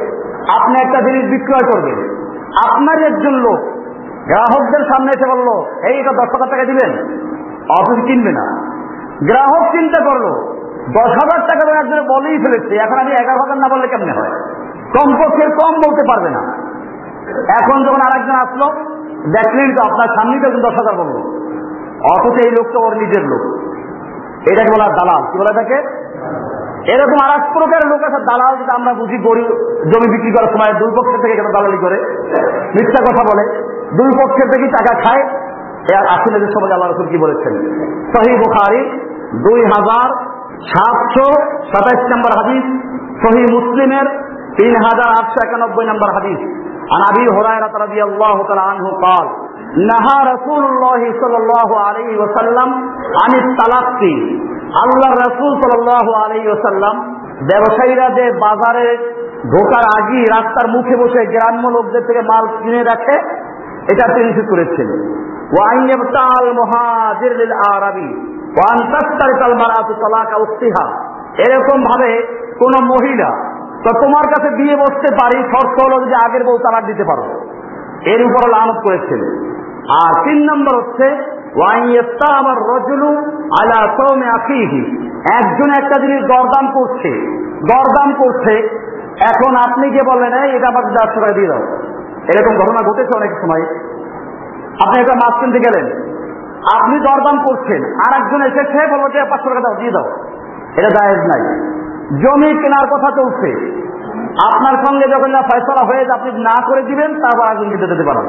আপনি 0.55 0.75
একটা 0.88 1.01
জিনিস 1.01 1.29
বিক্রয় 1.29 1.71
করবেন। 1.71 2.27
আপনার 2.69 3.03
একজন 3.03 3.33
লোক 3.33 3.59
গ্রাহকদের 4.27 4.85
সামনে 4.85 5.11
এসে 5.15 5.31
বলল, 5.31 5.47
এই, 5.88 5.99
এটা 5.99 6.11
দশ 6.11 6.19
হাজার 6.19 6.49
টাকা 6.49 6.63
দিবেন? 6.63 6.91
অফিস 7.69 8.05
কিনবে 8.05 8.31
না। 8.31 8.73
গ্রাহক 9.23 9.71
চিন্তা 9.71 10.03
করল, 10.03 10.25
দশ 10.89 11.09
হাজার 11.09 11.39
টাকা 11.39 11.59
তো 11.65 11.73
একজনে 11.73 12.01
বলেই 12.01 12.38
ফেলেছে। 12.38 12.75
এখন 12.75 12.99
আমি 12.99 13.11
এগারো 13.11 13.39
হাজার 13.39 13.57
না 13.57 13.67
বললে 13.67 13.88
কেমনে 13.88 14.11
হয়? 14.11 14.31
কমপক্ষে 14.99 15.45
কম 15.45 15.89
বলতে 15.89 16.03
পারবে 16.07 16.29
না। 16.29 16.39
এখন 17.61 17.83
যখন 17.83 18.01
আরেকজন 18.01 18.35
আসলো, 18.35 18.65
দেখলেন 19.31 19.75
তো 19.75 19.83
আপনার 19.83 20.07
সামনেই 20.07 20.39
তো 20.39 20.49
দশ 20.49 20.73
হাজার 20.73 20.95
বলল। 20.95 21.38
অথচ 22.11 22.45
এই 22.45 22.51
লোকটা 22.51 22.79
ওর 22.79 22.93
নিজের 22.93 23.25
লোক। 23.25 23.67
এটাকে 24.50 24.70
বলা 24.74 24.86
দালাল 24.98 25.22
কি 25.30 25.36
বলে 25.40 25.52
থাকে 25.58 25.76
এরকম 26.92 27.18
আর 27.24 27.30
এক 27.36 27.44
প্রকারের 27.56 27.88
লোক 27.92 28.02
আছে 28.08 28.18
দালাল 28.30 28.52
যেটা 28.60 28.72
আমরা 28.78 28.92
বুঝি 29.00 29.16
গরিব 29.26 29.48
জমি 29.90 30.08
বিক্রি 30.14 30.30
করার 30.36 30.50
সময় 30.54 30.72
দুই 30.80 30.90
পক্ষের 30.98 31.20
থেকে 31.22 31.34
কেন 31.38 31.48
দালালি 31.56 31.78
করে 31.84 31.96
মিথ্যা 32.76 33.00
কথা 33.08 33.22
বলে 33.30 33.44
দুই 33.98 34.10
পক্ষের 34.20 34.48
থেকে 34.52 34.66
টাকা 34.76 34.92
খায় 35.02 35.22
এর 35.90 36.04
আসলে 36.14 36.36
যে 36.42 36.48
সমাজ 36.54 36.70
আল্লাহ 36.72 36.88
রসুল 36.88 37.08
কি 37.12 37.18
বলেছেন 37.24 37.52
সহি 38.12 38.32
বুখারি 38.42 38.80
দুই 39.46 39.60
হাজার 39.72 40.08
সাতশো 40.70 41.26
সাতাইশ 41.70 42.02
নম্বর 42.12 42.32
হাদিস 42.38 42.64
সহি 43.22 43.42
মুসলিমের 43.56 44.06
তিন 44.58 44.72
হাজার 44.84 45.08
আটশো 45.18 45.38
একানব্বই 45.42 45.86
নম্বর 45.90 46.10
হাদিস 46.16 46.40
عن 46.84 47.02
ابي 47.02 47.24
هريره 47.28 47.72
رضي 47.76 48.00
الله 48.02 48.36
تعالى 48.46 48.60
عنه 48.62 48.86
قال 48.98 49.26
نهى 49.90 50.16
رسول 50.32 50.62
الله 50.64 51.00
صلى 51.22 51.36
الله 51.36 51.70
عليه 51.80 52.12
وسلم 52.18 52.68
عن 53.20 53.32
التلقي 53.42 54.16
আল্লাহ 54.82 55.10
রসুল 55.16 55.52
সাল্লাহ 55.62 56.06
আলী 56.24 56.40
ওসাল্লাম 56.48 56.94
ব্যবসায়ীরা 57.50 58.06
যে 58.08 58.26
বাজারে 58.44 58.86
ঢোকার 59.52 59.84
আগেই 59.98 60.24
রাস্তার 60.26 60.66
মুখে 60.68 60.94
বসে 60.96 61.20
গ্রাম্য 61.26 61.64
লোকদের 61.68 62.02
থেকে 62.06 62.22
মাল 62.22 62.44
কিনে 62.54 62.82
রাখে 62.82 63.16
এটা 63.92 64.04
তিনি 64.14 64.26
নিষেধ 64.28 64.46
করেছেন 64.50 64.88
ওয়াইনতাল 65.54 66.46
মহাজির 66.60 67.32
আরবি 67.68 68.10
ওয়ান 68.56 68.78
তাস্তারিতাল 68.92 69.54
মারাতু 69.54 69.92
তালাকা 70.02 70.36
উক্তিহা 70.36 70.84
এরকম 71.44 71.78
ভাবে 71.90 72.10
কোন 72.58 72.74
মহিলা 72.92 73.30
তো 73.84 73.90
তোমার 74.02 74.26
কাছে 74.32 74.48
বিয়ে 74.56 74.76
বসতে 74.76 75.08
পারি 75.20 75.38
শর্ত 75.52 75.76
হলো 75.86 75.96
যে 76.04 76.16
আগের 76.26 76.42
বউ 76.44 76.58
তালাক 76.58 76.84
দিতে 76.86 77.04
পারো 77.04 77.24
এর 78.13 78.21
উপর 78.25 78.49
লানত 78.49 78.77
করেছেন 78.87 79.21
আর 80.05 80.23
তিন 80.23 80.39
নম্বর 80.51 80.75
হচ্ছে 80.75 81.07
আমার 82.37 82.57
রজলু 82.57 83.11
আলা 83.61 83.79
একজন 85.37 85.69
একটা 85.69 86.01
জিনিস 86.01 86.21
দরদাম 86.21 86.65
করছে 86.71 87.09
দরদাম 87.59 88.13
করছে। 88.13 88.53
এখন 89.33 89.55
আপনি 89.55 89.89
কে 89.89 90.01
বললেন 90.03 90.33
এটা 90.33 90.67
আমাকে 90.67 90.87
চারশো 90.87 91.19
টাকা 91.19 91.33
দিয়ে 91.33 91.47
দাও। 91.47 91.63
এরকম 92.33 92.53
ঘটনা 92.55 92.89
ঘটেছে 92.89 93.13
অনেক 93.17 93.31
সময়। 93.41 93.61
আপনি 94.85 95.01
একটা 95.01 95.15
মাছ 95.15 95.39
কিনতে 95.39 95.59
গেলেন, 95.59 95.85
আপনি 96.81 96.99
দরদাম 96.99 97.37
করছেন 97.47 97.81
আর 97.83 98.21
একজন 98.21 98.41
এসেছে 98.41 98.87
বলব 98.87 99.11
যে, 99.13 99.19
পাঁচশো 99.29 99.49
টাকা 99.49 99.59
দাও, 99.59 99.79
দিয়ে 99.79 99.91
দাও। 99.91 100.09
এটা 100.77 100.89
দায়েজ 100.89 101.19
নাই। 101.19 101.41
জমি 102.21 102.63
কেনার 102.63 102.87
কথা 102.87 103.11
চলছে। 103.11 103.49
আপনার 104.45 104.85
সঙ্গে 104.85 105.07
যখন 105.07 105.31
না 105.31 105.41
ফয়সলা 105.41 105.85
হয়ে 105.85 106.11
আপনি 106.11 106.31
না 106.31 106.67
করে 106.67 106.81
দিবেন 106.81 107.21
তারপর 107.21 107.51
একজন 107.51 107.69
দিতে 107.69 107.88
দিতে 107.88 108.03
পারেন 108.03 108.25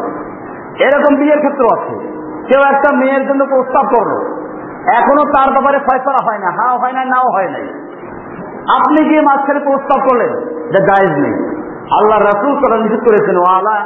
এরকম 0.80 1.16
বিয়ের 1.16 1.38
ক্ষেত্র 1.38 1.66
আছে। 1.72 1.94
কেউ 2.48 2.74
একটা 2.74 2.96
মেয়ের 2.96 3.28
জন্য 3.28 3.46
প্রস্তাব 3.46 3.86
করল। 3.96 4.38
এখনও 4.96 5.24
তার 5.24 5.52
ব্যাপারে 5.52 5.78
ফয়সলা 5.78 6.24
হয় 6.24 6.38
না, 6.38 6.50
হাও 6.50 6.78
হয় 6.78 6.92
না 6.92 7.04
নাও 7.04 7.30
হয় 7.32 7.48
নাই। 7.48 7.62
আপনি 8.76 9.08
গিয়ে 9.08 9.20
মাঝখানে 9.20 9.60
প্রস্তাব 9.60 10.08
করলেন 10.10 10.28
যে 10.44 10.80
জায়েজ 10.82 11.10
নেই। 11.10 11.58
আল্লাহ 12.00 12.18
রাসুল 12.18 12.54
তারা 12.54 12.82
নিষেধ 12.82 13.00
করেছেন 13.00 13.36
আলা 13.36 13.78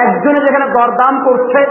একজনে 0.00 0.34
যেখানে 0.34 0.66
দরদাম 0.66 1.24
করছে, 1.24 1.66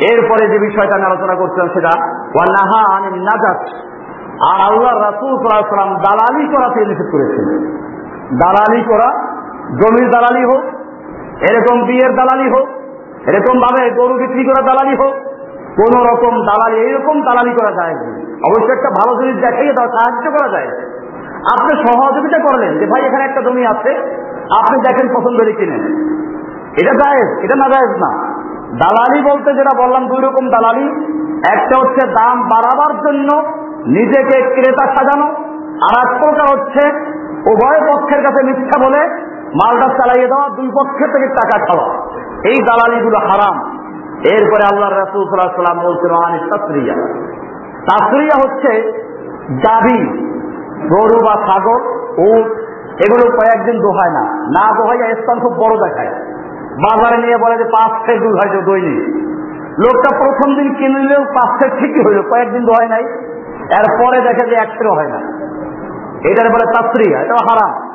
এরপরে 0.00 0.48
যে 0.48 0.58
বিষয়টা 0.58 0.96
আমি 0.96 1.04
আলোচনা 1.04 1.34
করছিলাম 1.34 1.68
সেটা 1.68 1.92
ওয়া 2.06 2.44
নাহা 2.52 2.96
আনিন 2.96 3.22
নাজাত। 3.22 3.60
আর 4.42 4.72
আল্লাহ 4.72 4.94
রাসুল 4.98 5.38
সাল্লাম 5.38 5.94
দালালি 5.94 6.56
করাতে 6.56 6.86
নিষেধ 6.86 7.06
করেছেন। 7.12 7.66
দালালি 8.36 8.82
করা, 8.82 9.08
জমির 9.68 10.10
দালালি 10.10 10.44
হোক, 10.44 10.62
এরকম 11.50 11.86
বিয়ের 11.86 12.16
দালালি 12.16 12.50
হোক 12.50 12.68
এরকম 13.28 13.60
ভাবে 13.60 13.90
গরু 13.90 14.14
বিক্রি 14.14 14.44
করা 14.44 14.62
দালালি 14.62 14.96
হোক 14.96 15.14
কোন 15.76 16.04
রকম 16.06 16.42
দালালি, 16.42 16.80
এইরকম 16.80 17.22
দালালি 17.22 17.52
করা 17.52 17.72
যায় 17.72 17.94
না। 17.94 18.22
অবশ্যই 18.48 18.72
একটা 18.72 18.90
ভালো 18.90 19.22
জিনিস 19.22 19.36
দেখাইয়ে 19.42 19.72
দেওয়া, 19.72 19.88
সাহায্য 19.88 20.30
করা 20.30 20.52
যায়। 20.52 20.66
আপনি 21.52 21.82
সহযোগিতা 21.82 22.38
করলেন 22.38 22.78
যে, 22.78 22.86
ভাই, 22.86 23.02
এখানে 23.06 23.24
একটা 23.24 23.42
জমি 23.42 23.66
আছে, 23.66 23.90
আপনি 24.60 24.80
দেখেন 24.80 25.08
পছন্দ 25.14 25.40
করে 25.40 25.52
কিনেন। 25.52 25.82
এটা 26.82 26.94
জায়েজ, 26.94 27.44
এটা 27.44 27.56
না 27.56 27.68
জায়েজ 27.68 28.00
না। 28.00 28.31
দালালি 28.72 29.22
বলতে 29.22 29.54
যেটা 29.54 29.82
বললাম, 29.82 30.08
দুই 30.08 30.22
রকম 30.22 30.50
দালালি। 30.50 30.86
একটা 31.52 31.80
হচ্ছে 31.80 32.06
দাম 32.06 32.42
বাড়াবার 32.42 33.02
জন্য 33.06 33.42
নিজেকে 33.86 34.42
ক্রেতা 34.42 34.86
সাজানো, 34.86 35.26
আর 35.72 36.06
এক 36.06 36.20
প্রকার 36.24 36.58
হচ্ছে 36.58 36.88
উভয় 37.50 37.80
পক্ষের 37.80 38.22
কাছে 38.22 38.44
মিথ্যা 38.44 38.84
বলে 38.84 39.08
মালটা 39.54 39.88
চালাইয়ে 39.88 40.26
দেওয়া, 40.26 40.48
দুই 40.48 40.70
পক্ষের 40.70 41.08
থেকে 41.08 41.26
টাকা 41.26 41.64
খাওয়া। 41.64 41.98
এই 42.44 42.62
দালালিগুলো 42.62 43.18
হারাম। 43.18 43.82
এরপরে 44.32 44.74
আল্লাহ 44.74 44.98
রাসুল 44.98 45.24
সাল্লাম 45.24 45.84
বলছেন 45.84 46.10
আনি 46.26 46.38
তাসরিয়া। 46.38 46.94
তাসরিয়া 47.90 48.48
হচ্ছে 48.48 48.92
গাভী, 49.50 49.98
গরু 50.88 51.26
বা 51.26 51.46
ছাগল, 51.46 51.80
উট, 52.18 52.46
এগুলো 53.00 53.36
কয়েকদিন 53.36 53.78
দোহায় 53.78 54.12
না। 54.12 54.34
না 54.34 54.74
দোহাইয়া 54.74 55.14
স্থান 55.14 55.40
খুব 55.40 55.52
বড় 55.52 55.88
দেখায়। 55.88 56.32
বাজারে 56.74 57.22
নিয়ে 57.22 57.36
বলে 57.36 57.56
যে 57.56 57.64
পাঁচ 57.64 58.06
ফের 58.06 58.20
দুধ 58.20 58.34
হয়তো 58.34 58.62
দৈনিক। 58.62 59.16
লোকটা 59.78 60.18
প্রথম 60.18 60.54
দিন 60.54 60.74
কিনলেও 60.74 61.24
পাঁচ 61.24 61.62
ফের 61.62 61.70
ঠিকই 61.78 62.04
হইল, 62.06 62.22
কয়েকদিন 62.22 62.64
হয় 62.64 62.88
নাই। 62.88 63.02
এরপরে 63.62 64.20
দেখে 64.20 64.48
যে 64.48 64.54
একশো 64.54 64.94
হয় 64.94 65.08
না। 65.08 65.18
এটার 66.28 66.50
বলে 66.50 66.72
তাসরিয়া 66.72 67.20
এটা 67.20 67.34
হারাম। 67.34 67.92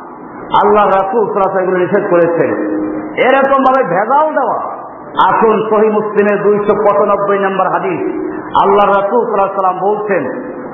আল্লাহ 0.63 0.85
রাসুল 0.85 1.25
সাল্লাহ 1.25 1.63
এগুলো 1.63 1.77
নিষেধ 1.77 2.09
করেছেন। 2.09 2.77
এরকম 3.17 3.61
ভাবে 3.61 3.83
ভেজাল 3.83 4.33
দেওয়া। 4.33 4.77
আসুন, 5.29 5.69
সহি 5.69 5.89
মুসলিমের 5.89 6.43
দুইশো 6.43 6.73
পঁচানব্বই 6.75 7.39
নম্বর 7.39 7.67
হাদিস। 7.67 8.01
আল্লাহ 8.63 9.01
রাসুল 9.01 9.25
সাল্লাম 9.25 9.79
বলছেন 9.79 10.23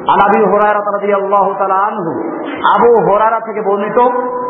আনাবি 0.09 0.43
হোরারা 0.43 0.79
তালাদি 0.79 1.13
আল্লাহ 1.13 1.53
তালা 1.57 1.75
আনহু। 1.75 2.29
আবু 2.47 3.11
হোরারা 3.11 3.39
থেকে 3.39 3.61
বর্ণিত, 3.61 3.99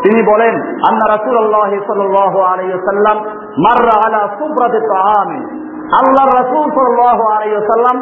তিনি 0.03 0.31
বলেন, 0.31 0.55
আন্না 0.61 1.17
রাসুল 1.17 1.37
আল্লাহ 1.37 1.69
সাল্লাহ 1.87 2.39
আলাইসাল্লাম 2.39 3.42
মাররা 3.57 3.95
আলা 4.05 4.21
সুব্রাতে 4.39 4.79
তাহামি 4.79 5.41
আল্লাহ 5.99 6.25
রাসুল 6.25 6.65
সাল্লাহ 6.77 7.19
আলাইসাল্লাম 7.35 7.97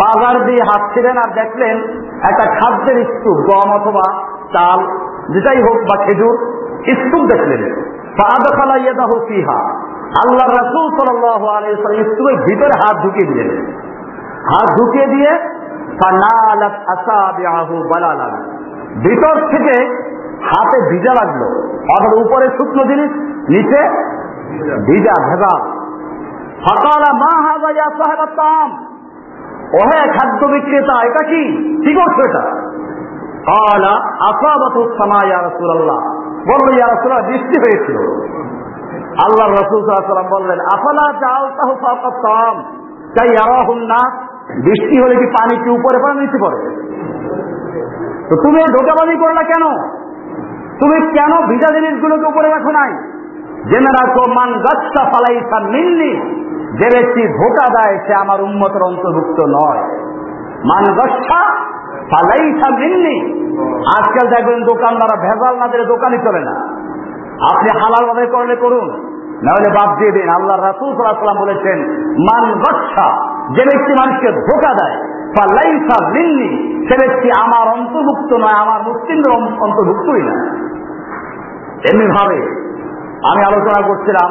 বাজার 0.00 0.36
দিয়ে 0.46 0.62
হাঁটছিলেন 0.62 1.16
আর 1.16 1.30
দেখলেন 1.34 1.76
একটা 2.30 2.44
খাদ্যের 2.58 2.98
স্তূপ, 3.04 3.38
গম 3.48 3.68
অথবা 3.72 4.06
চাল, 4.52 4.80
যেটাই 5.34 5.58
হোক 5.62 5.78
বা 5.88 5.96
খেজুর, 6.04 6.34
স্তূপ 7.00 7.22
দেখলেন। 7.32 7.62
আল্লাহ 10.22 10.46
রাসুল 10.60 10.86
সাল্লাল্লাহু 10.98 11.46
আলাইহি 11.46 12.04
স্তূপের 12.10 12.36
ভিতরে 12.46 12.74
হাত 12.82 12.96
ঢুকিয়ে 13.04 13.26
দিলেন। 13.26 13.50
হাত 14.52 14.68
ঢুকিয়ে 14.78 15.06
দিয়ে 15.06 15.30
ভিতর 19.04 19.34
থেকে 19.50 19.74
হাতে 20.50 20.78
ভিজা 20.90 21.12
লাগল, 21.14 21.42
অর্থাৎ 21.94 22.12
উপরে 22.24 22.46
শুকনো 22.58 22.84
জিনিস, 22.84 23.10
নিচে 23.48 23.80
ভিজা 24.60 25.14
ভেজা। 25.28 25.54
ফাকালা, 26.64 27.10
মা 27.12 27.32
হাযা 27.42 27.70
ইয়া 27.70 27.88
সাহেবাত 27.90 28.32
তাম 28.36 28.70
ওহে 29.74 30.12
খাদ্য 30.18 30.46
বিক্রেতা, 30.46 31.06
এটা 31.06 31.24
কি? 31.24 31.42
কি 31.84 31.94
করছ 31.94 32.26
এটা? 32.28 32.40
কালা, 33.48 33.94
আসাবাতু 34.30 34.90
সামা 34.98 35.20
ইয়া 35.26 35.42
রাসূলুল্লাহ। 35.42 35.98
বলল, 36.50 36.76
ইয়া 36.76 36.86
রাসূলুল্লাহ, 36.86 37.26
বৃষ্টি 37.26 37.56
হয়েছিল। 37.60 37.98
আল্লাহ 39.24 39.46
রসুল 39.48 39.80
সাল্লাম 39.84 40.28
বললেন, 40.30 40.58
আফালা 40.60 41.12
যাও 41.12 41.48
তাহ 41.48 41.74
ফাকাতাম 41.86 42.64
তাই 43.18 43.28
ইয়ারাহুন 43.28 43.78
না 43.78 44.00
বৃষ্টি 44.64 45.02
হলে 45.02 45.16
কি 45.16 45.26
পানি 45.26 45.64
কি 45.64 45.70
উপরে 45.70 45.98
পড়ে 46.02 46.14
নিচে 46.14 46.38
পড়ে? 46.40 46.58
তো 48.28 48.36
তুমি 48.42 48.60
ঢোকাবাজি 48.60 49.16
করলা 49.18 49.42
কেন? 49.42 49.64
তুমি 50.80 51.12
কেন 51.12 51.46
ভিজা 51.46 51.68
জিনিসগুলোকে 51.74 52.26
উপরে 52.26 52.48
রাখো 52.48 52.70
নাই? 52.70 53.13
জেনে 53.70 53.90
রাখো, 53.98 54.22
মান 54.38 54.50
গাছটা 54.66 55.02
ফালাইছা 55.12 55.58
মিলনি 55.74 56.12
যে 56.78 56.86
ব্যক্তি 56.94 57.22
ধোকা 57.38 57.66
দেয়, 57.76 57.96
সে 58.06 58.12
আমার 58.14 58.38
উন্মতের 58.48 58.82
অন্তর্ভুক্ত 58.90 59.38
নয়। 59.56 59.82
মান 60.70 60.84
গাছটা 60.98 61.40
ফালাইছা 62.12 62.68
মিলনি 62.80 63.16
আজকাল 63.96 64.26
দেখবেন 64.34 64.60
দোকানদারা 64.70 65.16
ভেজাল 65.24 65.54
না 65.62 65.66
দিলে 65.72 65.84
দোকানই 65.84 66.20
চলে 66.26 66.40
না। 66.48 66.54
আপনি 67.50 67.68
হালাল 67.80 68.04
ভাবে 68.10 68.26
করলে 68.26 68.54
করুন, 68.56 68.86
নাহলে 69.44 69.68
বাদ 69.76 69.90
দিয়ে 69.98 70.12
দিন। 70.16 70.28
আল্লাহ 70.38 70.56
রাসুল 70.56 70.90
সাল্লাম 70.94 71.38
বলেছেন, 71.44 71.78
মান 72.28 72.44
গচ্ছা 72.64 73.06
যে 73.56 73.62
ব্যক্তি 73.68 73.92
মানুষকে 74.00 74.28
ধোকা 74.48 74.72
দেয় 74.80 74.96
বা 75.36 75.44
লাইসা 75.56 75.96
মিন্নি 76.14 76.50
সে 76.86 76.94
ব্যক্তি 77.02 77.28
আমার 77.44 77.66
অন্তর্ভুক্ত 77.76 78.30
নয়, 78.44 78.58
আমার 78.64 78.80
মুসলিমদের 78.88 79.32
অন্তর্ভুক্তই 79.66 80.22
না। 80.28 80.36
এমনি 81.90 82.06
ভাবে 82.16 82.38
আমি 83.29 83.41
আলোচনা 83.43 83.81
করছিলাম 83.87 84.29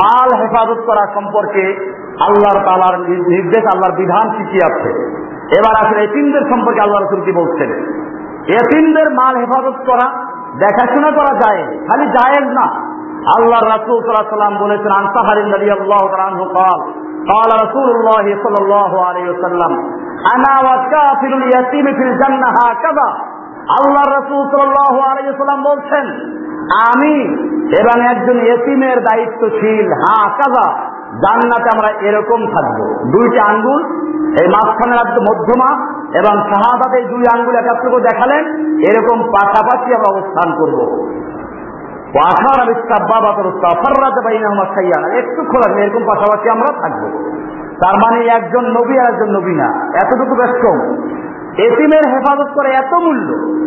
মাল 0.00 0.30
হেফাজত 0.40 0.80
করা 0.88 1.02
সম্পর্কে 1.14 1.64
আল্লাহর 2.26 2.58
তালার 2.68 2.96
নির্দেশ 3.32 3.64
আল্লাহর 3.72 3.98
বিধান 4.00 4.26
কি 4.36 4.42
কি 4.50 4.58
আছে 4.68 4.90
এবার 5.58 5.74
আসলে 5.82 6.00
এতিমদের 6.02 6.44
সম্পর্কে 6.50 6.80
আল্লাহ 6.80 7.00
রসুল 7.00 7.20
কি 7.26 7.32
বলছেন 7.32 7.70
এতিমদের 8.60 9.08
মাল 9.18 9.34
হেফাজত 9.42 9.78
করা 9.88 10.06
দেখাশোনা 10.62 11.10
করা 11.18 11.32
যায় 11.42 11.62
খালি 11.88 12.06
জায়েজ 12.16 12.46
না 12.58 12.66
আল্লাহ 13.36 13.60
রাসূল 13.66 13.98
সাল্লাল্লাহু 13.98 14.26
আলাইহি 14.26 14.36
সাল্লাম 14.36 14.54
বলেছেন 14.64 14.92
আনসাহারিন 15.02 15.48
রাদিয়াল্লাহু 15.56 16.06
তাআলা 16.10 16.28
আনহু 16.30 16.44
قال 16.58 16.80
قال 17.32 17.50
رسول 17.64 17.88
الله 17.90 18.26
صلى 18.44 18.58
الله 18.62 18.92
عليه 19.06 19.26
وسلم 19.32 19.72
انا 20.34 20.54
وكافل 20.66 21.32
اليتيم 21.40 21.86
في 21.98 22.04
الجنه 22.08 22.48
هكذا 22.60 23.08
আল্লাহ 23.76 24.04
রাসূল 24.18 24.42
সাল্লাল্লাহু 24.50 24.98
আলাইহি 25.10 25.32
সাল্লাম 25.38 25.60
বলছেন 25.70 26.04
আমি 26.89 27.37
এবং 27.79 28.01
একজন 28.05 28.39
এতিমের 28.39 28.97
দায়িত্বশীল, 29.03 29.93
হা, 29.93 30.29
কাজা, 30.29 30.71
জান্নাতে 31.11 31.69
আমরা 31.73 31.89
এরকম 32.01 32.45
থাকব। 32.45 32.83
দুইটি 33.11 33.39
আঙ্গুল, 33.39 33.83
এই 34.41 34.47
মাঝখানে 34.47 34.95
রাখতে 34.95 35.19
মধ্যমা 35.21 35.91
এবং 36.17 36.43
শাহাদাতে 36.43 37.01
দুই 37.01 37.23
আঙ্গুল 37.37 37.55
একাত্র 37.55 37.89
করে 37.89 38.01
দেখালেন, 38.01 38.45
এরকম 38.79 39.23
পাশাপাশি 39.23 39.93
আমরা 39.93 40.19
অবস্থান 40.19 40.55
করব। 40.57 41.07
একটু 45.17 45.43
খোলা 45.43 45.79
এরকম 45.79 46.03
পাশাপাশি 46.05 46.49
আমরা 46.49 46.81
থাকব। 46.81 47.31
তার 47.83 47.95
মানে 47.95 48.25
একজন 48.25 48.65
নবী 48.65 48.97
আর 48.97 49.13
একজন 49.13 49.35
নবী 49.35 49.55
না, 49.55 49.91
এতটুকু 50.03 50.35
বেশ 50.35 50.49
কম। 50.49 50.79
এতিমের 51.57 52.09
হেফাজত 52.09 52.53
করে 52.53 52.69
এত 52.69 52.93
মূল্য। 52.93 53.61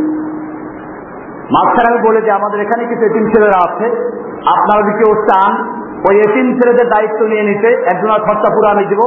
মাঝখানে 1.50 1.94
আমি 1.94 2.08
বলে 2.08 2.20
যে 2.20 2.30
আমাদের 2.30 2.60
এখানে 2.60 2.84
কিছু 2.84 3.04
এতিম 3.04 3.24
ছেলেরা 3.26 3.58
আছে। 3.70 3.86
আপনারা 4.46 4.82
যদি 4.82 4.92
কেউ 4.92 5.14
চান, 5.14 5.52
ওই 6.10 6.16
এতিম 6.18 6.60
ছেলেদের 6.60 6.88
দায়িত্ব 6.88 7.26
নিয়ে 7.26 7.42
নিতে 7.42 7.66
একজনের 7.66 8.22
খরচা 8.24 8.54
পুরো 8.54 8.66
আমি 8.66 8.84
দিব। 8.84 9.00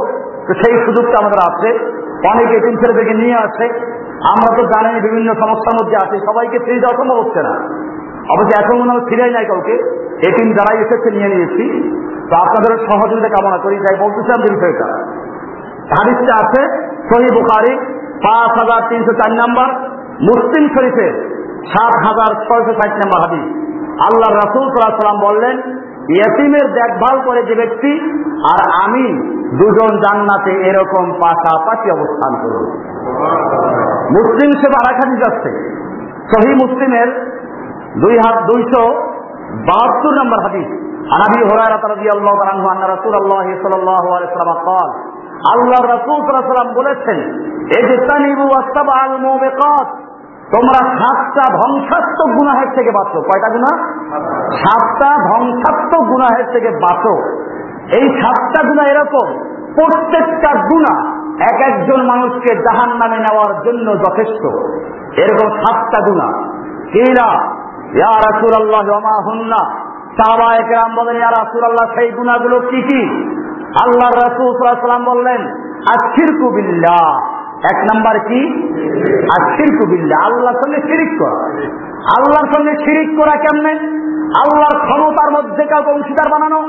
তো 0.46 0.54
সেই 0.54 0.84
সুযোগটা 0.84 1.16
আমাদের 1.20 1.40
আছে। 1.52 1.78
অনেক 2.28 2.48
এতিম 2.52 2.76
ছেলেদেরকে 2.76 3.14
নিয়ে 3.14 3.34
আসে 3.34 3.64
আমরা 4.34 4.56
তো 4.56 4.62
জানেন 4.66 5.00
বিভিন্ন 5.00 5.34
সমস্যার 5.34 5.74
মধ্যে 5.82 5.96
আছে। 5.96 6.26
সবাইকে 6.26 6.58
ফিরে 6.58 6.80
যাওয়া 6.80 6.96
সম্ভব 6.96 7.26
হচ্ছে 7.26 7.42
না। 7.42 7.54
অবশ্যই 8.34 8.64
এখন 8.64 8.78
মনে 8.78 8.90
হয় 8.90 9.08
ফিরে 9.08 9.30
নাই 9.30 9.44
কাউকে। 9.44 9.72
এটিম 10.26 10.52
যারাই 10.52 10.84
এসেছে, 10.84 11.10
নিয়ে 11.10 11.28
নিয়েছি। 11.28 11.92
তো 12.30 12.36
আপনাদের 12.36 12.78
সহযোগিতা 12.78 13.28
কামনা 13.28 13.58
করি। 13.58 13.76
যাই 13.76 13.98
বলতেছিলাম 14.00 14.42
যে 14.42 14.54
বিষয়টা। 14.54 14.84
হাদিসটা 15.96 16.34
আছে 16.46 16.88
সহি 17.08 17.40
বুখারি, 17.40 17.76
পাঁচ 18.22 18.50
হাজার 18.58 18.88
তিনশো 18.88 19.12
চার 19.12 19.32
নাম্বার, 19.32 19.68
মুসলিম 20.20 20.68
শরীফের 20.74 21.37
সাত 21.72 21.92
হাজার 22.06 22.30
ছয়শো 22.46 22.72
ষাট 22.80 22.92
নম্বর 23.02 23.20
হাদিস। 23.24 23.46
আল্লাহ 24.08 24.30
রাসুল 24.30 24.66
সাল্লাম 24.70 25.20
বললেন 25.28 25.56
ইয়াসিমের 26.16 26.66
দেখভাল 26.72 27.16
করে 27.26 27.40
যে 27.42 27.54
ব্যক্তি 27.54 27.92
আর 28.52 28.60
আমি 28.84 29.06
দুজন 29.60 29.90
জান্নাতে 30.04 30.52
এরকম 30.68 31.04
পাশাপাশি 31.22 31.88
অবস্থান 31.90 32.32
করব। 32.42 32.62
মুসলিম 34.16 34.50
সে 34.60 34.68
বারাখানি 34.76 35.14
যাচ্ছে 35.24 35.50
সহি 36.32 36.52
মুসলিমের 36.62 37.08
দুই 38.02 38.14
হাত 38.18 38.36
দুইশো 38.50 38.82
বাহাত্তর 39.68 40.12
নম্বর 40.20 40.38
হাদিস। 40.46 40.68
আনাবি 41.16 41.40
হরায়রা 41.48 41.78
তারা 41.82 41.96
আল্লাহ 42.16 42.34
তালান 42.40 42.80
রাসুল 42.94 43.14
আল্লাহ 43.14 43.38
বলেছেন 46.78 47.18
এই 47.78 47.84
যে 47.88 47.96
তানিবু 48.08 48.44
আস্তাব 48.60 48.88
আল 49.02 49.12
মোমেকত। 49.26 49.88
তোমরা 50.54 50.98
সাতটা 50.98 51.54
ধ্বংসাত্মক 51.54 52.34
গুনাহের 52.34 52.74
থেকে 52.74 52.90
বাঁচো। 52.90 53.20
কয়টা 53.20 53.48
গুনাহ? 53.48 53.88
সাতটা 54.56 55.28
ধ্বংসাত্মক 55.28 56.08
গুনাহের 56.08 56.44
থেকে 56.52 56.70
বাঁচো। 56.70 57.22
এই 57.98 58.20
সাতটা 58.20 58.68
গুনাহ 58.68 58.84
এরকম, 58.90 59.38
প্রত্যেকটা 59.74 60.54
গুনাহ 60.54 61.18
এক 61.52 61.60
একজন 61.60 62.02
মানুষকে 62.02 62.56
জাহান 62.56 62.88
নামে 62.88 63.18
নেওয়ার 63.18 63.62
জন্য 63.62 63.98
যথেষ্ট। 63.98 64.44
এরকম 65.18 65.56
সাতটা 65.56 66.02
গুনাহ। 66.08 66.32
কিনা 66.92 67.58
ইয়া 67.92 68.10
রাসূলুল্লাহ, 68.10 68.88
ওয়া 68.88 69.00
মা 69.00 69.22
হুন্না? 69.24 69.70
সাহাবা 70.10 70.54
একরাম 70.54 70.94
বলেন, 70.94 71.16
ইয়া 71.16 71.30
রাসূলুল্লাহ, 71.30 71.94
সেই 71.94 72.10
গুনাহগুলো 72.10 72.60
কি 72.60 72.82
কি? 72.82 73.24
আল্লাহর 73.84 74.30
রাসূল 74.30 74.62
ওয়াসাল্লাম 74.62 75.04
বললেন 75.04 75.40
আশিরকু 75.80 76.50
বিল্লাহ। 76.50 77.37
এক 77.64 77.94
নাম্বার 77.94 78.18
কি? 78.20 78.40
আশিরকু 79.40 79.86
বিল্লা 79.86 80.16
আল্লাহর 80.24 80.54
সঙ্গে 80.54 80.80
শিরিক 80.80 81.18
করা। 81.18 81.38
আল্লাহর 82.16 82.54
সঙ্গে 82.54 82.84
শিরিক 82.84 83.20
করা 83.20 83.36
কেমনে? 83.36 83.74
আল্লাহর 84.38 84.86
ক্ষমতার 84.86 85.30
মধ্যে 85.30 85.64
কাউকে 85.64 85.90
অংশীদার 85.90 86.32
বানানো, 86.32 86.62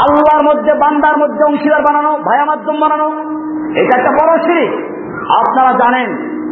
আল্লাহর 0.00 0.44
মধ্যে 0.46 0.74
বান্দার 0.74 1.18
মধ্যে 1.18 1.44
অংশীদার 1.44 1.82
বানানো 1.82 2.16
ভায়া 2.16 2.44
মাধ্যম 2.44 2.80
বানানো, 2.80 3.10
এটা 3.74 3.98
একটা 3.98 4.10
বড় 4.10 4.42
শিরিক। 4.42 4.72
আপনারা 5.30 5.72
জানেন, 5.72 6.10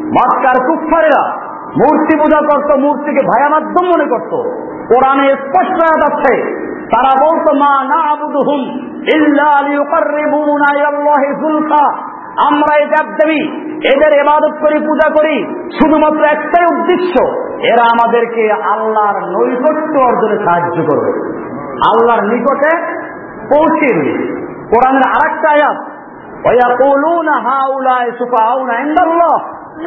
মক্কার 0.09 0.67
কুফারেরা 0.67 1.33
মূর্তি 1.69 2.17
পূজা 2.17 2.41
করত, 2.53 2.79
মূর্তিকে 2.79 3.27
ভায়া 3.27 3.49
মাধ্যম 3.49 3.87
মনে 3.87 4.05
করত। 4.05 4.49
কোরআনে 4.89 5.37
স্পষ্ট 5.37 5.83
হয়ে 5.83 6.01
যাচ্ছে 6.01 6.43
তারা 6.97 7.13
বলতো, 7.25 7.55
মা 7.59 7.85
না 7.85 8.11
আবুদুহুম 8.11 8.89
ইল্লা 9.15 9.69
লিয়ুকাররিবুনা 9.69 10.77
ইলাল্লাহি 10.79 11.41
যুলফা 11.41 12.08
আমরা 12.47 12.77
এই 12.79 12.87
দেবী 12.87 13.69
এদের 13.85 14.13
এবাদত 14.13 14.55
করি, 14.61 14.79
পূজা 14.79 15.11
করি, 15.11 15.45
শুধুমাত্র 15.71 16.25
একটাই 16.25 16.81
উদ্দেশ্য, 16.81 17.27
এরা 17.63 17.85
আমাদেরকে 17.85 18.53
আল্লাহর 18.53 19.21
নৈকট্য 19.21 19.99
অর্জনে 20.01 20.45
সাহায্য 20.45 20.83
করবে। 20.83 21.11
আল্লাহর 21.91 22.23
নিকটে 22.23 22.77
পৌঁছে 23.55 23.95
দিবে। 23.95 24.35
কোরআনের 24.47 25.09
আয়াত 25.09 25.77
হাউলায়ে 27.47 28.13
সুফাউনা 28.13 28.79
ইনদাল্লাহ। 28.79 29.39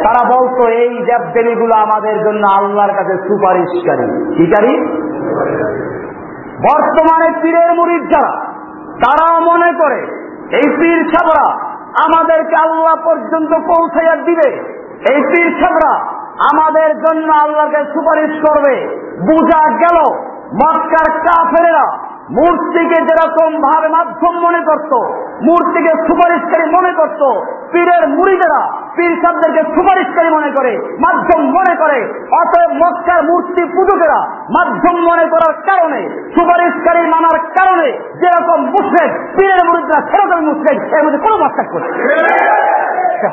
তারা 0.03 0.39
বলতো, 0.39 0.67
এই 0.67 0.89
দেবদেবীগুলো 0.89 1.79
আমাদের 1.79 2.23
জন্য 2.23 2.47
আল্লাহর 2.47 2.93
কাছে 2.93 3.17
সুপারিশকারী। 3.17 4.35
কিকারী 4.35 4.85
বর্তমানে 6.61 7.41
পীরের 7.41 7.73
মুরিদ 7.73 8.11
যারা, 8.11 8.45
তারা 8.93 9.39
মনে 9.39 9.73
করে, 9.73 10.21
এই 10.55 10.69
পীর 10.79 11.09
সাবরা 11.13 11.70
আমাদেরকে 11.97 12.55
আল্লাহ 12.61 12.95
পর্যন্ত 13.05 13.51
পৌঁছাইয়া 13.67 14.15
দিবে। 14.15 14.49
এই 15.09 15.21
তীর্থকরা 15.21 15.93
আমাদের 16.53 16.97
জন্য 16.97 17.33
আল্লাহকে 17.43 17.93
সুপারিশ 17.93 18.45
করবে। 18.49 18.75
বুঝা 19.19 19.75
গেল 19.75 19.97
মক্কার 20.53 21.19
কাফেরেরা 21.19 22.10
মূর্তিকে 22.37 22.99
যেরকম 23.07 23.51
ভাবে 23.61 23.87
মাধ্যম 23.97 24.33
মনে 24.45 24.61
করত, 24.69 24.91
মূর্তিকে 25.47 25.93
সুপারিশকারী 26.07 26.65
মনে 26.75 26.91
করত, 26.99 27.21
পীরের 27.73 28.03
মুড়িদেরা 28.07 28.61
পীর 28.95 29.13
সাহেবদেরকে 29.21 29.61
সুপারিশকারী 29.75 30.29
মনে 30.37 30.49
করে, 30.57 30.71
মাধ্যম 30.99 31.41
মনে 31.57 31.73
করে, 31.75 31.99
অতএব 32.41 32.71
মক্কার 32.81 33.19
মূর্তি 33.23 33.63
পুজোকেরা 33.75 34.19
মাধ্যম 34.57 34.95
মনে 35.09 35.25
করার 35.33 35.53
কারণে, 35.69 36.01
সুপারিশকারী 36.35 37.01
মানার 37.13 37.37
কারণে 37.57 37.87
যেরকম 38.21 38.59
মুসলেক 38.75 39.09
পীরের 39.37 39.61
মুড়িদরা, 39.67 39.99
সেরকম 40.11 40.41
মুসলেক 40.49 40.77
এর 40.95 41.01
মধ্যে 41.05 41.19
কোনো 41.25 41.35
মাস্টার 41.37 41.65
করে 41.73 41.87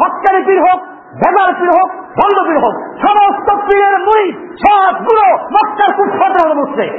হকারী 0.00 0.40
পীর 0.46 0.60
হোক, 0.66 0.80
ভেজাল 1.20 1.50
পীর 1.58 1.70
হোক 1.76 1.88
বন্ধ 2.18 2.38
পীর 2.48 2.58
হোক, 2.64 2.74
সমস্ত 3.04 3.48
পীরের 3.66 3.96
মুড়ি 4.06 4.26
সব 4.64 4.88
সবগুলো 4.88 5.24
মক্কার 5.54 5.90
কুফাদের 5.96 6.48
মুসলেক 6.60 6.92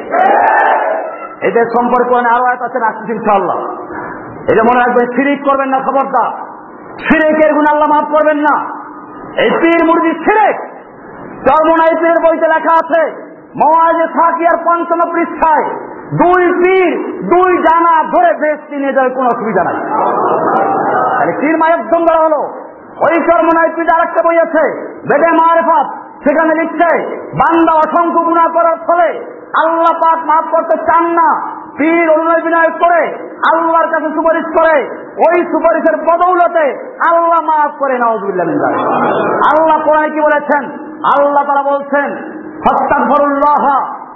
এদের 1.47 1.65
সম্পর্কে 1.75 2.11
অনেক 2.15 2.31
আরও 2.35 2.45
এক 2.53 2.61
আছেন 2.61 2.83
আসছে 2.83 3.13
ইনশাআল্লাহ। 3.13 3.57
এটা 4.51 4.63
মনে 4.63 4.79
রাখবেন 4.79 5.07
সিরিক 5.15 5.39
করবেন 5.47 5.69
না, 5.73 5.79
খবরদার। 5.79 6.31
সিরেকের 7.05 7.51
গুণ 7.53 7.65
আল্লাহ 7.73 7.89
মাফ 7.93 8.07
করবেন 8.15 8.37
না। 8.37 8.55
এই 9.43 9.49
পীর 9.61 9.81
মুরগি 9.87 10.13
সিরেক 10.25 10.55
চর্মনাই 11.47 11.93
পীরের 11.99 12.19
বইতে 12.25 12.47
লেখা 12.47 12.73
আছে 12.81 13.01
মহাজে 13.55 14.05
থাকি 14.17 14.43
আর 14.45 14.57
পঞ্চম 14.65 14.99
পৃষ্ঠায়, 15.13 15.65
দুই 16.21 16.43
পীর, 16.61 16.91
দুই 17.33 17.51
জানা 17.57 17.93
ধরে 18.13 18.31
বেশ 18.33 18.59
নিয়ে 18.71 18.93
যাওয়ার 18.93 19.13
কোন 19.15 19.25
অসুবিধা 19.25 19.63
নাই। 19.63 19.77
তাহলে 21.17 21.33
পীর 21.41 21.55
মায়ের 21.57 21.81
দঙ্গলা 21.91 22.19
হলো, 22.25 22.41
ওই 23.05 23.15
চর্মনাই 23.29 23.69
পীর 23.75 23.87
আর 23.95 24.01
একটা 24.07 24.21
বই 24.27 24.37
আছে, 24.45 24.63
বেদে 25.09 25.29
মারেফাত, 25.41 25.87
সেখানে 26.23 26.53
লিখছে, 26.61 26.89
বান্দা 27.41 27.73
অসংখ্য 27.73 28.19
গুণা 28.19 28.45
করার 28.53 28.77
ফলে 28.87 29.09
আল্লাহ 29.63 29.93
পাক 30.03 30.19
মাফ 30.25 30.45
করতে 30.51 30.75
চান 30.77 31.05
না। 31.19 31.29
পীর 31.77 32.07
অনুনয় 32.09 32.41
বিনয় 32.41 32.71
করে, 32.83 33.01
আল্লাহর 33.51 33.87
কাছে 33.87 34.09
সুপারিশ 34.15 34.47
করে, 34.59 34.75
ওই 35.27 35.37
সুপারিশের 35.51 35.95
বদৌলতে 35.97 36.65
আল্লাহ 37.09 37.39
মাফ 37.49 37.71
করে 37.79 37.95
নওয়াজুল্লাহ 37.99 38.47
আল্লাহ 39.51 39.77
কোরআনে 39.85 40.09
কি 40.09 40.21
বলেছেন? 40.21 40.63
আল্লাহ 41.15 41.43
তারা 41.47 41.63
বলছেন 41.63 42.09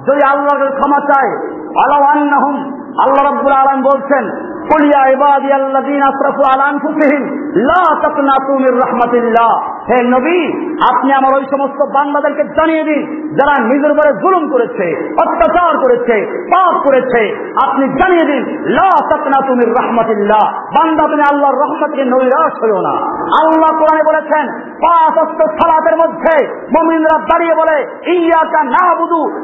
যদি 0.07 0.21
আল্লাহকে 0.31 0.67
ক্ষমা 0.79 0.99
চায় 0.99 1.31
আল্লাহ 1.83 2.45
আল্লাহ 3.03 3.23
রব্বুল 3.31 3.53
আলম 3.53 3.79
বলছেন 3.83 4.23
আনফুসিহিম 6.69 7.23
লা 7.69 7.83
তাকনাতু 8.03 8.51
মির 8.63 8.75
রাহমাতিল্লাহ 8.83 9.51
হে 9.89 9.97
নবী, 10.03 10.39
আপনি 10.91 11.09
আমার 11.13 11.31
ওই 11.37 11.45
সমস্ত 11.51 11.79
বান্দাদেরকে 11.95 12.43
জানিয়ে 12.57 12.83
দিন, 12.83 13.01
যারা 13.37 13.53
নিজের 13.69 13.91
উপরে 13.91 14.11
জুলুম 14.13 14.43
করেছে, 14.51 14.85
অত্যাচার 15.23 15.73
করেছে, 15.77 16.15
পাপ 16.53 16.73
করেছে। 16.85 17.21
আপনি 17.65 17.85
জানিয়ে 17.99 18.25
দিন, 18.25 18.43
লা 18.77 18.89
বান্দা, 20.75 21.03
তুমি 21.07 21.23
আল্লাহর 21.31 21.59
রহমতকে 21.63 22.03
নৈরাশ 22.05 22.53
হইও 22.63 22.79
না। 22.81 22.95
আল্লাহ 23.41 23.71
কোরআনে 23.79 24.03
বলেছেন, 24.03 24.45
পাঁচ 24.83 25.13
অস্ত 25.17 25.39
সালাতের 25.59 25.95
মধ্যে 26.01 26.35
মুমিনরা 26.75 27.15
দাঁড়িয়ে 27.29 27.55
বলে 27.55 27.77
ইয়াকা 28.05 28.61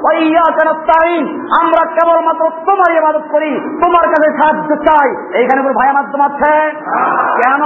ওয়া 0.04 0.14
ইয়াকা 0.14 0.64
নাস্তাইন 0.70 1.24
আমরা 1.62 1.84
কেবলমাত্র 1.96 2.44
তোমার 2.66 2.90
ইবাদত 3.00 3.26
করি, 3.32 3.52
তোমার 3.84 4.06
কাছে 4.08 4.30
সাহায্য 4.38 4.72
চাই। 4.88 5.09
এইখানে 5.34 5.60
কোনো 5.62 5.74
ভায়া 5.74 5.94
মাধ্যম 5.94 6.22
আছে? 6.22 6.52
কেন? 7.38 7.64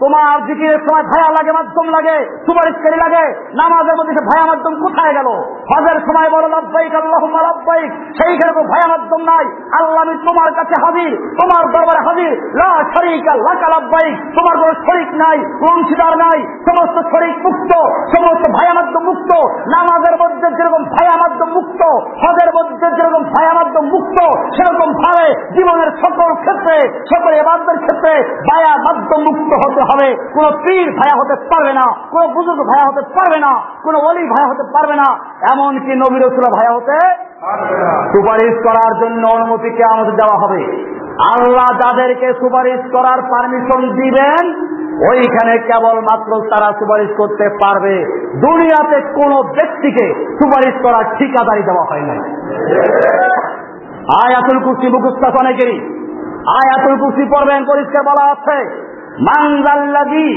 তোমার 0.00 0.46
জিকিরের 0.46 0.80
সময় 0.86 1.02
ভায়া 1.02 1.30
লাগে, 1.30 1.52
মাধ্যম 1.52 1.86
লাগে 1.88 2.16
সুপারিশকারী 2.46 2.96
লাগে, 2.96 3.24
নামাজের 3.54 3.96
মধ্যে 3.96 4.14
ভায়া 4.30 4.46
মাধ্যম 4.46 4.74
কোথায় 4.84 5.12
গেল? 5.14 5.28
হজের 5.70 5.98
সময় 6.06 6.28
বলো, 6.30 6.48
লব্বাইক 6.48 6.94
আল্লাহ 6.94 7.22
লব্বাইক, 7.48 7.90
সেইখানে 8.18 8.52
কোনো 8.52 8.68
ভায়া 8.68 8.88
মাধ্যম 8.88 9.20
নাই। 9.20 9.44
আল্লাহ 9.78 10.02
আমি 10.02 10.14
তোমার 10.26 10.50
কাছে 10.54 10.74
হাজির, 10.84 11.12
তোমার 11.40 11.62
দরবারে 11.74 12.00
হাজির। 12.08 12.32
লা 12.60 12.70
শরিক 12.94 13.24
লাকা 13.46 13.68
লব্বাইক, 13.74 14.14
তোমার 14.36 14.54
কোনো 14.60 14.74
শরিক 14.86 15.10
নাই, 15.14 15.38
অংশীদার 15.70 16.14
নাই, 16.18 16.38
সমস্ত 16.68 16.96
শরিক 17.12 17.36
মুক্ত, 17.46 17.72
সমস্ত 18.16 18.44
ভায়া 18.56 18.74
মাধ্যম 18.74 19.02
মুক্ত। 19.04 19.30
নামাজের 19.74 20.16
মধ্যে 20.22 20.48
যেরকম 20.56 20.82
ভায়া 20.84 21.16
মাধ্যম 21.22 21.48
মুক্ত, 21.48 21.80
হজের 22.22 22.50
মধ্যে 22.54 22.86
যেরকম 22.96 23.22
ভায়া 23.22 23.52
মাধ্যম 23.54 23.84
মুক্ত, 23.84 24.18
সেরকম 24.56 24.88
ভাবে 24.92 25.26
জীবনের 25.56 25.90
সকল 26.04 26.34
ক্ষেত্রে, 26.34 26.76
সকল 27.14 27.32
এবাদের 27.32 27.78
ক্ষেত্রে 27.78 28.12
ভায়া 28.50 28.72
মাধ্যম 28.86 29.20
মুক্ত 29.28 29.50
হতে 29.62 29.82
হবে। 29.90 30.14
কোন 30.14 30.44
পীর 30.66 30.90
ভায়া 30.90 31.20
হতে 31.20 31.34
পারবে 31.34 31.72
না, 31.72 31.94
কোন 32.10 32.34
বুজুর্গ 32.34 32.60
ভায়া 32.62 32.86
হতে 32.86 33.00
পারবে 33.00 33.40
না, 33.40 33.60
কোন 33.82 33.94
অলি 33.96 34.24
ভায়া 34.24 34.48
হতে 34.48 34.62
পারবে 34.62 34.94
না, 34.94 35.08
এমনকি 35.52 35.92
নবীর 35.94 36.28
ভায়া 36.28 36.72
হতে 36.74 37.26
সুপারিশ 38.12 38.54
করার 38.64 38.92
জন্য 39.00 39.28
অনুমতিকে 39.28 39.84
আমাদের 39.84 40.16
দেওয়া 40.16 40.36
হবে? 40.38 40.62
আল্লাহ 41.22 41.66
যাদেরকে 41.78 42.34
সুপারিশ 42.34 42.80
করার 42.92 43.22
পারমিশন 43.22 43.80
দিবেন, 43.88 44.44
ওইখানে 45.10 45.58
কেবলমাত্র 45.58 46.40
তারা 46.40 46.72
সুপারিশ 46.78 47.08
করতে 47.16 47.48
পারবে। 47.48 47.94
দুনিয়াতে 48.40 49.00
কোন 49.00 49.42
ব্যক্তিকে 49.42 50.34
সুপারিশ 50.38 50.82
করার 50.82 51.16
ঠিকাদারি 51.16 51.62
দেওয়া 51.62 51.84
হয় 51.84 52.00
নাই। 52.00 52.18
আয়াতুল 54.26 54.64
কুস্তি 54.64 54.88
মুখস্থ 54.88 55.36
অনেকেরই। 55.40 55.78
আয়াতুল 56.46 56.96
কুস্তি 56.98 57.24
পড়বেন, 57.24 57.64
পরিষ্কার 57.64 58.02
বলা 58.02 58.32
আছে। 58.32 58.85
মানজাল্লাদি 59.20 60.28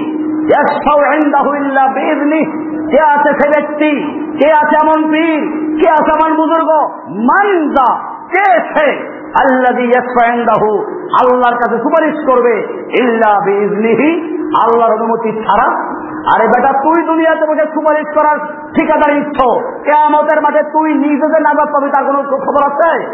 ইয়াশফাউ 0.52 1.14
ইনদাহু 1.14 1.56
ইল্লা 1.56 1.88
বিইذনিহি 1.88 2.70
কে 2.92 3.00
আছে 3.02 3.30
সে 3.34 3.50
ব্যক্তি? 3.50 3.92
কে 4.40 4.52
আছে 4.62 4.76
এমন 4.84 5.12
পীর? 5.12 5.42
কে 5.80 5.90
আছে 5.92 6.12
এমন 6.20 6.38
বুজুর্গ? 6.38 6.70
মানজা 7.10 7.96
কে 8.30 8.62
সে? 8.62 9.20
আল্লাযী 9.42 9.84
ইয়াশফাউ 9.84 10.34
ইনদাহু, 10.34 10.84
আল্লাহর 11.22 11.58
কাছে 11.58 11.78
সুপারিশ 11.78 12.26
করবে, 12.28 12.84
ইল্লা 13.00 13.42
বিইذনিহি 13.46 14.40
আল্লাহর 14.62 14.94
অনুমতি 14.94 15.32
ছাড়া। 15.32 16.00
আরে 16.36 16.48
বেটা, 16.48 16.72
তুই 16.74 17.04
দুনিয়াতে 17.06 17.46
বসে 17.46 17.66
সুপারিশ 17.74 18.08
করার 18.20 18.40
ঠিকাদার 18.78 19.18
ইচ্ছ। 19.18 19.42
কেয়ামতের 19.84 20.42
মাঠে 20.42 20.64
তুই 20.64 20.94
নিজে 20.94 21.28
যে 21.28 21.40
নাজাদ 21.40 21.70
পাবি 21.74 21.90
তার 21.90 22.06
কোনো 22.06 22.24
খবর 22.24 22.72
আছে? 22.72 23.06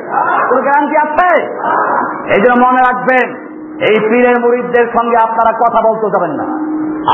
তোর 0.49 0.61
গ্যারান্টি 0.61 0.95
আছে? 0.97 1.41
এই 2.36 2.41
জন্য 2.41 2.66
মনে 2.66 2.82
রাখবেন 2.91 3.44
এই 3.80 4.09
পীরের 4.09 4.41
মুরিদদের 4.41 4.88
সঙ্গে 4.88 5.15
আপনারা 5.23 5.57
কথা 5.57 5.89
বলতে 5.89 6.07
যাবেন 6.07 6.32
না। 6.32 6.43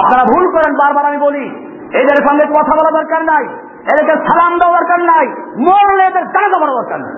আপনারা 0.01 0.23
ভুল 0.23 0.51
করেন, 0.51 0.73
বারবার 0.73 1.05
আমি 1.05 1.17
বলি। 1.17 1.65
এদের 1.93 2.27
সঙ্গে 2.29 2.45
কথা 2.45 2.71
বলা 2.71 3.01
দরকার 3.01 3.21
নাই। 3.23 3.43
এদেরকে 3.81 4.15
সালাম 4.15 4.59
দেওয়া 4.59 4.79
দরকার 4.79 4.99
নাই। 4.99 5.27
মরলে 5.67 6.03
এদের 6.03 6.23
জানাজা 6.23 6.59
পড়া 6.59 6.73
দরকার 6.73 6.99
নাই। 6.99 7.11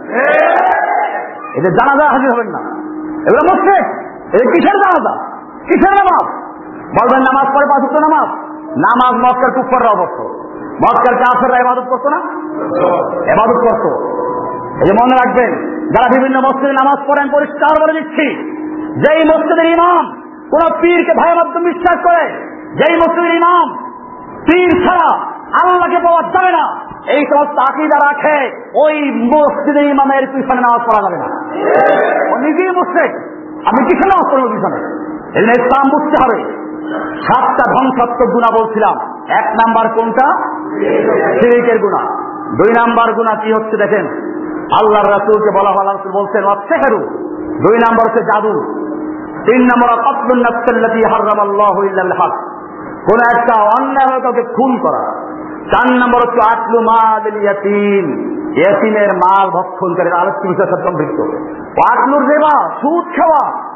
এদের 1.54 1.74
জানাজা 1.74 2.12
হাজির 2.12 2.34
হবেন 2.34 2.48
না। 2.48 2.60
এগুলো 3.10 3.56
মুসলিম 3.56 3.84
এদের 4.34 4.52
কিসের 4.52 4.78
জানাজা? 4.78 5.24
কিসের 5.64 5.91
নামাজ? 5.91 6.44
বলবেন 6.84 7.22
নামাজ 7.22 7.56
পড়ে 7.56 7.66
পাঁচ 7.66 7.84
নামাজ? 7.84 8.30
নামাজ 8.78 9.22
মক্কার 9.22 9.52
কুফাররা 9.52 9.89
অবস্থ। 9.89 10.20
মক্কার 10.76 11.16
কাফেররা 11.16 11.58
এবাদত 11.58 11.84
করতো 11.89 12.10
না? 12.10 12.18
এবাদত 13.32 13.54
করতো। 13.54 14.20
এই 14.82 14.88
যে 14.88 14.94
মনে 14.94 15.16
রাখবেন, 15.16 15.52
যারা 15.88 16.16
বিভিন্ন 16.16 16.39
মসজিদে 16.39 16.72
নামাজ 16.72 17.08
পড়েন, 17.08 17.30
পরিষ্কার 17.32 17.84
বলে 17.84 18.02
দিচ্ছি। 18.02 18.54
যেই 18.96 19.24
মসজিদের 19.24 19.66
ইমাম, 19.66 20.22
কোন 20.52 20.82
পীরকে 20.82 21.14
ভাইয়ের 21.14 21.38
মাধ্যমে 21.38 21.72
বিশ্বাস 21.72 22.04
করে, 22.04 22.30
যেই 22.76 22.96
মসজিদের 22.96 23.36
ইমাম, 23.36 23.76
পীর 24.32 24.70
ছাড়া 24.70 25.18
আল্লাহকে 25.64 25.98
পাওয়া 26.04 26.22
যাবে 26.22 26.52
না। 26.52 26.80
এই 27.08 27.26
সমস্ত 27.26 27.58
আকিদা 27.58 28.14
রাখে, 28.14 28.70
ওই 28.76 29.12
মসজিদের 29.12 29.86
ইমামের 29.86 30.28
পিছনে 30.28 30.62
নামাজ 30.62 30.82
পড়া 30.82 31.10
যাবে 31.10 31.18
না। 31.18 31.26
ও 32.34 32.38
নিজেই 32.38 32.70
মুসলিম। 32.70 33.16
আমি 33.66 33.84
কিসে 33.84 34.08
নামাজ 34.08 34.32
পড়ব 34.32 34.56
পিছনে। 34.56 34.78
এই 35.39 35.44
ইসলাম 35.44 35.89
বুঝতে 35.89 36.24
হবে। 36.24 36.64
সাতটা 37.22 37.72
ধ্বংসাত্মক 37.72 38.30
গুণা 38.30 38.66
বলছিলাম। 38.66 39.24
এক 39.30 39.46
নাম্বার 39.46 39.94
কোনটা? 39.94 40.50
শিরিকের 41.41 41.80
গুণা। 41.80 42.00
দুই 42.56 42.74
নাম্বার 42.78 43.14
গুণা 43.14 43.36
কি 43.36 43.52
হচ্ছে 43.52 43.78
দেখেন? 43.78 44.08
আল্লাহ 44.82 45.02
রাসুলকে 45.10 45.60
বলা 45.60 45.72
হল 45.72 45.88
রাসুল 45.88 46.12
বলছেন 46.12 46.46
অচ্ছেহেরু 46.46 47.33
দুই 47.58 47.78
নম্বর 47.78 48.06
হচ্ছে 48.06 48.24
জাদু। 48.24 48.84
তিন 49.45 49.62
নম্বর 49.62 49.89
কোন 53.06 53.39
একটা 53.39 53.62
অন্যায় 53.62 54.08
হয়ে 54.12 54.22
কাউকে 54.22 54.43
খুন 54.43 54.78
করা। 54.78 55.24
চার 55.72 55.93
নম্বর 55.93 56.28
হচ্ছে 56.28 56.56
আটলু 56.56 56.80
মাল 56.80 57.43
ইয়াতিম। 57.43 58.34
ইয়াতিমের 58.58 59.10
মাল 59.16 59.49
ভক্ষণ 59.49 59.93
করে 59.93 60.12
আলোচ্য 60.12 60.47
বিষয়ের 60.47 60.84
সম্পৃক্ত। 60.84 61.20
আটলুর 61.91 62.28
দেবা 62.28 62.70
সুদ 62.70 63.06
খাওয়া। 63.16 63.72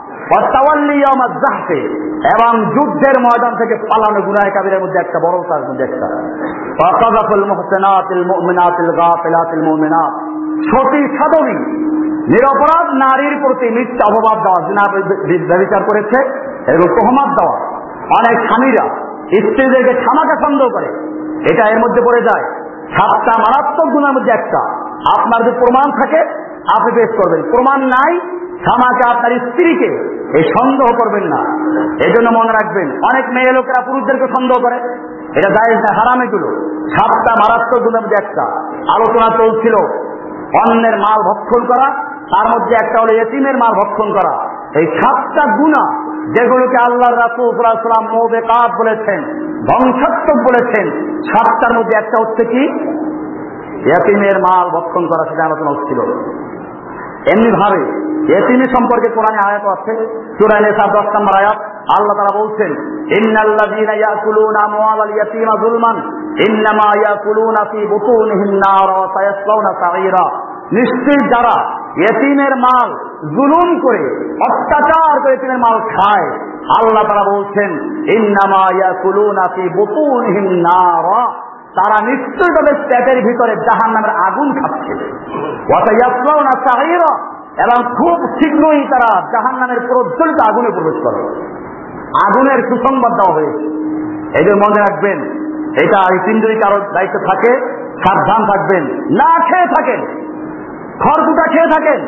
এবং 2.07 2.65
যুদ্ধের 2.65 3.19
ময়দান 3.19 3.55
থেকে 3.55 3.75
পালানো 3.75 4.21
গুনায় 4.21 4.51
কাবিরের 4.51 4.79
মধ্যে 4.79 4.99
একটা 4.99 5.19
বড় 5.19 5.43
তার 5.49 5.69
মধ্যে 5.69 5.83
একটা। 5.83 6.07
সতী 10.71 11.17
সাধনী, 11.17 11.53
নিরপরাধ 12.11 12.93
নারীর 12.93 13.41
প্রতি 13.41 13.69
মিথ্যা 13.69 14.13
অপবাদ 14.13 14.43
দেওয়া, 14.43 14.67
জিনা 14.67 15.01
ব্যবচার 15.47 15.83
করেছে 15.83 16.29
এরকম 16.71 16.95
তহমাত 16.95 17.39
দেওয়া। 17.39 17.81
অনেক 17.95 18.47
স্বামীরা 18.47 18.95
স্ত্রীদেরকে 19.23 19.93
খামাকে 19.93 20.43
সন্দেহ 20.43 20.69
করে। 20.69 20.85
এটা 21.51 21.69
এর 21.69 21.79
মধ্যে 21.79 22.01
পড়ে 22.01 22.21
যায়। 22.21 22.43
সাতটা 22.89 23.31
মারাত্মক 23.39 23.93
গুণের 23.93 24.11
মধ্যে 24.11 24.31
একটা। 24.31 24.59
আপনার 25.19 25.41
যদি 25.41 25.51
প্রমাণ 25.51 25.91
থাকে, 25.91 26.19
আপনি 26.77 26.91
পেশ 26.95 27.09
করবেন। 27.09 27.41
প্রমাণ 27.41 27.81
নাই 27.81 28.19
খামাকে 28.57 29.09
আপনার 29.09 29.31
স্ত্রীকে 29.31 30.16
এই 30.35 30.43
সন্দেহ 30.43 30.85
করবেন 31.03 31.23
না। 31.23 31.39
এই 32.05 32.11
জন্য 32.11 32.29
মনে 32.29 32.51
রাখবেন, 32.51 32.91
অনেক 32.91 33.25
মেয়ে 33.29 33.51
লোকেরা 33.51 33.85
পুরুষদেরকে 33.85 34.27
সন্দেহ 34.27 34.61
করে। 34.61 34.75
এটা 35.39 35.49
দায় 35.49 35.77
হারাম 35.77 36.21
এগুলো। 36.21 36.47
সাতটা 36.89 37.33
মারাত্মক 37.33 37.83
গুণের 37.83 38.01
মধ্যে 38.01 38.25
একটা। 38.25 38.43
আলোচনা 38.93 39.37
চলছিল 39.37 39.73
অন্যের 40.53 40.97
মাল 40.97 41.23
ভক্ষণ 41.23 41.65
করা, 41.65 41.93
তার 42.03 42.47
মধ্যে 42.47 42.75
একটা 42.81 42.99
হলো 43.01 43.21
এতিমের 43.21 43.57
মাল 43.57 43.73
ভক্ষণ 43.73 44.13
করা। 44.13 44.49
এই 44.79 44.85
সাতটা 44.85 45.57
গুণা 45.57 46.07
যেগুলোকে 46.31 46.77
আল্লাহ 46.77 47.09
রাসুলাম 47.11 48.15
মোবে 48.15 48.41
কাপ 48.41 48.71
বলেছেন, 48.79 49.23
ধ্বংসাত্মক 49.59 50.43
বলেছেন, 50.43 50.85
সাতটার 51.23 51.79
মধ্যে 51.79 51.97
একটা 51.97 52.27
হচ্ছে 52.27 52.45
কি? 52.45 52.63
এতিমের 53.89 54.39
মাল 54.39 54.69
ভক্ষণ 54.69 55.07
করা, 55.07 55.29
সেটা 55.29 55.45
আলোচনা 55.45 55.69
হচ্ছিল। 55.69 55.99
এমনি 57.33 57.51
ভাবে 57.51 58.07
এতিমি 58.33 58.63
সম্পর্কে 58.63 59.11
কোরআনে 59.11 59.49
আয়াত 59.49 59.65
আছে। 59.65 59.93
চুরাই 60.39 60.61
নেশার 60.61 60.91
দশ 60.91 61.15
নম্বর 61.15 61.37
আয়াত। 61.37 61.57
আল্লাহ 61.99 62.17
তারা 62.17 62.39
বলছেন 62.39 62.97
নিশ্চয়ই 70.71 71.29
যারা 71.29 71.55
এতিমের 72.09 72.55
মাল 72.55 72.89
জুলুম 73.29 73.79
করে, 73.79 74.31
অত্যাচার 74.49 75.19
করে 75.19 75.57
মাল 75.57 75.79
খায়, 75.79 76.29
আল্লাহ 76.79 77.03
তারা 77.03 77.23
বলছেন, 77.23 77.71
ইন্নামা 78.15 78.67
ইয়াকুলুনা 78.75 79.43
ফি 79.55 79.69
বুতুনিহিম 79.69 80.45
নারা 80.45 81.46
তারা 81.77 82.05
নিশ্চয়ই 82.05 82.55
তাদের 82.55 82.75
পেটের 82.75 83.25
ভিতরে 83.25 83.55
জাহান 83.55 83.91
নামের 83.91 84.09
আগুন 84.09 84.53
খাচ্ছে। 84.53 84.93
এবং 87.63 87.83
খুব 87.83 88.27
শীঘ্রই 88.27 88.87
তারা 88.87 89.21
জাহান 89.31 89.59
নামের 89.59 89.79
প্রজ্বলিত 89.79 90.49
আগুনে 90.49 90.69
প্রবেশ 90.69 91.03
করে। 91.03 91.21
আগুনের 92.25 92.59
সুসংবাদ 92.69 93.11
দেওয়া 93.11 93.33
হয়েছে। 93.33 93.77
এদের 94.41 94.55
মনে 94.55 94.79
রাখবেন, 94.79 95.19
এটা 95.81 96.13
এই 96.13 96.19
তিন 96.19 96.59
কারোর 96.61 96.81
দায়িত্ব 96.93 97.19
থাকে, 97.19 97.77
সাবধান 98.07 98.45
থাকবেন, 98.45 98.83
না 98.93 99.39
খেয়ে 99.39 99.67
থাকেন। 99.67 100.01
খড়কুটা 101.03 101.51
খেয়ে 101.51 101.67
থাকেন, 101.67 102.07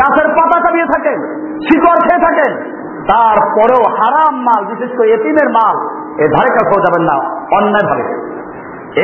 গাছের 0.00 0.28
পাতা 0.28 0.60
চাপিয়ে 0.60 0.86
থাকেন, 0.86 1.18
শিকড় 1.58 2.08
খেয়ে 2.08 2.24
থাকেন। 2.26 2.56
তারপরেও 3.12 3.82
হারাম 3.90 4.42
মাল, 4.42 4.64
বিশেষ 4.64 4.98
করে 4.98 5.10
এতিমের 5.10 5.48
মাল, 5.50 5.76
এ 6.20 6.28
ধারে 6.28 6.50
কাছেও 6.50 6.80
যাবেন 6.80 7.02
না 7.02 7.16
অন্যায় 7.56 7.88
ভাবে 7.90 8.24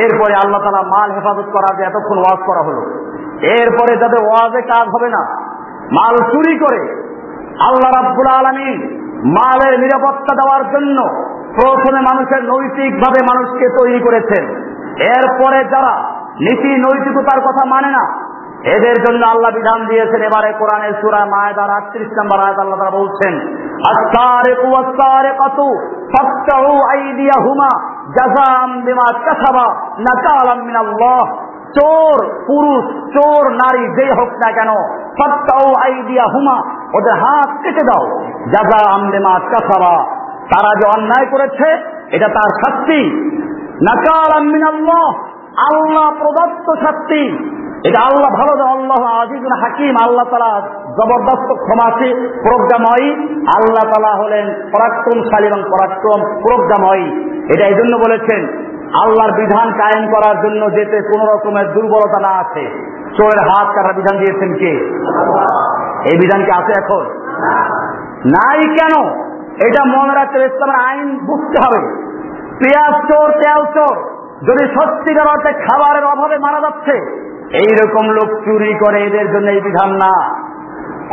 এরপরে 0.03 0.33
আল্লাহ 0.43 0.61
তালা 0.63 0.83
মাল 0.95 1.09
হেফাজত 1.15 1.47
করা 1.55 1.69
যে 1.77 1.83
এতক্ষণ 1.83 2.17
ওয়াজ 2.21 2.39
করা 2.49 2.61
হলো, 2.67 2.81
এরপরে 3.57 3.93
যাদের 4.01 4.21
ওয়াজে 4.25 4.61
কাজ 4.61 4.85
হবে 4.95 5.09
না, 5.09 5.21
মাল 5.97 6.15
চুরি 6.31 6.53
করে 6.59 6.81
আল্লাহ 7.69 7.89
রাব্বুল 7.99 8.29
আলমী 8.39 8.71
মালের 9.37 9.73
নিরাপত্তা 9.79 10.33
দেওয়ার 10.41 10.63
জন্য 10.73 10.97
প্রথমে 11.59 12.01
মানুষের 12.09 12.41
নৈতিকভাবে 12.43 13.19
মানুষকে 13.29 13.65
তৈরি 13.79 13.99
করেছেন। 14.05 14.43
এরপরে 15.15 15.59
যারা 15.73 15.93
নীতি 16.45 16.71
নৈতিকতার 16.85 17.39
কথা 17.47 17.63
মানে 17.65 17.89
না, 17.97 18.03
এদের 18.75 18.97
জন্য 19.05 19.21
আল্লাহ 19.33 19.51
বিধান 19.51 19.79
দিয়েছেন। 19.89 20.21
এবারে 20.27 20.49
কোরআনের 20.61 20.93
সুরা 21.01 21.21
মায়দার 21.25 21.69
আটত্রিশ 21.69 22.09
নম্বর 22.19 22.37
আয়াত 22.45 22.57
আল্লাহ 22.59 22.79
তারা 22.79 22.97
বলছেন 23.01 23.33
আস্তারিকু 23.91 24.67
আস্তারিকাতু 24.83 25.67
ফাকতাউ 26.13 26.73
আইদিয়াহুমা। 26.93 27.71
জাযাম 28.19 28.81
বিমা 28.81 29.19
কাসাবা, 29.25 29.75
নাকালাম 29.99 30.65
মিনাল্লাহ। 30.65 31.35
চোর, 31.79 32.43
পুরুষ, 32.47 33.13
চোর, 33.13 33.49
নারী, 33.49 33.95
যেই 33.95 34.11
হোক 34.11 34.29
না 34.29 34.51
কেন 34.51 34.69
ফাকতাউ 35.19 35.73
আইদিয়াহুমা, 35.83 36.63
ওদের 36.97 37.13
হাত 37.13 37.49
কেটে 37.63 37.85
দাও। 37.85 38.19
জাযাম 38.51 39.11
বিমা 39.11 39.39
কাসাবা, 39.39 40.03
তারা 40.43 40.79
যে 40.79 41.01
অন্যায় 41.01 41.25
করেছে, 41.25 41.91
এটা 42.11 42.27
তার 42.27 42.49
শাস্তি। 42.49 43.31
নাকালাম 43.73 44.47
মিনাল্লাহ, 44.47 45.13
আল্লাহ 45.73 46.13
প্রদত্ত 46.19 46.85
শাস্তি। 46.85 47.47
এটা 47.87 48.01
আল্লাহ 48.01 48.31
ভালো 48.31 48.63
আল্লাহ 48.63 49.21
আজিজুল 49.21 49.61
হাকিম। 49.61 49.95
আল্লাহ 50.03 50.25
তালা 50.25 50.61
জবরদস্ত 50.85 51.53
ক্ষমাসী 51.53 52.13
প্রজ্ঞাময়ী। 52.43 53.15
আল্লাহ 53.55 53.83
তালা 53.83 54.15
হলেন 54.15 54.69
পরাক্রমশালী 54.73 55.47
এবং 55.47 55.63
পরাক্রম 55.71 56.41
প্রজ্ঞাময়ী। 56.41 57.30
এটা 57.53 57.65
এই 57.65 57.73
জন্য 57.73 57.97
বলেছেন, 57.97 58.41
আল্লাহর 59.03 59.31
বিধান 59.31 59.67
কায়েম 59.77 60.05
করার 60.13 60.37
জন্য 60.41 60.71
যেতে 60.71 61.01
কোন 61.01 61.21
রকমের 61.27 61.73
দুর্বলতা 61.73 62.19
না 62.19 62.31
আছে। 62.39 62.63
চোরের 63.17 63.39
হাত 63.49 63.67
কাটা 63.75 63.93
বিধান 63.93 64.17
দিয়েছেন 64.17 64.51
কে? 64.53 64.73
এই 66.11 66.17
বিধান 66.19 66.41
কি 66.45 66.51
আছে 66.51 66.71
এখন? 66.81 67.05
নাই 68.25 68.59
কেন? 68.77 68.93
এটা 69.67 69.81
মনে 69.85 70.13
রাখতে 70.13 70.37
ইসলামের 70.37 70.75
আইন 70.75 71.19
বুঝতে 71.19 71.57
হবে। 71.65 71.81
পেঁয়াজ 72.59 72.95
চোর, 73.11 73.31
তেল 73.31 73.61
চোর, 73.75 73.95
যদি 74.47 74.63
সত্যিকার 74.75 75.27
অর্থে 75.27 75.51
খাবারের 75.53 76.05
অভাবে 76.05 76.37
মারা 76.37 76.59
যাচ্ছে, 76.61 76.95
এইরকম 77.53 78.09
লোক 78.09 78.29
চুরি 78.45 78.73
করে 78.85 78.99
এদের 79.03 79.31
জন্য 79.33 79.47
এই 79.51 79.61
বিধান 79.61 79.89
না। 79.89 80.13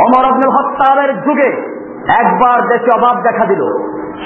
অমর 0.04 0.24
আব্দুল 0.24 0.50
হত্যারের 0.56 1.22
যুগে 1.22 1.77
একবার 2.08 2.68
দেশে 2.68 2.90
অভাব 2.98 3.22
দেখা 3.22 3.44
দিল। 3.44 3.62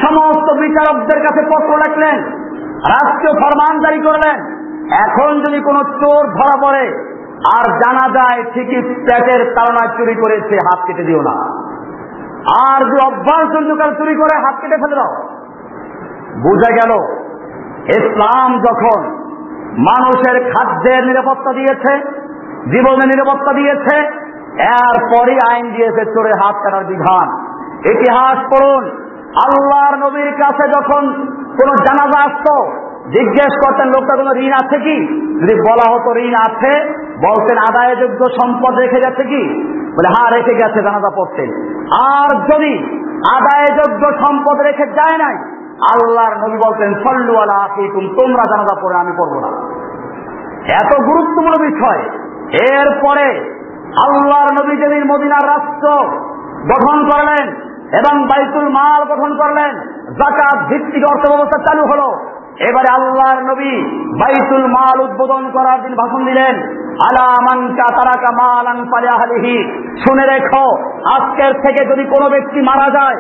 সমস্ত 0.03 0.59
বিচারকদের 0.59 1.21
কাছে 1.21 1.43
পত্র 1.43 1.79
লেখলেন 1.79 2.19
রাষ্ট্রীয় 2.89 3.33
ফরমান 3.33 3.81
জারি 3.81 4.01
করলেন। 4.01 4.39
এখন 5.09 5.41
যদি 5.41 5.61
কোনো 5.61 5.85
চোর 5.85 6.27
ধরা 6.27 6.63
পড়ে, 6.63 7.09
আর 7.59 7.65
জানা 7.71 8.07
যায় 8.15 8.45
ঠিকই 8.55 8.83
পেটের 8.83 9.55
তাড়না 9.55 9.95
চুরি 9.97 10.15
করেছে 10.15 10.57
হাত 10.57 10.87
কেটে 10.87 11.03
দিও 11.03 11.23
না। 11.23 11.37
আর 12.69 12.85
যে 12.85 13.07
অভ্যাস 13.07 13.53
জন্তুকাল 13.53 13.95
চুরি 13.95 14.15
করে 14.15 14.35
হাত 14.45 14.55
কেটে 14.61 14.77
ফেলে 14.77 14.97
দাও। 14.97 15.13
বোঝা 16.43 16.71
গেল, 16.71 16.93
ইসলাম 17.89 18.59
যখন 18.59 19.01
মানুষের 19.79 20.53
খাদ্যের 20.53 21.07
নিরাপত্তা 21.07 21.53
দিয়েছে, 21.53 21.93
জীবনের 22.71 23.07
নিরাপত্তা 23.07 23.53
দিয়েছে, 23.53 23.97
এরপরই 24.59 25.39
আইন 25.51 25.73
দিয়েছে 25.73 26.05
চোরে 26.05 26.31
হাত 26.31 26.55
কাটার 26.63 26.85
বিধান। 26.85 27.52
ইতিহাস 27.91 28.39
পড়ুন। 28.39 28.85
আল্লাহর 29.45 29.97
নবীর 29.97 30.33
কাছে 30.33 30.69
যখন 30.69 31.27
কোন 31.47 31.75
জানাজা 31.75 32.21
আসত, 32.25 32.71
জিজ্ঞেস 33.09 33.55
করতেন, 33.67 33.87
লোকটা 33.87 34.17
কোনো 34.17 34.35
ঋণ 34.35 34.53
আছে 34.65 34.79
কি? 34.79 35.07
যদি 35.43 35.61
বলা 35.61 35.95
হতো, 35.95 36.17
ঋণ 36.17 36.35
আছে। 36.35 36.89
বলতেন, 37.17 37.59
আদায়যোগ্য 37.59 38.25
সম্পদ 38.25 38.79
রেখে 38.79 39.01
গেছে 39.01 39.25
কি? 39.25 39.63
বলে 39.93 40.09
হ্যাঁ 40.09 40.31
রেখে 40.31 40.55
গেছে, 40.55 40.83
জানাজা 40.83 41.11
পড়তেন। 41.17 41.51
আর 42.03 42.37
যদি 42.37 43.01
আদায়যোগ্য 43.37 44.27
সম্পদ 44.27 44.61
রেখে 44.61 44.87
যায় 44.87 45.19
নাই, 45.19 45.35
আল্লাহর 45.95 46.49
নবী 46.49 46.57
বলতেন, 46.57 46.95
সল্লু 46.95 47.37
আলা 47.37 47.69
তোমরা 48.21 48.43
জানাজা 48.51 48.81
পড়ে, 48.83 48.97
আমি 48.97 49.13
করব 49.17 49.41
না। 49.41 49.83
এত 50.75 51.03
গুরুত্বপূর্ণ 51.03 51.71
বিষয়। 51.71 51.99
এরপরে 52.71 53.57
আল্লাহর 54.05 54.65
নবী 54.65 54.77
যেদিন 54.77 55.05
মদিনার 55.13 55.49
রাষ্ট্র 55.49 55.89
গঠন 56.63 57.09
করলেন 57.09 57.72
এবং 57.99 58.15
বাইতুল 58.27 58.69
মাল 58.69 59.03
গঠন 59.05 59.31
করলেন। 59.37 59.73
জাকাত 60.21 60.59
ভিত্তিক 60.69 61.05
অর্থ 61.11 61.29
ব্যবস্থা 61.29 61.59
চালু 61.67 61.83
হলো। 61.83 62.09
এবারে 62.69 62.91
আল্লাহর 62.95 63.43
নবী 63.43 63.73
বাইতুল 64.21 64.67
মাল 64.67 65.01
উদ্বোধন 65.01 65.51
করার 65.51 65.83
দিন 65.83 65.95
ভাষণ 65.95 66.25
দিলেন। 66.25 66.55
আলামানকা 67.09 67.87
তারাকা 67.97 68.31
মালান 68.37 68.79
পালিয়াহালিহি 68.93 69.57
শুনে 70.07 70.27
রেখো, 70.27 70.67
আজকের 71.09 71.53
থেকে 71.53 71.85
যদি 71.85 72.05
কোনো 72.05 72.31
ব্যক্তি 72.31 72.61
মারা 72.61 72.89
যায় 72.91 73.19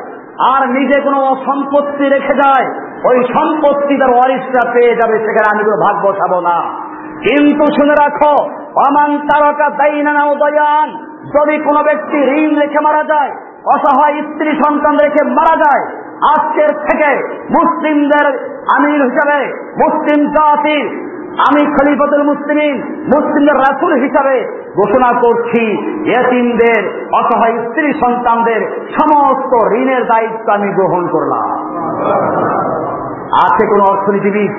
আর 0.52 0.68
নিজে 0.68 1.00
কোনো 1.00 1.36
সম্পত্তি 1.46 2.04
রেখে 2.08 2.34
যায়, 2.34 2.66
ওই 3.04 3.16
সম্পত্তি 3.34 3.98
তার 3.98 4.10
ওয়ারিসরা 4.10 4.72
পেয়ে 4.72 4.96
যাবে, 4.96 5.18
সেখানে 5.18 5.48
আমি 5.54 5.62
কোনো 5.64 5.76
ভাগ 5.76 5.96
বসাবো 6.06 6.40
না। 6.40 6.56
কিন্তু 7.26 7.64
শুনে 7.64 7.94
রাখো 7.94 8.34
অমান 8.88 9.10
তারকা 9.18 9.70
দাইনা 9.70 10.24
উদয়ান 10.24 10.88
যদি 11.34 11.58
কোনো 11.58 11.80
ব্যক্তি 11.82 12.18
ঋণ 12.18 12.58
রেখে 12.58 12.80
মারা 12.80 13.02
যায় 13.04 13.32
অসহায় 13.64 14.22
স্ত্রী 14.22 14.50
সন্তান 14.50 14.98
রেখে 14.98 15.24
মারা 15.24 15.56
যায়। 15.56 15.84
আজকের 16.34 16.68
থেকে 16.68 17.10
মুসলিমদের 17.50 18.26
আমির 18.76 19.02
হিসাবে, 19.04 19.52
মুসলিম 19.78 20.26
জাতি, 20.26 20.82
আমি 21.48 21.62
খলিফতুল 21.66 22.22
মুসলিম 22.22 22.82
মুসলিমদের 23.06 23.54
রাসুল 23.54 23.92
হিসাবে 23.92 24.36
ঘোষণা 24.76 25.20
করছি 25.20 25.62
এতিমদের 26.20 27.10
অসহায় 27.12 27.58
স্ত্রী 27.58 27.92
সন্তানদের 27.92 28.60
সমস্ত 29.00 29.72
ঋণের 29.72 30.06
দায়িত্ব 30.06 30.52
আমি 30.52 30.68
গ্রহণ 30.72 31.08
করলাম। 31.08 31.46
আছে 33.46 33.66
কোন 33.66 33.80
অর্থনীতিবিদ, 33.80 34.52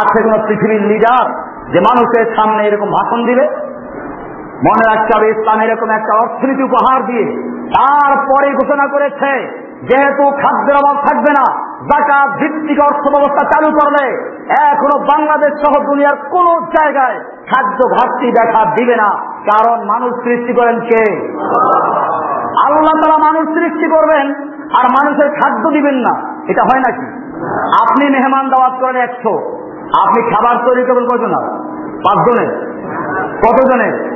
আছে 0.00 0.22
কোন 0.22 0.46
পৃথিবীর 0.46 0.82
লিডার 0.82 1.26
যে 1.72 1.80
মানুষের 1.80 2.34
সামনে 2.36 2.66
এরকম 2.66 2.90
ভাষণ 2.90 3.26
দিবে? 3.26 3.63
মনে 4.66 4.84
রাখতে 4.90 5.10
হবে 5.16 5.26
ইসলাম 5.30 5.60
এরকম 5.60 5.90
একটা 5.90 6.12
অর্থনীতি 6.18 6.62
উপহার 6.62 7.06
দিয়ে 7.06 7.26
তারপরে 7.76 8.48
ঘোষণা 8.50 8.86
করেছে, 8.86 9.30
যেহেতু 9.90 10.24
খাদ্যের 10.30 10.76
অভাব 10.76 10.96
থাকবে 11.06 11.32
না 11.38 11.46
জাকাত 11.90 12.38
ভিত্তিক 12.40 12.78
অর্থ 12.80 13.04
ব্যবস্থা 13.14 13.44
চালু 13.52 13.70
করলে 13.80 14.04
এখনও 14.70 14.98
বাংলাদেশ 14.98 15.52
সহ 15.62 15.84
দুনিয়ার 15.84 16.16
কোন 16.30 16.46
জায়গায় 16.64 17.20
খাদ্য 17.52 17.88
ঘাটতি 17.88 18.26
দেখা 18.26 18.64
দিবে 18.64 18.96
না। 18.96 19.08
কারণ 19.50 19.84
মানুষ 19.84 20.12
সৃষ্টি 20.24 20.52
করেন 20.54 20.80
কে? 20.80 21.02
আল্লাহ 22.66 22.94
তারা 23.04 23.18
মানুষ 23.18 23.44
সৃষ্টি 23.58 23.86
করবেন 23.90 24.26
আর 24.78 24.84
মানুষের 24.90 25.28
খাদ্য 25.40 25.70
দিবেন 25.70 25.94
না। 25.94 26.42
এটা 26.48 26.62
হয় 26.62 26.80
নাকি? 26.80 27.06
আপনি 27.82 28.10
মেহমান 28.10 28.48
দাওয়াত 28.48 28.74
করেন 28.80 28.96
একশো। 28.96 29.32
আপনি 30.04 30.30
খাবার 30.30 30.56
তৈরি 30.66 30.84
করবেন 30.84 31.04
কজনের 31.04 31.44
পাঁচজনের? 32.06 32.50
কতজনের? 33.46 34.14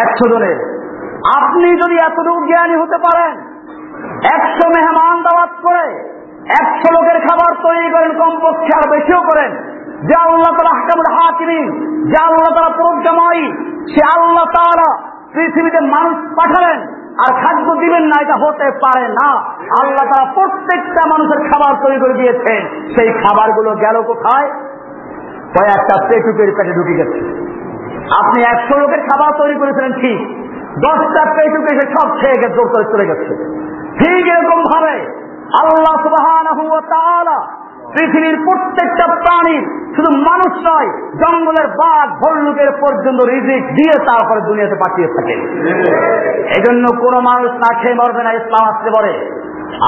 একশো 0.00 0.28
জনের 0.28 0.58
আপনি 1.38 1.76
যদি 1.76 1.96
এতটুকু 1.96 2.40
জ্ঞানী 2.46 2.76
হতে 2.76 2.98
পারেন, 2.98 3.32
একশো 4.34 4.66
মেহমান 4.68 5.22
দাওয়াত 5.22 5.52
করে, 5.62 5.86
একশো 6.60 6.88
লোকের 6.92 7.18
খাবার 7.26 7.52
তৈরি 7.62 7.90
করেন 7.90 8.10
কমপক্ষে 8.18 8.72
আর 8.78 8.90
বেশিও 8.90 9.20
করেন, 9.20 9.50
যে 10.08 10.14
আল্লাহ 10.14 10.52
তারা 10.56 10.72
হাকামুল 10.78 11.10
হাকিমি 11.16 11.60
যে 12.10 12.18
আল্লাহ 12.28 12.50
তারা 12.56 12.70
প্রজ্ঞাময়ী 12.76 13.52
সে 13.92 14.02
আল্লাহ 14.16 14.44
তারা 14.44 14.88
পৃথিবীতে 15.32 15.80
মানুষ 15.80 16.14
পাঠালেন 16.36 16.78
আর 17.18 17.42
খাদ্য 17.42 17.80
দিবেন 17.80 18.02
না, 18.02 18.16
এটা 18.22 18.36
হতে 18.36 18.70
পারে 18.70 19.08
না। 19.08 19.28
আল্লাহ 19.80 20.04
তারা 20.12 20.32
প্রত্যেকটা 20.34 21.02
মানুষের 21.08 21.40
খাবার 21.48 21.72
তৈরি 21.82 21.98
করে 22.00 22.14
দিয়েছেন। 22.14 22.62
সেই 22.94 23.08
খাবারগুলো 23.22 23.70
গেল 23.74 24.02
কোথায়? 24.02 24.48
কয়েকটা 25.58 26.06
পেটুকের 26.08 26.52
পেটে 26.56 26.72
ঢুকে 26.72 26.94
গেছে। 26.94 27.41
আপনি 28.20 28.42
একশো 28.42 28.74
লোকের 28.78 29.00
খাবার 29.00 29.30
তৈরি 29.38 29.56
করেছিলেন 29.60 29.92
ঠিক। 29.92 30.18
দশটা 30.86 31.22
পেটুকে 31.34 31.70
এসে 31.74 31.86
সব 31.94 32.08
খেয়ে 32.20 32.40
গেছে 32.42 32.54
জোর 32.54 32.68
করে 32.68 32.84
চলে 32.84 33.06
গেছে। 33.06 33.32
ঠিক 33.98 34.24
এরকম 34.28 34.60
ভাবে 34.72 34.94
আল্লাহ 35.60 35.94
সুবাহ 36.02 36.26
পৃথিবীর 37.94 38.36
প্রত্যেকটা 38.44 39.06
প্রাণীর 39.06 39.62
শুধু 39.96 40.10
মানুষ 40.18 40.52
নয় 40.66 40.88
জঙ্গলের 41.22 41.66
বাঘ 41.66 42.06
ভল্লুকের 42.22 42.70
পর্যন্ত 42.80 43.20
রিজিক 43.22 43.62
দিয়ে 43.74 43.94
তারপরে 44.06 44.40
দুনিয়াতে 44.40 44.74
পাঠিয়ে 44.74 45.08
থাকে। 45.08 45.34
এই 46.56 46.62
জন্য 46.66 46.84
কোন 47.00 47.14
মানুষ 47.20 47.50
না 47.64 47.70
খেয়ে 47.80 47.94
মরবে 47.94 48.22
না 48.22 48.32
ইসলাম 48.32 48.64
আসতে 48.68 48.90
পারে। 48.90 49.12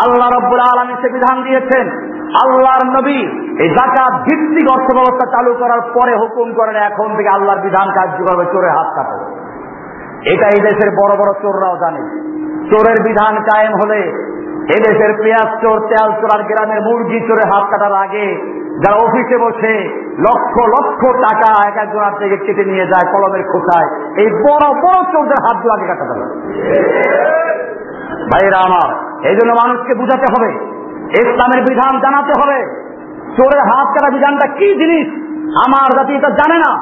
আল্লাহ 0.04 0.28
রব্বুল 0.36 0.62
আলমী 0.70 0.94
সে 1.02 1.08
বিধান 1.16 1.36
দিয়েছেন, 1.46 1.86
আল্লাহর 2.42 2.84
নবী 2.96 3.20
এই 3.62 3.68
জাকাত 3.78 4.14
ভিত্তিক 4.26 4.66
অর্থ 4.76 4.88
ব্যবস্থা 4.98 5.26
চালু 5.34 5.52
করার 5.62 5.82
পরে 5.96 6.12
হুকুম 6.22 6.48
করেন, 6.58 6.76
এখন 6.90 7.08
থেকে 7.16 7.30
আল্লাহর 7.36 7.60
বিধান 7.66 7.88
কার্যকর 7.96 8.38
চোরে 8.52 8.70
হাত 8.76 8.88
কাটো 8.96 9.16
এটা 10.32 10.46
এই 10.54 10.60
দেশের 10.68 10.90
বড় 11.00 11.12
বড় 11.20 11.30
চোররাও 11.42 11.76
জানে। 11.82 12.02
চোরের 12.70 12.98
বিধান 13.08 13.34
কায়েম 13.48 13.74
হলে 13.82 14.00
এদেশের 14.76 15.12
পেঁয়াজ 15.22 15.50
চোর, 15.62 15.78
তেল 15.90 16.08
চোর 16.20 16.30
আর 16.36 16.42
গ্রামের 16.50 16.80
মুরগি 16.86 17.18
চোরে 17.28 17.44
হাত 17.52 17.64
কাটার 17.70 17.94
আগে 18.04 18.26
যারা 18.82 18.96
অফিসে 19.04 19.36
বসে 19.44 19.74
লক্ষ 20.26 20.54
লক্ষ 20.74 21.00
টাকা 21.26 21.50
এক 21.68 21.76
একজনের 21.84 22.14
থেকে 22.20 22.36
কেটে 22.44 22.64
নিয়ে 22.70 22.86
যায় 22.92 23.06
কলমের 23.12 23.44
খোঁচায় 23.52 23.88
এই 24.22 24.28
বড় 24.44 24.66
বড় 24.84 24.98
চোরদের 25.12 25.40
হাতগুলো 25.44 25.72
আগে 25.76 25.86
কাটাতে 25.90 26.12
হবে। 26.16 26.26
ভাইরা 28.30 28.58
আমার, 28.68 28.88
এই 29.28 29.36
জন্য 29.38 29.50
মানুষকে 29.62 29.92
বুঝাতে 29.94 30.26
হবে, 30.34 30.50
ইসলামের 31.22 31.60
বিধান 31.68 31.94
জানাতে 32.00 32.32
হবে। 32.40 32.58
চোরের 33.36 33.62
হাত 33.68 33.86
কাটা 33.94 34.10
বিধানটা 34.10 34.46
কি 34.58 34.68
জিনিস? 34.80 35.06
আমার 35.66 35.88
জাতি 35.96 36.12
এটা 36.14 36.30
জানে 36.30 36.58
না। 36.58 36.72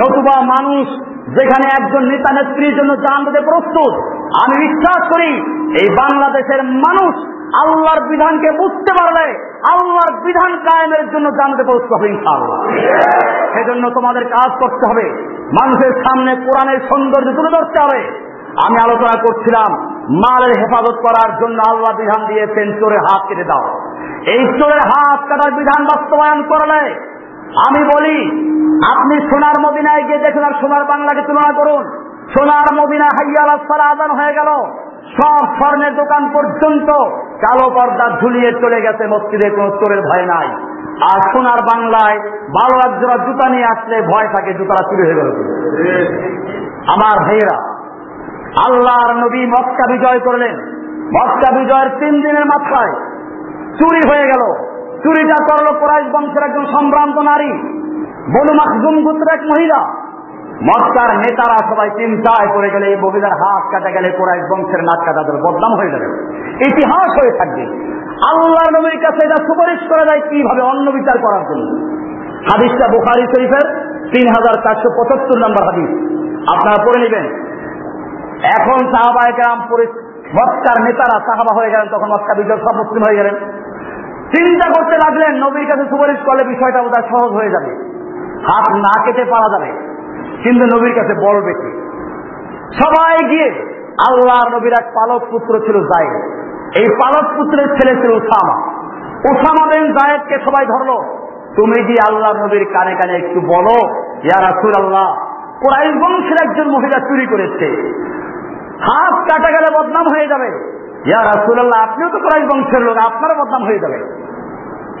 নতুবা 0.00 0.36
মানুষ 0.54 0.86
যেখানে 1.36 1.66
একজন 1.78 2.02
নেতা 2.02 2.30
নেত্রীর 2.32 2.74
জন্য 2.76 2.92
জান 2.96 3.18
দিতে 3.24 3.40
প্রস্তুত, 3.40 3.92
আমি 4.42 4.54
বিশ্বাস 4.66 5.00
করি 5.12 5.30
এই 5.80 5.88
বাংলাদেশের 5.96 6.60
মানুষ 6.86 7.12
আল্লাহর 7.62 8.00
বিধানকে 8.08 8.50
বুঝতে 8.52 8.92
পারলে 8.98 9.26
আল্লাহর 9.72 10.12
বিধান 10.24 10.52
কায়েমের 10.66 11.06
জন্য 11.10 11.26
জানতে 11.30 11.62
প্রস্তুত 11.62 11.92
হবে 11.92 12.08
সেজন্য 13.54 13.84
তোমাদের 13.90 14.24
কাজ 14.24 14.50
করতে 14.62 14.84
হবে। 14.90 15.06
মানুষের 15.60 15.92
সামনে 16.04 16.32
কোরআনের 16.46 16.78
সৌন্দর্য 16.90 17.28
তুলে 17.36 17.50
ধরতে 17.56 17.78
হবে। 17.84 18.00
আমি 18.66 18.76
আলোচনা 18.86 19.14
করছিলাম 19.22 19.70
মালের 20.08 20.52
হেফাজত 20.60 20.96
করার 21.06 21.30
জন্য 21.40 21.58
আল্লাহ 21.70 21.96
বিধান 21.96 22.26
দিয়েছেন 22.26 22.66
চোরের 22.80 22.98
হাত 22.98 23.22
কেটে 23.28 23.44
দাও। 23.44 23.64
এই 24.26 24.42
চোরের 24.58 24.82
হাত 24.90 25.20
কাটার 25.28 25.50
বিধান 25.50 25.84
বাস্তবায়ন 25.84 26.40
করলে 26.42 26.82
আমি 27.68 27.80
বলি 27.84 28.16
আপনি 28.96 29.14
সোনার 29.30 29.56
মদিনায় 29.66 30.02
গিয়ে 30.02 30.18
দেখুন 30.18 30.44
আর 30.44 30.54
সোনার 30.60 30.84
বাংলাকে 30.84 31.22
তুলনা 31.22 31.52
করুন। 31.52 31.84
সোনার 32.34 32.68
মদিনা 32.80 33.06
হাইয়াল 33.16 33.50
সারা 33.58 33.86
আদান 33.90 34.10
হয়ে 34.10 34.32
গেল। 34.32 34.50
সব 35.18 35.42
স্বর্ণের 35.58 35.96
দোকান 35.96 36.22
পর্যন্ত 36.34 36.88
কালো 37.44 37.70
পর্দা 37.70 38.06
ঝুলিয়ে 38.20 38.52
চলে 38.52 38.80
গেছে 38.80 39.06
মসজিদে 39.06 39.50
কোন 39.50 39.70
চোরের 39.70 40.02
ভয় 40.02 40.26
নাই। 40.26 40.48
আর 41.12 41.20
সোনার 41.32 41.60
বাংলায় 41.72 42.18
বারো 42.56 42.76
এক 42.86 42.92
জোড়া 43.00 43.16
জুতা 43.26 43.48
নিয়ে 43.48 43.64
আসলে 43.64 44.02
ভয় 44.02 44.28
থাকে 44.34 44.54
জুতারা 44.54 44.82
চুরি 44.90 45.02
হয়ে 45.02 45.14
গেল। 45.14 45.30
আমার 46.94 47.16
ভাইয়েরা 47.26 47.79
আল্লাহর 48.66 49.16
নবী 49.16 49.46
মক্কা 49.46 49.92
বিজয় 49.92 50.18
করলেন। 50.18 50.54
মক্কা 51.04 51.58
বিজয়ের 51.58 51.88
তিন 52.00 52.12
দিনের 52.12 52.44
মাথায় 52.44 52.92
চুরি 53.78 54.08
হয়ে 54.08 54.26
গেল। 54.26 54.54
চুরিটা 55.02 55.34
করল 55.34 55.78
কোরাইশ 55.80 56.06
বংশের 56.12 56.42
একজন 56.42 56.66
সম্ভ্রান্ত 56.66 57.18
নারী। 57.18 57.52
বনু 58.32 58.54
মাকজুম 58.54 59.04
গোত্রের 59.04 59.40
এক 59.40 59.40
মহিলা। 59.40 59.78
মক্কার 60.62 61.16
নেতারা 61.16 61.74
সবাই 61.74 61.90
চিন্তায় 61.90 62.54
করে 62.54 62.70
গেলে, 62.70 62.86
এই 62.86 62.96
মহিলার 62.96 63.32
হাত 63.32 63.72
কাটা 63.72 63.90
গেলে 63.90 64.10
কোরাইশ 64.10 64.42
বংশের 64.52 64.82
নাক 64.82 65.06
কাটা 65.06 65.22
ধরে 65.22 65.36
বদনাম 65.36 65.74
হয়ে 65.74 65.90
যাবে। 65.90 66.06
ইতিহাস 66.66 67.08
হয়ে 67.08 67.38
থাকবে। 67.38 67.62
আল্লাহ 68.30 68.80
নবীর 68.80 69.00
কাছে 69.02 69.26
এটা 69.26 69.36
সুপারিশ 69.36 69.88
করা 69.88 70.04
যায় 70.04 70.20
কীভাবে 70.30 70.62
অন্য 70.62 70.90
বিচার 70.90 71.18
করার 71.18 71.44
জন্য। 71.44 71.90
হাদিসটা 72.52 72.88
বুখারি 72.88 73.26
শরীফের 73.26 73.90
তিন 74.12 74.26
হাজার 74.28 74.62
চারশো 74.62 74.90
পঁচাত্তর 74.96 75.38
নম্বর 75.38 75.64
হাদিস। 75.64 76.10
আপনারা 76.54 76.84
পড়ে 76.84 77.08
নেবেন। 77.08 77.49
এখন 78.56 78.80
সাহাবায় 78.92 79.32
গ্রাম 79.38 79.58
মক্কার 80.38 80.78
নেতারা 80.86 81.16
সাহাবা 81.28 81.52
হয়ে 81.58 81.72
গেলেন, 81.72 81.88
তখন 81.94 82.08
মক্কা 82.14 82.32
বিজয় 82.38 82.60
সব 82.64 82.74
মুসলিম 82.80 83.02
হয়ে 83.06 83.18
গেলেন। 83.20 83.36
চিন্তা 84.34 84.66
করতে 84.74 84.96
লাগলেন, 85.04 85.32
নবীর 85.44 85.66
কাছে 85.70 85.84
সুপারিশ 85.92 86.18
করলে 86.26 86.42
বিষয়টা 86.52 86.80
বোধহয় 86.84 87.06
সহজ 87.12 87.30
হয়ে 87.38 87.54
যাবে। 87.54 87.70
হাত 88.48 88.66
না 88.84 88.94
কেটে 89.04 89.24
পারা 89.32 89.48
যাবে, 89.54 89.70
কিন্তু 90.44 90.64
নবীর 90.74 90.94
কাছে 90.98 91.14
বলবে 91.26 91.52
কি 91.60 91.70
সবাই 92.80 93.16
গিয়ে 93.30 93.48
আল্লাহ 94.08 94.40
নবীর 94.54 94.74
এক 94.80 94.86
পালক 94.96 95.22
পুত্র 95.32 95.52
ছিল 95.66 95.76
জায়েদ। 95.90 96.14
এই 96.80 96.88
পালক 97.00 97.26
পুত্রের 97.36 97.68
ছেলে 97.76 97.94
ছিল 98.00 98.10
উসামা। 98.20 98.56
উসামা 99.30 99.64
বিন 99.70 99.84
জায়েদকে 99.98 100.36
সবাই 100.46 100.64
ধরলো, 100.72 100.96
তুমি 101.56 101.78
গিয়ে 101.88 102.02
আল্লাহ 102.10 102.30
নবীর 102.42 102.64
কানে 102.74 102.92
কানে 103.00 103.14
একটু 103.22 103.38
বলো, 103.52 103.76
ইয়া 104.26 104.38
রাসূল 104.48 104.72
আল্লাহ 104.82 105.08
কোরআন 105.62 105.90
বংশের 106.02 106.38
একজন 106.44 106.66
মহিলা 106.74 106.98
চুরি 107.08 107.26
করেছে। 107.32 107.68
হাত 108.82 109.14
কাটা 109.14 109.50
গেলে 109.50 109.66
বদনাম 109.78 110.06
হয়ে 110.14 110.28
যাবে। 110.28 110.80
ইয়া 111.06 111.24
রাসুল্লাহ 111.24 111.90
আপনিও 111.90 112.08
তো 112.08 112.18
প্রায় 112.18 112.46
বংশের 112.46 112.82
লোক, 112.82 112.96
আপনারও 112.96 113.34
বদনাম 113.34 113.64
হয়ে 113.64 113.78
যাবে। 113.78 113.94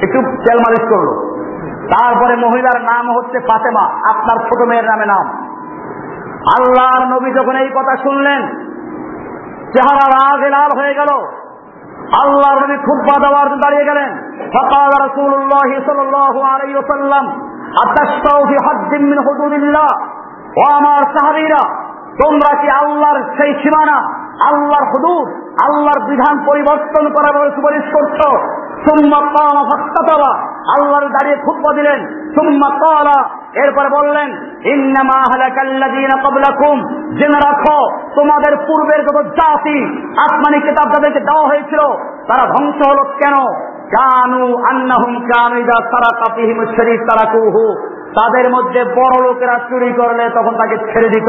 একটু 0.02 0.22
তেল 0.22 0.58
মালিশ 0.58 0.90
করল। 0.90 1.30
তারপরে 1.86 2.36
মহিলার 2.36 2.82
নাম 2.82 3.16
হচ্ছে 3.16 3.40
ফাতেমা, 3.40 4.10
আপনার 4.10 4.38
ছোট 4.38 4.68
মেয়ের 4.68 4.84
নামে 4.84 5.06
নাম। 5.06 5.46
আল্লাহর 6.58 7.14
নবী 7.14 7.32
যখন 7.32 7.56
এই 7.56 7.68
কথা 7.68 7.96
শুনলেন, 7.96 8.42
চেহারা 9.72 10.06
রাজ 10.10 10.50
লাল 10.50 10.78
হয়ে 10.78 10.94
গেল। 10.94 11.26
আল্লাহর 12.24 12.64
নবী 12.64 12.76
খুব 12.76 12.98
বাদাবার 12.98 13.48
দাঁড়িয়ে 13.48 13.84
গেলেন। 13.84 14.30
সকাল 14.52 15.06
রসুল্লাহ 15.06 15.70
সাল্লাম 15.86 17.30
ও 20.56 20.62
আমার 20.72 21.18
সাহাবিরা 21.18 21.89
তোমরা 22.22 22.60
কি 22.60 22.68
আল্লাহর 22.68 23.22
সেই 23.36 23.54
সীমানা, 23.54 23.98
আল্লাহর 24.46 24.84
হুদুদ, 24.84 25.28
আল্লাহর 25.62 26.08
বিধান 26.08 26.44
পরিবর্তন 26.46 27.08
করার 27.08 27.40
বলে 27.40 27.50
সুপারিশ 27.50 27.84
করছ? 27.94 28.20
আল্লাহর 30.78 31.08
দাঁড়িয়ে 31.08 31.36
খুতবা 31.36 31.72
দিলেন। 31.72 32.00
এরপরে 33.54 33.88
বললেন 33.88 34.28
জেনে 37.18 37.38
রাখো, 37.46 37.96
তোমাদের 38.14 38.56
পূর্বের 38.56 39.04
যত 39.04 39.26
জাতি, 39.26 39.84
আসমানি 40.20 40.60
কিতাব 40.60 40.92
তাদেরকে 40.92 41.20
দেওয়া 41.20 41.48
হয়েছিল, 41.48 41.80
তারা 42.28 42.46
ধ্বংস 42.46 42.88
হলো 42.88 43.04
কেন? 43.04 43.34
কানু 43.96 44.56
আন্নাহুম 44.56 45.12
কানু 45.20 45.56
ইদা 45.56 45.82
সারাকা 45.82 46.34
ফিহিম 46.34 46.64
শরীফ 46.64 47.00
তারাকুহু 47.00 47.74
তাদের 48.20 48.50
মধ্যে 48.50 48.84
বড় 48.84 49.28
লোকেরা 49.28 49.58
চুরি 49.68 49.92
করলে 49.92 50.30
তখন 50.30 50.56
তাকে 50.56 50.76
ছেড়ে 50.78 51.08
দিত। 51.08 51.28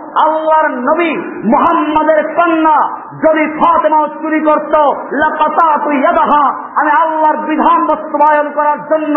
আল্লাহর 0.23 0.67
নবী 0.69 1.11
মোহাম্মদের 1.53 2.19
কন্যা 2.35 2.77
যদি 3.23 3.43
ফাতেমা 3.59 4.07
চুরি 4.21 4.39
করত 4.39 4.73
ইয়াদাহা, 5.91 6.43
আমি 6.75 6.91
আল্লাহর 7.01 7.37
বিধান 7.37 7.79
বাস্তবায়ন 7.85 8.47
করার 8.51 8.79
জন্য, 8.91 9.15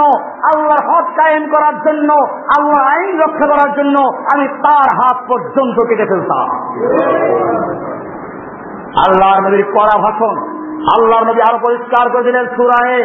আল্লাহর 0.51 0.83
হক 0.91 1.07
কায়েম 1.17 1.45
করার 1.55 1.77
জন্য, 1.87 2.11
আল্লাহর 2.57 2.87
আইন 2.95 3.19
রক্ষা 3.19 3.47
করার 3.47 3.71
জন্য 3.77 3.97
আমি 4.35 4.47
তার 4.49 4.89
হাত 4.99 5.19
পর্যন্ত 5.29 5.77
কেটে 5.89 6.07
ফেলতাম। 6.07 6.47
আল্লাহর 9.05 9.41
নবীর 9.45 9.65
কড়া 9.77 9.97
ভাষণ, 10.03 10.37
আল্লাহর 10.95 11.25
নবী 11.27 11.41
আরও 11.41 11.59
পরিষ্কার 11.59 12.11
করে 12.11 12.23
দিলেন 12.23 12.47
সুরায়ে 12.57 12.99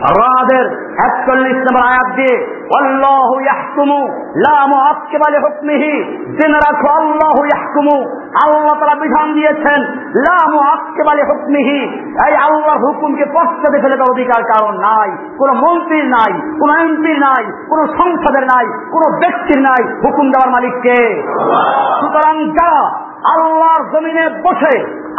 রাদের 0.00 0.66
একচল্লিশ 1.06 1.56
নম্বর 1.56 1.84
আয়াত 1.90 2.08
দিয়ে, 2.16 2.36
আল্লাহু 2.80 3.34
ইয়াহকুমু, 3.40 4.00
লা 4.46 4.66
মুআক্কিবা 4.66 5.28
লিহুকমিহি 5.30 5.94
জেনে 6.38 6.58
রাখো, 6.66 6.88
আল্লাহু 7.00 7.40
ইয়াহকুমু 7.44 7.96
আল্লাহ 8.44 8.74
তাআলা 8.80 9.02
বিধান 9.04 9.32
দিয়েছেন, 9.34 9.80
লা 10.26 10.38
মুআক্কিবা 10.54 11.12
লিহুকমিহি 11.14 11.80
এই 12.26 12.34
আল্লাহর 12.46 12.82
হুকুমকে 12.84 13.24
পশ্চাতে 13.36 13.78
ফেলে 13.82 13.96
দেওয়ার 13.96 14.14
অধিকার 14.14 14.42
কারণ 14.52 14.74
নাই, 14.88 15.10
কোন 15.38 15.50
মন্ত্রীর 15.64 16.06
নাই, 16.16 16.32
কোন 16.60 16.70
এমপির 16.84 17.18
নাই, 17.26 17.44
কোন 17.70 17.80
সংসদের 17.98 18.44
নাই, 18.52 18.66
কোন 18.92 19.02
ব্যক্তির 19.20 19.60
নাই, 19.68 19.82
হুকুম 20.04 20.26
দেওয়ার 20.30 20.50
মালিককে। 20.50 20.98
সুতরাং 22.00 22.36
যারা 22.58 22.82
আল্লাহর 23.34 23.82
জমিনে 23.92 24.24
বসে, 24.28 24.74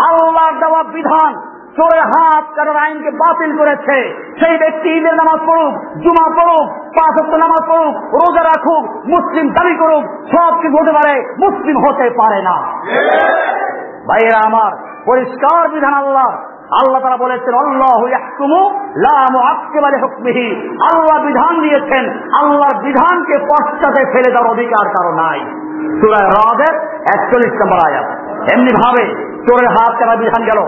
আল্লাহর 0.09 0.55
দেওয়া 0.59 0.83
বিধান 0.83 1.33
চোরে 1.77 1.99
হাত 1.99 2.43
কারোর 2.55 2.77
আইনকে 2.77 3.11
বাতিল 3.11 3.57
করেছে। 3.57 3.97
সেই 4.39 4.57
ব্যক্তি 4.57 4.89
ঈদের 4.89 5.13
নামাজ 5.13 5.39
পড়ুক, 5.47 5.73
জুমা 5.97 6.41
পড়ুক, 6.41 6.69
পাঁচ 6.69 7.21
হপ্তাহ 7.21 7.39
নামাজ 7.39 7.69
পড়ুক, 7.69 7.95
রোজা 8.13 8.43
রাখুক, 8.43 8.89
মুসলিম 9.05 9.49
দাবি 9.49 9.75
করুক, 9.75 10.03
সব 10.35 10.61
কিছু 10.61 10.77
হতে 10.81 10.91
পারে, 10.91 11.35
মুসলিম 11.39 11.77
হতে 11.77 12.09
পারে 12.09 12.41
না। 12.41 12.55
ভাইয়েরা 14.07 14.39
আমার, 14.45 14.71
পরিষ্কার 15.05 15.69
বিধান 15.69 15.93
আল্লাহ। 15.93 16.29
আল্লাহ 16.71 17.01
তারা 17.01 17.17
বলেছেন, 17.17 17.53
আল্লাহ 17.53 18.03
হুকমিহি 20.03 20.77
আল্লাহ 20.93 21.25
বিধান 21.25 21.61
দিয়েছেন, 21.61 22.33
আল্লাহর 22.33 22.81
বিধানকে 22.81 23.39
পশ্চাতে 23.39 24.05
ফেলে 24.05 24.31
দেওয়ার 24.31 24.51
অধিকার 24.51 24.89
কারও 24.89 25.11
নাই। 25.15 25.39
সুরায় 25.99 26.27
রাদের 26.35 26.73
একচল্লিশ 27.15 27.53
নম্বর 27.61 27.79
আয়াত 27.87 28.07
এমনি 28.53 28.71
ভাবে 28.81 29.03
চোরের 29.47 29.67
হাত 29.75 29.91
কেনা 29.99 30.15
বিধান 30.21 30.43
গেল। 30.49 30.59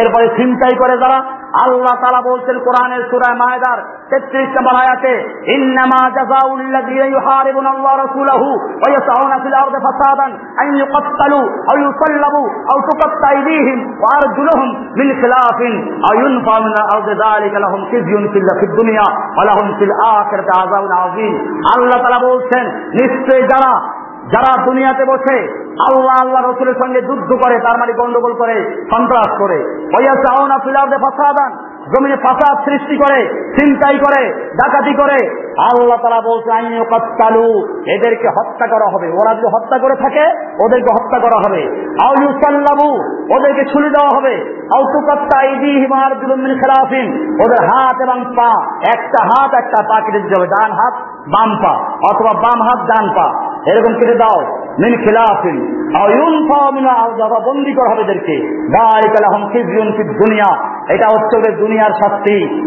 এরপরে 0.00 0.26
চিন্তাই 0.38 0.74
করে 0.82 0.94
যারা 1.02 1.18
আল্লাহ 1.64 1.94
তালা 2.02 2.20
বলছেন 2.30 2.56
কোরআনের 2.66 3.02
সুরায় 3.10 3.36
মায়দার 3.42 3.78
তেত্রিশ 4.10 4.48
নম্বর 4.56 4.74
আয়াতে, 4.82 5.12
ইন্নামা 5.54 6.00
জাযাউল্লাযীনা 6.16 7.06
ইউহারিবুনা 7.14 7.70
আল্লাহ 7.74 7.94
রাসূলাহু 8.04 8.48
ওয়া 8.80 8.88
ইয়াসআউনা 8.92 9.36
ফিল 9.42 9.56
আরদি 9.62 9.78
ফাসাদান 9.86 10.30
আন 10.60 10.68
ইউকাত্তালু 10.80 11.40
আও 11.70 11.76
ইউসাল্লাবু 11.84 12.42
আও 12.70 12.78
তুকাত্তা 12.88 13.26
আইদিহিম 13.34 13.78
ওয়া 14.00 14.10
আরজুলুহুম 14.18 14.68
মিন 14.98 15.08
খিলাফিন 15.20 15.74
আও 16.06 16.12
ইউনফাউ 16.22 16.58
মিন 16.66 16.74
আরদি 16.94 17.14
যালিকা 17.22 17.58
লাহুম 17.64 17.80
খিজয়ুন 17.90 18.24
ফিল 18.32 18.48
দুনিয়া 18.78 19.06
ওয়া 19.36 19.44
লাহুম 19.50 19.66
ফিল 19.78 19.94
আখিরাতি 20.18 20.52
আযাবুন 20.62 20.92
আযীম। 21.04 21.34
আল্লাহ 21.74 21.98
তাআলা 22.02 22.20
বলছেন 22.30 22.64
নিশ্চয় 23.00 23.42
যারা 23.52 23.72
যারা 24.32 24.64
দুনিয়াতে 24.64 25.04
বসে 25.04 25.68
আল্লাহ 25.78 26.16
আল্লাহ 26.22 26.50
রসুলের 26.50 26.74
সঙ্গে 26.78 27.00
যুদ্ধ 27.02 27.32
করে, 27.44 27.58
তার 27.58 27.78
মানে 27.78 27.92
গন্ডগোল 27.92 28.34
করে, 28.34 28.86
সন্ত্রাস 28.90 29.38
করে 29.38 29.58
ফাসাদান, 30.98 31.68
জমিনে 31.88 32.16
ফাসাদ 32.16 32.58
সৃষ্টি 32.68 32.96
করে 32.96 33.48
চিন্তাই 33.58 33.98
করে, 33.98 34.50
ডাকাতি 34.52 34.94
করে। 34.94 35.48
আল্লাহ 35.58 35.98
তারা 36.02 36.20
বলছে 36.20 36.52
আইনীয় 36.52 36.84
কালু 37.00 37.66
এদেরকে 37.86 38.28
হত্যা 38.28 38.66
করা 38.66 38.90
হবে। 38.90 39.08
ওরা 39.08 39.34
যদি 39.34 39.46
হত্যা 39.46 39.78
করে 39.78 39.94
থাকে, 39.96 40.24
ওদেরকে 40.64 40.92
হত্যা 40.92 41.18
করা 41.18 41.38
হবে। 41.38 41.92
আউসাল্লাবু 42.02 42.90
ওদেরকে 43.36 43.64
ছুলি 43.72 43.90
দেওয়া 43.90 44.16
হবে। 44.16 44.64
ওদের 47.44 47.64
হাত 47.64 48.00
এবং 48.00 48.24
পা, 48.36 48.66
একটা 48.96 49.24
হাত, 49.24 49.54
একটা 49.54 49.82
পা 49.88 50.00
কেটে 50.00 50.20
দিতে 50.20 50.34
হবে, 50.38 50.46
ডান 50.46 50.72
হাত, 50.72 50.94
বাম 51.28 51.56
পা, 51.62 51.74
অথবা 52.10 52.32
বাম 52.32 52.62
হাত, 52.62 52.86
ডান 52.86 53.08
পা। 53.16 53.47
এরকম 53.74 53.94
কেটে 53.94 54.14
দাও। 54.14 54.40
মিন 54.82 54.96
খিলাফিন। 54.96 55.78
বন্দি 57.40 57.72
করা 57.72 57.90
হবে 57.90 58.02
এদেরকে। 58.02 58.64
দুনিয়া। 60.04 60.78
এটা 60.94 61.06
হচ্ছে 61.10 61.38
ওদের 61.38 61.58
দুনিয়ার 61.58 61.90
শাস্তি। 61.90 62.64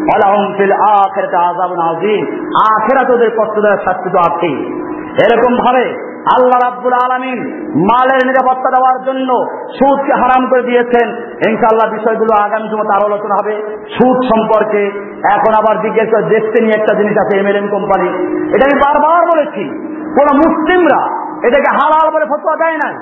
আখেরা 2.73 3.03
তোদের 3.03 3.29
কষ্ট 3.29 3.59
দেওয়ার 3.59 3.77
শাস্তি 3.77 4.09
তো 4.09 4.17
আছেই। 4.17 4.81
এরকম 5.11 5.57
ভাবে 5.57 6.11
আল্লাহ 6.21 6.71
রাব্বুল 6.71 6.93
আলমিন 6.93 7.67
মালের 7.75 8.27
নিরাপত্তা 8.27 8.69
দেওয়ার 8.69 9.03
জন্য 9.03 9.45
সুদকে 9.73 10.13
হারাম 10.13 10.49
করে 10.49 10.61
দিয়েছেন। 10.61 11.09
ইনশাল্লাহ 11.49 11.93
বিষয়গুলো 11.93 12.43
আগামী 12.43 12.69
সময় 12.69 12.95
আরও 12.95 13.05
আলোচনা 13.05 13.35
হবে। 13.41 13.79
সুদ 13.89 14.17
সম্পর্কে 14.17 14.85
এখন 15.31 15.53
আবার 15.53 15.81
জিজ্ঞেস 15.81 16.09
দেখতে 16.29 16.63
নিয়ে 16.63 16.81
একটা 16.81 16.93
জিনিস 16.95 17.17
আছে 17.17 17.39
এমএলএম 17.39 17.67
কোম্পানি 17.67 18.07
এটা 18.55 18.65
আমি 18.71 18.79
বারবার 18.79 19.25
বলেছি। 19.25 19.91
কোন 20.19 20.37
মুসলিমরা 20.37 21.01
এটাকে 21.47 21.75
হালাল 21.75 22.13
বলে 22.13 22.25
ফতোয়া 22.25 22.55
দেয় 22.55 22.75
নাই। 22.75 22.93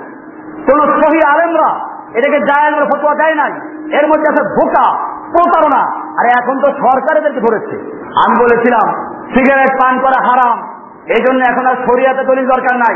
কোন 0.72 0.80
সহি 0.80 1.20
আলেমরা 1.28 1.80
এটাকে 2.14 2.40
জায়াল 2.40 2.76
বলে 2.76 2.86
ফতোয়া 2.86 3.16
দেয় 3.16 3.36
নাই। 3.36 3.52
এর 3.98 4.08
মধ্যে 4.08 4.34
আছে 4.34 4.44
ধোকা, 4.44 4.98
প্রতারণা। 5.32 6.00
আরে 6.20 6.30
এখন 6.44 6.60
তো 6.60 6.72
সরকার 6.72 7.18
এদেরকে 7.18 7.40
ধরেছে। 7.40 7.76
আমি 8.16 8.40
বলেছিলাম, 8.40 9.06
সিগারেট 9.34 9.70
পান 9.84 10.00
করা 10.00 10.22
হারাম। 10.22 10.68
এই 11.08 11.24
জন্য 11.28 11.44
এখন 11.50 11.66
আর 11.66 11.76
সরিয়াতে 11.76 12.24
তৈরি 12.24 12.46
দরকার 12.46 12.78
নাই। 12.78 12.96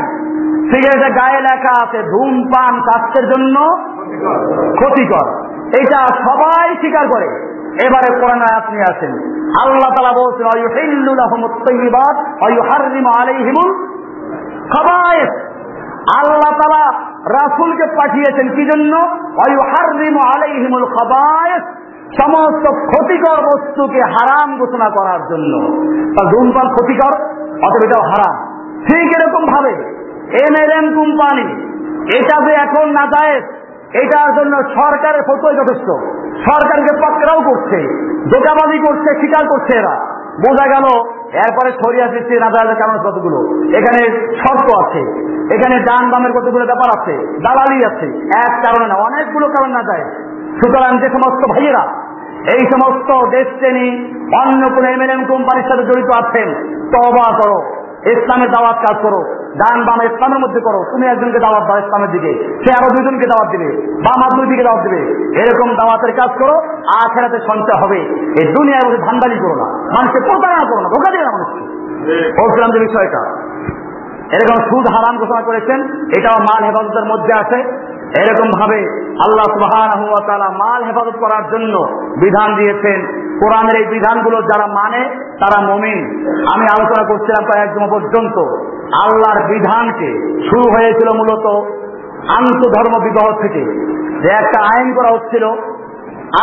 সিগারেটের 0.70 1.12
গায়ে 1.12 1.40
লেখা 1.40 1.86
আছে, 1.86 2.02
ধূমপান 2.02 2.80
স্বাস্থ্যের 2.80 3.28
জন্য 3.28 3.60
ক্ষতিকর। 4.74 5.28
এটা 5.80 6.06
সবাই 6.06 6.76
স্বীকার 6.76 7.06
করে। 7.08 7.54
এবারে 7.84 8.20
কোরআন 8.20 8.40
আয়াত 8.40 8.70
নিয়ে 8.70 8.82
আসেন। 8.82 9.34
আল্লাহ 9.60 9.94
তালা 9.94 10.12
বলছেন 10.12 10.46
অয়ুহিল্লুল 10.46 11.18
আহমদ 11.18 11.50
তৈবাদ 11.50 12.42
অয়ুহারিম 12.42 13.06
আলাইহিমুল 13.06 13.93
খাবায়েস 14.72 15.32
আল্লাহ 16.18 16.52
তালা 16.62 16.84
রাসুলকে 17.28 17.86
পাঠিয়েছেন 17.86 18.48
কি 18.48 18.64
জন্য 18.64 18.94
সমস্ত 22.20 22.64
ক্ষতিকর 22.70 23.42
বস্তুকে 23.42 24.02
হারাম 24.02 24.58
ঘোষণা 24.58 24.88
করার 24.90 25.20
জন্য। 25.30 25.52
ধূমপান 26.30 26.68
ক্ষতিকর, 26.74 27.14
অথবা 27.62 28.06
হারাম। 28.06 28.34
ঠিক 28.86 29.20
এরকম 29.20 29.46
ভাবে 29.46 29.72
এম 30.46 30.54
এল 30.62 30.70
এম 30.70 30.94
কোম্পানি, 30.94 31.46
এটা 32.18 32.44
যে 32.44 32.52
এখন 32.52 32.88
না 32.88 33.06
যায় 33.06 33.40
এটার 34.02 34.34
জন্য 34.36 34.62
সরকারের 34.74 35.22
ফটোই 35.22 35.56
যথেষ্ট। 35.56 35.88
সরকারকে 36.50 36.92
পাকড়াও 37.00 37.40
করছে 37.40 37.78
দোকাবাজি 38.30 38.78
করছে 38.78 39.14
স্বীকার 39.14 39.46
করছে 39.48 39.78
এরা। 39.78 39.94
বোঝা 40.48 40.66
গেল 40.66 40.84
এরপরে 41.42 41.70
ছড়িয়ে 41.72 42.06
দিচ্ছে 42.08 42.34
না 42.38 42.48
দাঁড়ালে 42.50 42.74
কারণ 42.74 42.96
কতগুলো 43.06 43.38
এখানে 43.78 44.00
শর্ত 44.42 44.68
আছে, 44.82 45.02
এখানে 45.54 45.76
ডান 45.78 46.04
বামের 46.10 46.32
কতগুলো 46.32 46.64
ব্যাপার 46.66 46.88
আছে, 46.96 47.14
দালালি 47.44 47.78
আছে, 47.84 48.06
এক 48.46 48.52
কারণে 48.64 48.86
না, 48.88 48.94
অনেকগুলো 48.94 49.46
কারণ 49.48 49.70
না 49.70 49.82
যায়। 49.82 50.04
সুতরাং 50.58 50.92
যে 50.98 51.08
সমস্ত 51.08 51.42
ভাইয়েরা, 51.52 51.84
এই 52.54 52.62
সমস্ত 52.72 53.10
দেশ 53.26 53.46
শ্রেণি 53.58 53.86
অন্য 54.42 54.62
কোন 54.74 54.84
এমএলএম 54.84 55.22
কোম্পানির 55.26 55.68
সাথে 55.68 55.84
জড়িত 55.84 56.10
আছেন 56.22 56.48
তবা 56.92 57.26
করো, 57.40 57.58
ইসলামের 58.14 58.50
দাওয়াত 58.50 58.78
কাজ 58.86 58.96
করো। 59.02 59.20
ডান 59.54 59.84
বাম 59.84 60.02
ইসলামের 60.02 60.38
মধ্যে 60.38 60.60
করো। 60.60 60.84
তুমি 60.90 61.06
একজনকে 61.06 61.38
দাওয়াত 61.38 61.68
দাও 61.68 61.78
ইসলামের 61.78 62.10
দিকে। 62.10 62.62
সে 62.66 62.84
আরও 62.84 62.96
দুজনকে 62.96 63.26
দাওয়াত 63.26 63.50
দিবে। 63.50 63.92
বাম 63.92 64.24
আর 64.24 64.36
দুই 64.36 64.46
দিকে 64.46 64.62
দাওয়াত 64.62 64.84
দিবে। 64.84 64.98
এরকম 65.40 65.68
দাওয়াতের 65.68 66.16
কাজ 66.16 66.30
করো, 66.38 66.58
আখেরাতে 66.86 67.38
সঞ্চয় 67.46 67.82
হবে। 67.82 67.96
এই 68.40 68.52
দুনিয়ার 68.52 68.86
মধ্যে 68.86 69.06
ধান্দালি 69.06 69.38
করো 69.38 69.54
না। 69.54 69.64
মানুষকে 69.64 70.20
প্রতারণা 70.20 70.70
করো 70.70 70.80
না। 70.80 70.88
ধোকা 70.88 71.10
দিবে 71.10 71.24
না 71.24 71.30
মানুষকে। 71.30 71.74
বলছিলাম 72.42 72.70
যে 72.70 72.78
বিষয়টা। 72.78 73.18
এরকম 74.24 74.64
সুদ 74.64 74.94
হারাম 74.94 75.18
ঘোষণা 75.18 75.42
করেছেন। 75.42 75.82
এটাও 76.18 76.42
মাল 76.42 76.64
হেফাজতের 76.64 77.04
মধ্যে 77.04 77.40
আছে। 77.40 77.84
এরকম 78.18 78.60
ভাবে 78.60 78.78
আল্লাহ 79.08 79.54
সুবাহ 79.54 80.52
মাল 80.52 80.84
হেফাজত 80.84 81.16
করার 81.18 81.50
জন্য 81.50 81.78
বিধান 82.20 82.56
দিয়েছেন। 82.56 83.24
কোরআনের 83.38 83.80
এই 83.80 83.86
বিধানগুলো 83.86 84.42
যারা 84.42 84.66
মানে 84.66 84.98
তারা 85.40 85.66
মমিন। 85.66 86.28
আমি 86.54 86.66
আলোচনা 86.78 87.06
করছিলাম 87.08 87.44
কয়েকজন 87.44 87.90
পর্যন্ত। 87.90 88.64
আল্লাহর 88.84 89.48
বিধানকে 89.48 90.40
শুরু 90.48 90.72
হয়েছিল 90.72 91.16
মূলত 91.16 91.46
আন্তধর্ম 92.30 93.04
বিবাহ 93.04 93.40
থেকে। 93.40 93.64
যে 94.22 94.28
একটা 94.28 94.78
আইন 94.78 94.94
করা 94.94 95.08
হচ্ছিল 95.14 95.44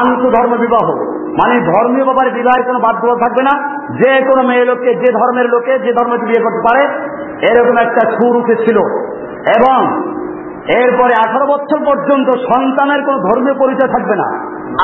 আন্তধর্ম 0.06 0.58
বিবাহ। 0.58 0.96
মানে 1.12 1.60
ধর্মীয় 1.60 2.04
ব্যাপারে 2.04 2.32
বিবাহের 2.32 2.66
কোনো 2.66 2.80
বাধ্যতা 2.80 3.16
থাকবে 3.16 3.44
না। 3.44 3.78
যে 3.94 4.26
কোনো 4.26 4.48
মেয়ে 4.48 4.66
লোককে, 4.66 4.96
যে 4.96 5.12
ধর্মের 5.14 5.46
লোকে 5.46 5.80
যে 5.80 5.94
ধর্মকে 5.94 6.26
বিয়ে 6.26 6.44
করতে 6.44 6.62
পারে, 6.62 6.84
এরকম 7.52 7.78
একটা 7.78 8.12
সুর 8.12 8.38
উঠেছিল। 8.38 8.78
এবং 9.58 10.02
এরপরে 10.76 11.30
আঠারো 11.30 11.46
বছর 11.46 11.86
পর্যন্ত 11.86 12.30
সন্তানের 12.30 13.06
কোনো 13.06 13.18
ধর্মীয় 13.18 13.54
পরিচয় 13.54 13.94
থাকবে 13.94 14.16
না। 14.16 14.28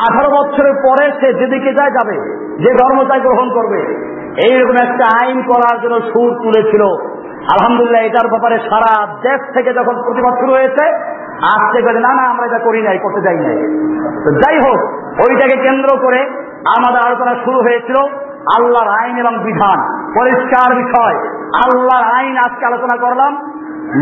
আঠারো 0.09 0.29
বছরের 0.29 0.73
পরে 0.73 1.11
সে 1.11 1.33
যেদিকে 1.33 1.73
যায় 1.73 1.91
যাবে, 1.91 2.47
যে 2.57 2.73
ধর্ম 2.73 3.03
তাই 3.09 3.19
গ্রহণ 3.19 3.49
করবে। 3.49 4.07
এইরকম 4.47 4.73
একটা 4.73 5.25
আইন 5.25 5.41
করার 5.41 5.81
জন্য 5.81 5.99
সুর 5.99 6.33
তুলেছিল। 6.43 7.07
আলহামদুলিল্লাহ, 7.53 8.01
এটার 8.01 8.27
ব্যাপারে 8.27 8.59
সারা 8.59 9.07
দেশ 9.21 9.53
থেকে 9.53 9.73
যখন 9.73 9.95
প্রতিবাদ 10.03 10.33
শুরু 10.33 10.51
হয়েছে 10.51 10.85
আসতে 11.55 11.81
করে 11.81 11.99
না 11.99 12.15
না, 12.15 12.23
আমরা 12.23 12.45
এটা 12.45 12.59
করি 12.59 12.81
নাই, 12.81 12.97
করতে 12.97 13.21
যাই 13.21 13.35
নাই। 13.35 13.57
যাই 14.33 14.57
হোক, 14.59 14.79
ওইটাকে 15.19 15.61
কেন্দ্র 15.61 15.97
করে 15.97 16.19
আমাদের 16.77 17.01
আলোচনা 17.07 17.35
শুরু 17.45 17.59
হয়েছিল 17.59 17.97
আল্লাহর 18.57 19.03
আইন 19.03 19.17
এবং 19.17 19.43
বিধান। 19.43 19.79
পরিষ্কার 20.19 20.75
বিষয়, 20.75 21.15
আল্লাহর 21.65 22.05
আইন 22.13 22.37
আজকে 22.37 22.65
আলোচনা 22.65 22.97
করলাম। 22.97 23.33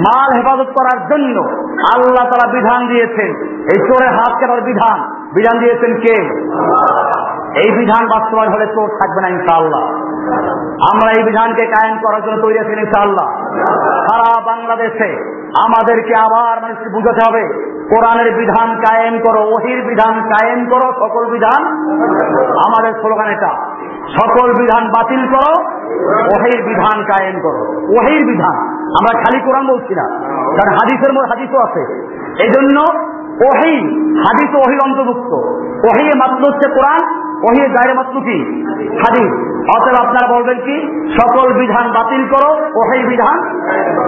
মাল 0.08 0.30
হেফাজত 0.34 0.70
করার 0.80 1.08
জন্য 1.08 1.38
আল্লাহ 1.96 2.26
তারা 2.26 2.52
বিধান 2.52 2.88
দিয়েছেন। 2.88 3.30
এই 3.74 3.80
চোরের 3.88 4.10
হাত 4.10 4.34
কাটার 4.40 4.62
বিধান। 4.62 5.00
বিধান 5.36 5.56
দিয়েছেন 5.60 5.92
কে? 6.04 6.16
এই 7.62 7.70
বিধান 7.80 8.04
বাস্তবায়ন 8.14 8.52
হলে 8.54 8.68
চোর 8.76 8.90
থাকবে 9.00 9.20
না 9.22 9.30
ইনশাআল্লাহ। 9.36 9.84
আমরা 10.92 11.10
এই 11.18 11.24
বিধানকে 11.24 11.64
কায়েম 11.66 11.96
করার 12.06 12.22
জন্য 12.26 12.38
তৈরি 12.42 12.58
আছি 12.60 12.72
ইনশাআল্লাহ। 12.72 13.28
সারা 14.08 14.32
বাংলাদেশে 14.52 15.10
আমাদেরকে 15.66 16.14
আবার 16.16 16.56
মানুষকে 16.62 16.90
বুঝাতে 16.90 17.22
হবে? 17.28 17.44
কোরআনের 17.90 18.30
বিধান 18.36 18.70
কায়েম 18.86 19.16
করো, 19.26 19.42
ওহির 19.56 19.80
বিধান 19.90 20.16
কায়েম 20.32 20.62
করো, 20.70 20.88
সকল 21.00 21.24
বিধান 21.26 21.62
আমাদের 22.68 22.94
স্লোগান 23.02 23.28
এটা। 23.28 23.52
সকল 24.18 24.48
বিধান 24.54 24.84
বাতিল 24.96 25.24
করো, 25.28 25.54
ওহির 26.34 26.60
বিধান 26.70 26.98
কায়েম 27.12 27.36
করো। 27.42 27.62
ওহির 27.96 28.22
বিধান। 28.26 28.56
আমরা 28.98 29.14
খালি 29.24 29.40
কোরআন 29.46 29.66
বলছি 29.74 29.94
না, 29.96 30.06
কারণ 30.58 30.72
হাদিসের 30.80 31.12
মধ্যে 31.14 31.32
হাদিসও 31.32 31.60
আছে। 31.68 31.82
এই 32.44 32.50
জন্য 32.56 32.78
ওহি, 33.44 33.76
হাদিস 34.18 34.56
ওহির 34.56 34.80
অন্তর্ভুক্ত। 34.86 35.34
ওহি 35.86 36.06
মাত্র 36.06 36.54
হচ্ছে 36.54 36.70
কোরআন, 36.70 37.22
ওহি 37.44 37.70
গায়ে 37.70 37.94
মাত্র 37.94 38.22
কি? 38.22 38.66
হাদিস। 38.76 39.56
অতএব 39.76 40.08
আপনারা 40.08 40.36
বলবেন 40.36 40.58
কি, 40.60 40.76
সকল 41.12 41.54
বিধান 41.54 41.88
বাতিল 41.88 42.28
করো 42.28 42.54
ওহি 42.54 43.04
বিধান 43.08 43.38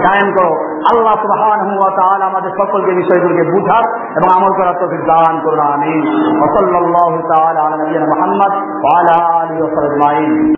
কায়েম 0.02 0.32
করো। 0.32 0.54
আল্লাহ 0.78 1.14
সুবহান 1.14 1.60
হুয়া 1.60 1.90
তাআলা 1.90 2.24
আমাদের 2.24 2.50
সকলকে 2.50 2.92
বিষয়গুলোকে 2.92 3.50
বুঝার 3.50 3.82
এবং 4.16 4.28
আমল 4.36 4.52
করার 4.56 4.74
তৌফিক 4.80 5.00
দান 5.00 5.40
করুন, 5.44 5.60
আমিন। 5.60 6.02
সাল্লাল্লাহু 6.56 7.28
তাআলা 7.34 7.60
আলা 7.60 7.76
নবিয়িনা 7.76 8.06
মুহাম্মদ 8.06 8.52
ওয়া 8.84 8.98
আলা 8.98 9.42
আলিহি 9.42 9.62
ওয়া 9.62 9.74
সাহবিহি 9.74 10.38